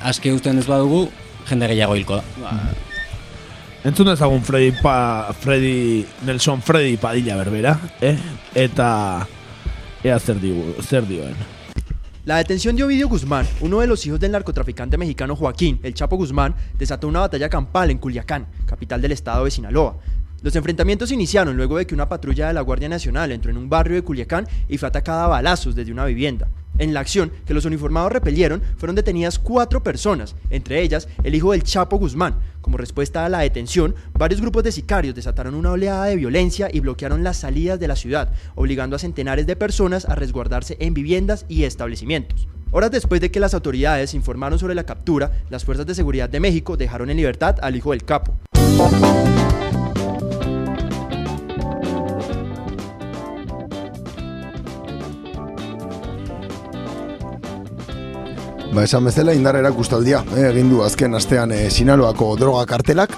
[0.00, 1.06] aske uzten ez badugu,
[1.48, 2.26] jende gehiago hilko da.
[2.42, 2.58] Ba,
[3.86, 8.16] Entzun ezagun Freddy, pa, Freddy Nelson Freddy Padilla berbera, eh?
[8.58, 8.88] Eta
[10.02, 11.55] ea zer, digu, zer dioen.
[12.26, 16.16] La detención de Ovidio Guzmán, uno de los hijos del narcotraficante mexicano Joaquín, el Chapo
[16.16, 19.96] Guzmán, desató una batalla campal en Culiacán, capital del estado de Sinaloa.
[20.42, 23.68] Los enfrentamientos iniciaron luego de que una patrulla de la Guardia Nacional entró en un
[23.68, 26.48] barrio de Culiacán y fue atacada a balazos desde una vivienda.
[26.78, 31.52] En la acción que los uniformados repelieron, fueron detenidas cuatro personas, entre ellas el hijo
[31.52, 32.36] del Chapo Guzmán.
[32.60, 36.80] Como respuesta a la detención, varios grupos de sicarios desataron una oleada de violencia y
[36.80, 41.46] bloquearon las salidas de la ciudad, obligando a centenares de personas a resguardarse en viviendas
[41.48, 42.48] y establecimientos.
[42.72, 46.40] Horas después de que las autoridades informaron sobre la captura, las fuerzas de seguridad de
[46.40, 48.36] México dejaron en libertad al hijo del capo.
[58.76, 63.14] Ba, esan bezala indar erakustaldia, eh, egin du azken astean eh, Sinaloako droga kartelak.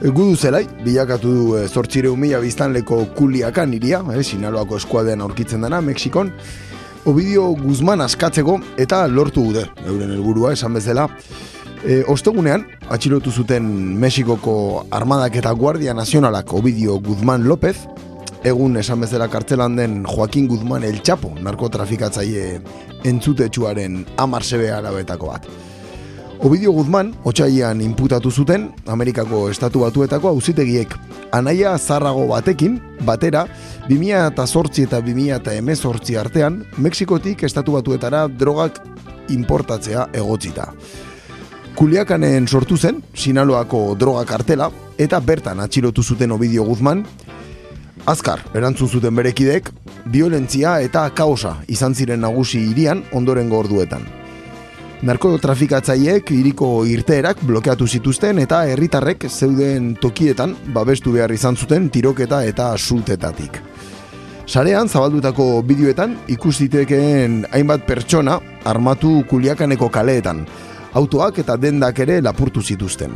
[0.00, 5.62] E, gudu zelai, bilakatu du e, zortzireun mila biztanleko kuliakan iria, eh, Sinaloako eskualdean aurkitzen
[5.62, 6.32] dena, Mexikon.
[7.06, 11.06] Obidio Guzman askatzeko eta lortu gude, euren helburua esan bezala.
[11.86, 13.70] E, ostegunean, atxilotu zuten
[14.02, 17.76] Mexikoko Armadak eta Guardia Nazionalak Obidio Guzman López,
[18.44, 22.60] egun esan bezala kartzelan den Joaquin Guzman El Chapo, narkotrafikatzaile
[23.04, 25.48] entzutetsuaren amar sebe arabetako bat.
[26.40, 30.94] Obidio Guzman, otxaian inputatu zuten, Amerikako estatu batuetako auzitegiek
[31.36, 33.44] anaia zarrago batekin, batera,
[33.90, 38.80] 2000 eta sortzi eta 2000 eta emezortzi artean, Mexikotik estatu batuetara drogak
[39.28, 40.70] importatzea egotzita.
[41.76, 47.04] Kuliakanen sortu zen, Sinaloako droga kartela, eta bertan atxilotu zuten Obidio Guzman,
[48.08, 49.68] Azkar, erantzun zuten berekidek,
[50.08, 54.06] violentzia eta kaosa izan ziren nagusi irian ondorengo orduetan.
[55.04, 62.72] Narkotrafikatzaileek iriko irteerak blokeatu zituzten eta herritarrek zeuden tokietan babestu behar izan zuten tiroketa eta
[62.78, 63.60] sultetatik.
[64.46, 70.46] Sarean zabaldutako bideoetan ikus ditekeen hainbat pertsona armatu kuliakaneko kaleetan,
[70.92, 73.14] autoak eta dendak ere lapurtu zituzten.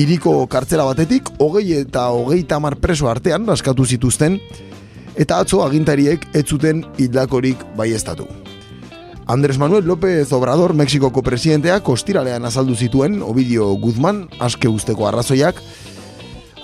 [0.00, 4.38] Iriko kartzela batetik, hogei eta hogei tamar preso artean askatu zituzten,
[5.12, 8.24] eta atzo agintariek ez zuten hildakorik baiestatu.
[9.28, 15.60] Andres Manuel López Obrador, Mexikoko presidenteak ostiralean azaldu zituen Ovidio Guzman, aske usteko arrazoiak,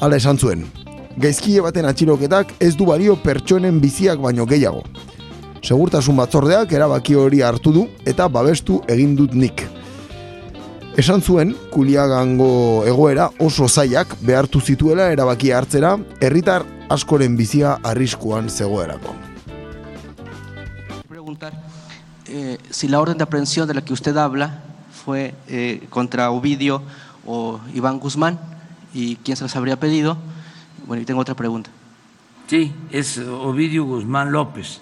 [0.01, 0.65] ala esan zuen.
[1.21, 4.81] Gaizkile baten atxiloketak ez du balio pertsonen biziak baino gehiago.
[5.61, 9.67] Segurtasun batzordeak erabaki hori hartu du eta babestu egin dut nik.
[10.97, 15.91] Esan zuen, kuliagango egoera oso zaiak behartu zituela erabaki hartzera,
[16.25, 19.13] herritar askoren bizia arriskuan zegoerako.
[21.07, 21.53] preguntar
[22.29, 24.63] eh, si la orden de aprehensión de la que usted habla
[25.05, 26.81] fue eh, contra Ovidio
[27.27, 28.41] o Iván Guzmán
[28.95, 30.17] y quién se las habría pedido.
[30.87, 31.69] Bueno, y tengo otra pregunta.
[32.47, 34.81] Sí, es Ovidio Guzmán López.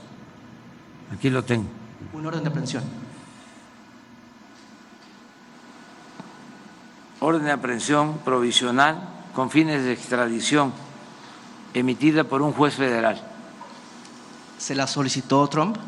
[1.12, 1.66] Aquí lo tengo.
[2.12, 3.03] Una orden de aprehensión.
[7.26, 8.98] Orden de aprehensión provisional
[9.34, 10.74] con fines de extradición
[11.72, 13.18] emitida por un juez federal.
[14.58, 15.78] ¿Se la solicitó Trump?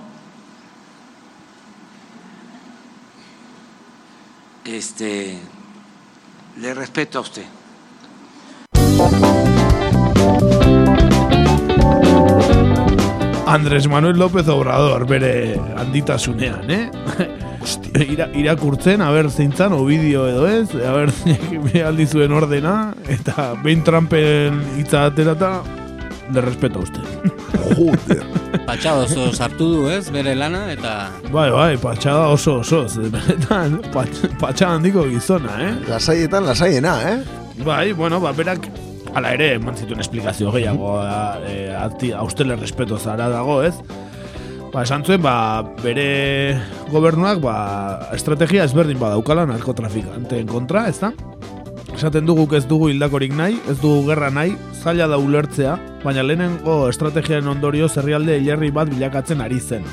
[4.65, 5.39] Este,
[6.57, 7.45] le respeto a usted.
[13.47, 16.91] Andres Manuel López Obrador, bere handitasunean, eh?
[17.97, 21.11] Ira, irakurtzen, haber zeintzan, obidio edo ez, haber
[21.89, 25.63] aldi zuen ordena, eta behin Trumpen hitza aterata,
[26.33, 27.03] le respeto a usted.
[27.77, 28.23] Joder.
[28.67, 30.95] Patxada oso sartu du, ez, bere lana, eta...
[31.33, 35.73] Bai, bai, patxada oso oso, benetan, patx- patxada handiko gizona, eh?
[35.91, 37.19] Lasaietan lasaiena, eh?
[37.65, 38.67] Bai, bueno, ba, berak,
[39.17, 40.99] ala ere, eman zituen esplikazio gehiago,
[41.49, 43.75] e, ati, a usted le respeto zara dago, ez?
[44.77, 46.59] Ba, esan zuen, ba, bere
[46.93, 47.53] gobernuak, ba,
[48.13, 51.15] estrategia ezberdin badaukala narkotrafikanteen kontra, ez da?
[51.95, 56.91] Esaten dugu ez dugu hildakorik nahi, ez dugu gerra nahi, zaila da ulertzea, baina lehenengo
[56.91, 59.89] estrategiaren ondorio herrialde hilerri bat bilakatzen ari zen.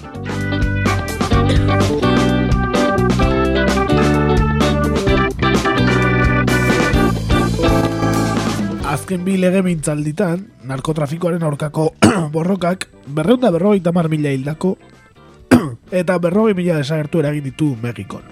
[9.14, 11.84] Azken bi lege mintzalditan, narkotrafikoaren aurkako
[12.34, 14.72] borrokak berreunda berrogeita mar mila hildako
[16.02, 18.26] eta berrogei mila desagertu eragin ditu Mexikon.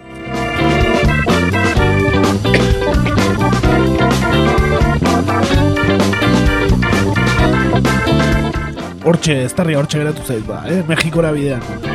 [9.06, 10.82] Hortxe, ez tarri hortxe geratu zait ba, eh?
[10.90, 11.91] Mexikora bidean.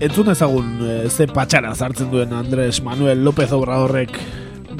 [0.00, 4.18] Entzun ezagun e, ze patxara zartzen duen Andres Manuel López Obradorrek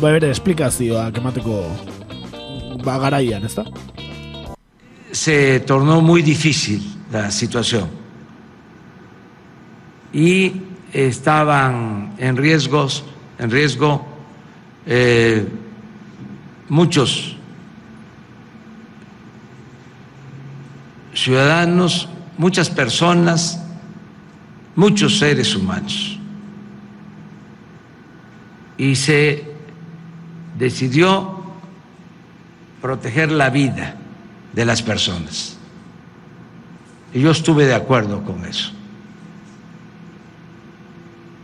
[0.00, 1.62] bere esplikazioak emateko
[2.84, 3.64] ba garaian, da?
[5.10, 7.88] se tornó muy difícil la situación
[10.12, 10.52] y
[10.92, 13.04] estaban en riesgos,
[13.38, 14.06] en riesgo
[14.86, 15.46] eh,
[16.68, 17.36] muchos
[21.14, 23.65] ciudadanos, muchas personas,
[24.76, 26.18] muchos seres humanos.
[28.78, 29.44] Y se
[30.58, 31.42] decidió
[32.80, 33.96] proteger la vida
[34.52, 35.56] de las personas.
[37.12, 38.72] Y yo estuve de acuerdo con eso.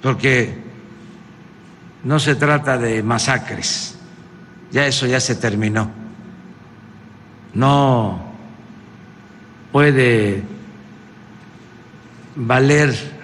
[0.02, 0.58] Porque
[2.04, 3.96] no se trata de masacres,
[4.70, 5.90] ya eso ya se terminó.
[7.54, 8.20] No
[9.70, 10.42] puede
[12.34, 13.21] valer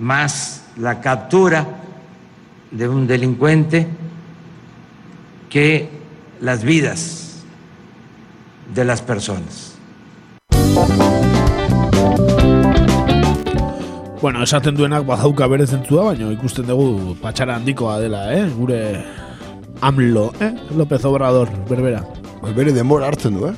[0.00, 1.66] más la captura
[2.70, 3.86] de un delincuente
[5.48, 5.88] que
[6.40, 7.42] las vidas
[8.74, 9.76] de las personas.
[14.22, 18.44] Bueno, esaten duenak badauka bere zentzua, baina ikusten dugu patxara handikoa dela, eh?
[18.52, 18.80] Gure
[19.80, 20.52] AMLO, eh?
[20.76, 22.04] López Obrador, berbera.
[22.42, 23.54] Bai, bere denbora hartzen du, eh?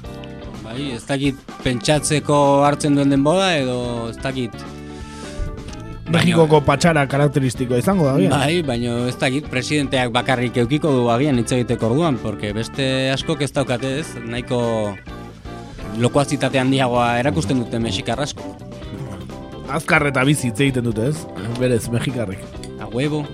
[0.62, 4.54] Bai, ez dakit pentsatzeko hartzen duen denbora edo ez dakit
[6.12, 8.14] Mexikoko patxara karakteristiko izango da?
[8.32, 13.44] Bai, baina ez dakit presidenteak bakarrik eukiko du agian hitz egiteko orduan, porque beste askok
[13.46, 14.60] ez daukate ez, nahiko
[16.02, 18.44] lokoazitate handiagoa erakusten dute Mexikar asko.
[19.72, 21.16] Azkar eta bizi hitz egiten dute ez,
[21.60, 22.44] berez, Mexikarrik.
[22.82, 23.24] A huevo.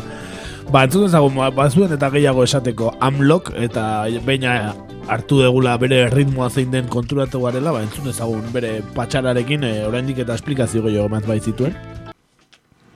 [0.72, 3.86] ba, entzun ezagun, bazuen eta gehiago esateko amlok eta
[4.26, 4.74] baina
[5.12, 10.22] hartu degula bere ritmoa zein den konturatu garela, ba, entzun ezagun bere patxararekin e, oraindik
[10.22, 11.74] eta esplikazio gehiago emat bai zituen.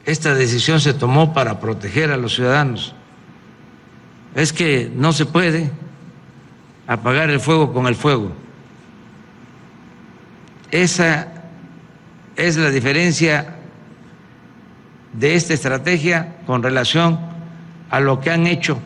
[0.07, 2.95] Esta decisión se tomó para proteger a los ciudadanos.
[4.37, 5.70] Es que no se puede
[6.87, 8.33] apagar el fuego con el fuego.
[10.70, 11.33] Esa
[12.37, 13.57] es la diferencia
[15.12, 17.19] de esta estrategia con relación
[17.91, 18.78] a lo que han hecho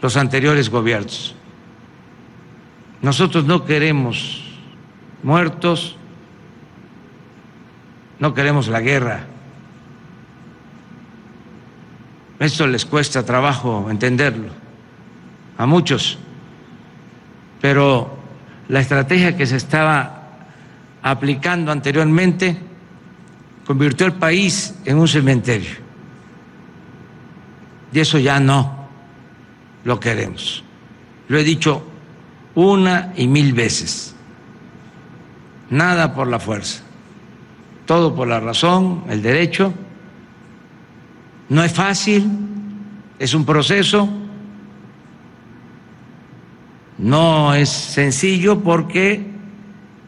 [0.00, 1.34] los anteriores gobiernos.
[3.02, 4.42] Nosotros no queremos
[5.22, 5.96] muertos,
[8.18, 9.26] no queremos la guerra.
[12.38, 14.50] Esto les cuesta trabajo entenderlo
[15.56, 16.18] a muchos,
[17.60, 18.16] pero
[18.68, 20.28] la estrategia que se estaba
[21.02, 22.56] aplicando anteriormente
[23.66, 25.88] convirtió el país en un cementerio.
[27.92, 28.88] Y eso ya no
[29.84, 30.62] lo queremos.
[31.28, 31.82] Lo he dicho
[32.54, 34.14] una y mil veces.
[35.70, 36.82] Nada por la fuerza,
[37.84, 39.74] todo por la razón, el derecho.
[41.48, 42.28] No es fácil,
[43.18, 44.08] es un proceso.
[46.98, 49.24] No es sencillo porque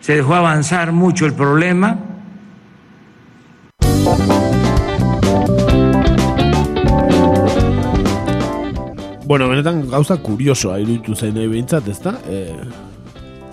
[0.00, 1.98] se dejó avanzar mucho el problema.
[9.24, 12.16] Bueno, benetan gauza kuriosoa iruditu zen behintzat, ez da?
[12.26, 12.56] E,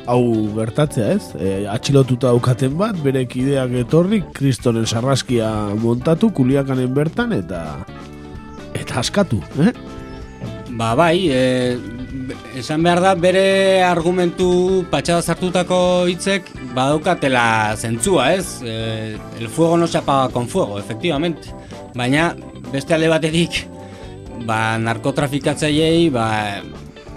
[0.08, 0.24] hau
[0.56, 1.30] gertatzea, ez?
[1.36, 5.50] E, atxilotuta daukaten bat, bere kideak etorri, kristonen sarraskia
[5.82, 7.62] montatu, kuliakanen bertan, eta
[8.78, 9.74] eta askatu, eh?
[10.78, 11.78] Ba bai, e,
[12.60, 15.80] esan behar da bere argumentu patxada zartutako
[16.12, 18.62] hitzek badaukatela zentzua, ez?
[18.64, 21.54] E, el fuego no se apaga con fuego, efectivamente.
[21.96, 22.36] Baina
[22.72, 23.66] beste alde batetik
[24.46, 26.28] ba, narkotrafikatzaileei ba,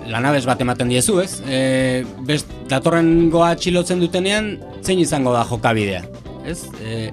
[0.09, 1.41] lanabez bat ematen diezu, ez?
[1.47, 4.55] E, best, datorren goa txilotzen dutenean,
[4.85, 6.05] zein izango da jokabidea,
[6.49, 6.63] ez?
[6.81, 7.11] E,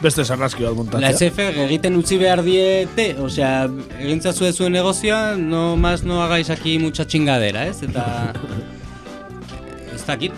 [0.00, 1.04] Beste sarraski bat montatzea.
[1.04, 3.66] La SF egiten utzi behar diete, osea,
[4.00, 7.82] egintzazu zuen negozioa, no más no hagáis aquí mucha chingadera, ez?
[7.82, 8.32] Eta
[9.94, 10.32] ez dakit,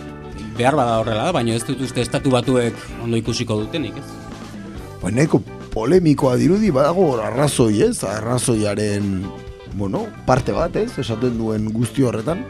[0.57, 4.07] behar bada horrela da, baina ez dut uste estatu batuek ondo ikusiko dutenik, ez?
[5.01, 5.41] Ba, nahiko
[5.73, 9.17] polemikoa dirudi badago arrazoi ez, arrazoiaren
[9.77, 12.43] bueno, parte bat ez, esaten duen guzti horretan.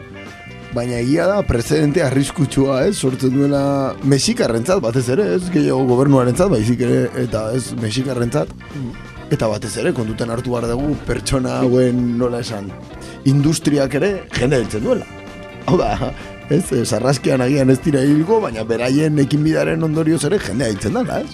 [0.74, 6.82] Baina egia da, prezidente arriskutsua ez, sortzen duela Mexikarrentzat batez ere, ez, gehiago gobernuarentzat, baizik
[6.84, 8.52] ere, eta ez, Mexikarrentzat.
[9.32, 12.68] Eta batez ere, kontutan hartu behar dugu, pertsona hauen nola esan,
[13.26, 15.06] industriak ere jende heltzen duela.
[15.66, 16.12] Hau da,
[16.50, 21.22] ez, sarraskian agian ez dira hilgo, baina beraien ekin bidaren ondorioz ere jende heltzen dela,
[21.24, 21.32] ez?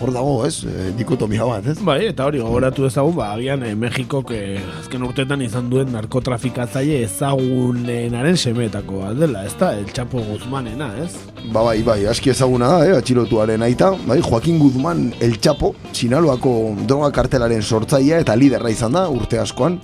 [0.00, 1.76] Hor dago, ez, e, dikotomia bat, ez?
[1.84, 7.02] Bai, eta hori gogoratu ezagun, ba, agian eh, Mexikok eh, azken urtetan izan duen narkotrafikatzaile
[7.04, 11.10] ezagunenaren semeetako bat dela, ez da, El Chapo Guzmanena, ez?
[11.52, 16.54] Ba, bai, bai, aski ezaguna da, eh, atxilotuaren aita, bai, Joaquin Guzman El Chapo, Sinaloako
[16.86, 19.78] droga kartelaren sortzailea eta liderra izan da, urte askoan,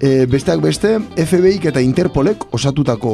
[0.00, 3.12] E, besteak beste, FBI eta Interpolek osatutako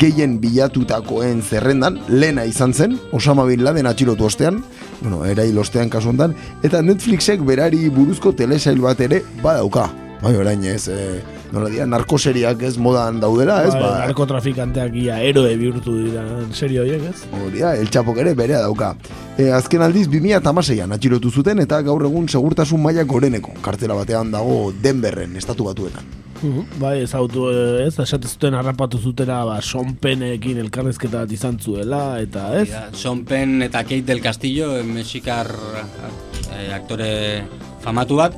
[0.00, 4.62] gehien bilatutakoen zerrendan, lena izan zen, Osama Bin Laden atxilotu ostean,
[5.02, 9.90] bueno, erail ostean kasu hontan, eta Netflixek berari buruzko telesail bat ere badauka.
[10.24, 11.20] Bai, orain ez, e,
[11.52, 13.74] nola dira, narkoseriak ez modan daudela, ez?
[13.74, 16.22] Bai, Ba, narkotrafikanteak ia eroe bihurtu dira,
[16.56, 17.26] serio horiek, ez?
[17.42, 18.94] Hori da, el txapok ere berea dauka.
[19.36, 23.52] E, azken aldiz, 2008an atxilotu zuten eta gaur egun segurtasun maila goreneko.
[23.60, 26.08] Kartela batean dago Denverren, estatu batuetan.
[26.40, 27.46] Uhum, bai, ez autu,
[27.84, 32.70] ez, esate zuten harrapatu zutera, ba, sonpenekin elkarrezketa bat izan zuela, eta ez?
[32.72, 37.08] Ja, Sean Penn eta Kate del Castillo, eh, mexikar eh, aktore
[37.84, 38.36] famatu bat,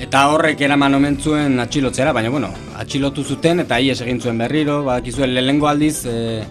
[0.00, 2.48] eta horrek eraman omen zuen atxilotzera, baina bueno,
[2.80, 6.44] atxilotu zuten eta ies egin zuen berriro, badakizuen lehengo aldiz, eh,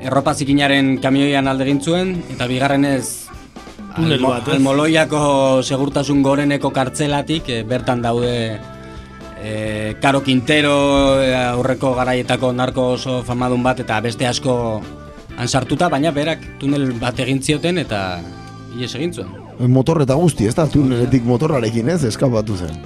[0.00, 3.28] erropa zikinaren kamioian alde egin zuen, eta bigarrenez
[3.90, 4.54] Tunel Almo, bat, ez?
[4.54, 5.20] Almoloiako
[5.66, 8.32] segurtasun goreneko kartzelatik eh, bertan daude
[9.42, 10.74] eh, Karo Quintero
[11.40, 14.56] aurreko garaietako narko oso famadun bat eta beste asko
[15.36, 18.20] han sartuta, baina berak tunel bat egin zioten eta
[18.78, 19.49] ies egin zuen.
[19.68, 22.78] Motor eta guzti, ez da, tuneletik motorrarekin ez, eskapatu zen.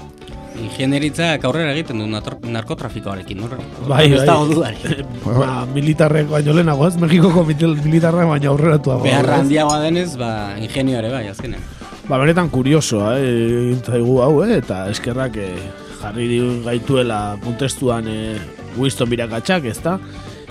[0.64, 3.56] Ingenieritzak aurrera egiten du narkotrafikoarekin, hor?
[3.88, 4.26] Bai, ez bai.
[4.26, 5.06] dago dudarik.
[5.26, 6.96] ba, militarrek baino lehenago, ez?
[6.98, 9.04] Mexikoko militarrak baino aurreratuago.
[9.06, 9.44] Beharra ez?
[9.44, 10.32] handiagoa denez, ba,
[10.62, 11.62] ingenio ere bai, azkenean.
[12.08, 15.50] Ba, benetan kuriosoa, eh, zaigu hau, eh, eta eskerrak eh,
[16.04, 18.38] jarri gaituela puntestuan eh,
[18.76, 19.98] Winston birakatxak, ez da?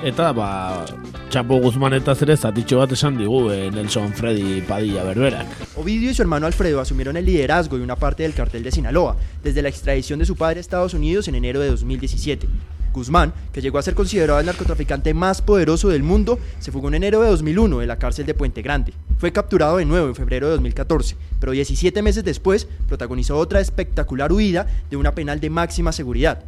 [0.03, 0.83] Eta, ba,
[1.31, 5.77] Txapo Guzman eta ere zatitxo bat esan digu eh, Nelson Freddy Padilla Berberak.
[5.79, 9.15] Ovidio y su hermano Alfredo asumieron el liderazgo de una parte del cartel de Sinaloa,
[9.41, 12.49] desde la extradición de su padre a Estados Unidos en enero de 2017.
[12.91, 16.95] Guzmán, que llegó a ser considerado el narcotraficante más poderoso del mundo, se fugó en
[16.95, 18.93] enero de 2001 de la cárcel de Puente Grande.
[19.19, 24.33] Fue capturado de nuevo en febrero de 2014, pero 17 meses después protagonizó otra espectacular
[24.33, 26.43] huida de una penal de máxima seguridad.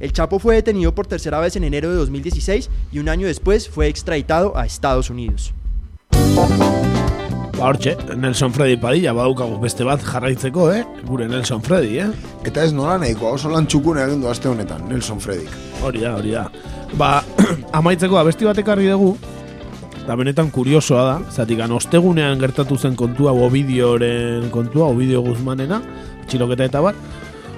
[0.00, 3.68] El Chapo fue detenido por tercera vez en enero de 2016 y un año después
[3.68, 5.52] fue extraditado a Estados Unidos.
[7.58, 10.84] Ba, hortxe, Nelson Freddy Padilla, badaukagu beste bat jarraitzeko, eh?
[11.08, 12.06] Gure Nelson Freddy, eh?
[12.46, 15.50] Eta ez nola nahiko, oso lan txukune egin du aste honetan, Nelson Freddik.
[15.82, 16.44] Hori da, hori da.
[16.94, 17.24] Ba,
[17.80, 19.16] amaitzeko abesti bat ekarri dugu,
[20.04, 25.82] eta benetan kuriosoa da, zatik ostegunean gertatu zen kontua, Ovidioren kontua, Ovidio Guzmanena,
[26.28, 26.94] txiloketa eta bat,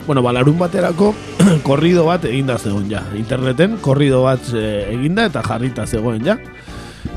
[0.06, 1.14] bueno, ba, larun baterako
[1.68, 3.04] korrido bat eginda zegoen ja.
[3.16, 6.38] Interneten korrido bat eh, eginda eta jarrita zegoen ja.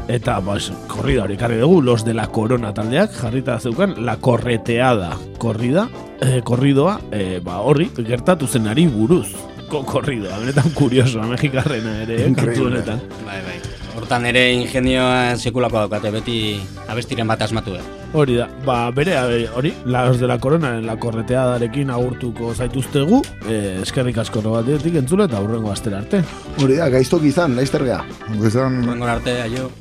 [0.07, 5.17] Eta, pues, korrida hori karri dugu, los de la corona taldeak, jarrita zeukan, la correteada
[5.37, 5.89] korrida,
[6.21, 9.31] eh, korridoa, eh, ba, horri, gertatu zenari buruz.
[9.69, 13.01] Ko, korridoa, benetan kuriosoa, mexikarrena ere, eh, kantu honetan.
[13.25, 13.57] Bai, bai.
[13.95, 16.39] Hortan ere ingenioa sekulako daukate, beti
[16.87, 18.02] abestiren bat asmatu da.
[18.13, 23.79] Hori da, ba, bere, abe, hori, los de la corona, la correteadarekin agurtuko zaituztegu, eh,
[23.81, 26.21] eskerrik asko batetik entzule eta aurrengo astera arte.
[26.61, 28.03] Hori da, gaiztok izan, laizter gea.
[28.37, 29.71] Izan, Horrengo arte, aio.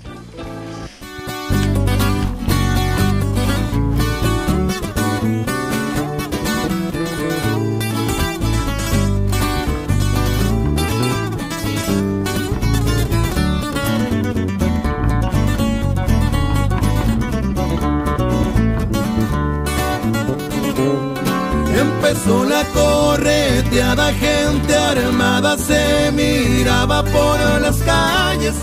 [26.92, 28.54] Miraba por las calles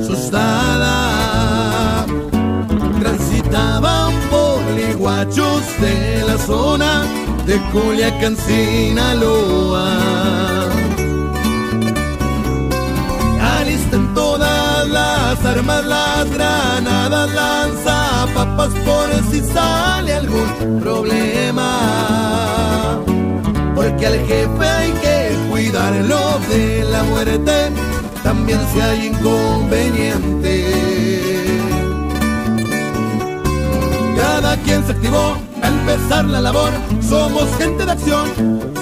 [0.00, 0.94] asustada.
[3.00, 7.04] Transitaban poliguachos de la zona
[7.46, 9.88] de Culiacán, Sinaloa.
[13.58, 21.70] Alisten todas las armas, las granadas, lanza papas por si sale algún problema.
[23.74, 25.05] Porque al jefe hay que
[25.76, 27.70] cuidarlo de la muerte,
[28.22, 30.64] también si hay inconveniente.
[34.16, 36.70] Cada quien se activó a empezar la labor,
[37.06, 38.26] somos gente de acción,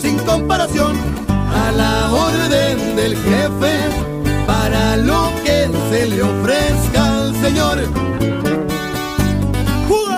[0.01, 0.97] sin comparación,
[1.29, 3.73] a la orden del jefe
[4.47, 7.79] para lo que se le ofrezca al señor.
[9.89, 10.17] ¡Juga!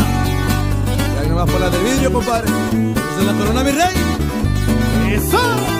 [1.22, 2.50] Ya nomás por la del vidrio, compadre.
[2.72, 3.94] Desde la corona, mi rey.
[5.14, 5.75] ¡Eso!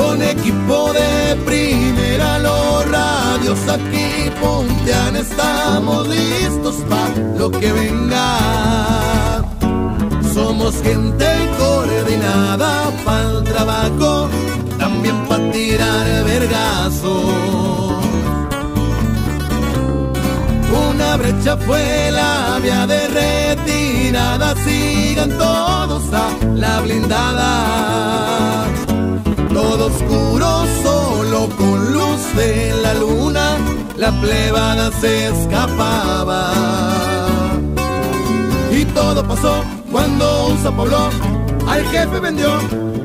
[0.00, 9.42] con equipo de primera los radios aquí puntean estamos listos para lo que venga.
[10.34, 11.26] Somos gente
[11.58, 14.28] coordinada para el trabajo
[14.78, 17.70] también para tirar vergazos
[20.86, 27.50] una brecha fue la vía de retirada sigan todos a la blindada.
[29.52, 33.56] Todo oscuro, solo con luz de la luna,
[33.96, 36.52] la plebada se escapaba.
[38.70, 41.10] Y todo pasó cuando un sapobló
[41.66, 42.60] al jefe vendió.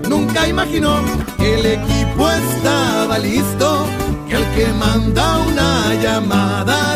[0.07, 1.01] Nunca imaginó
[1.37, 3.85] que el equipo estaba listo,
[4.29, 6.95] que el que manda una llamada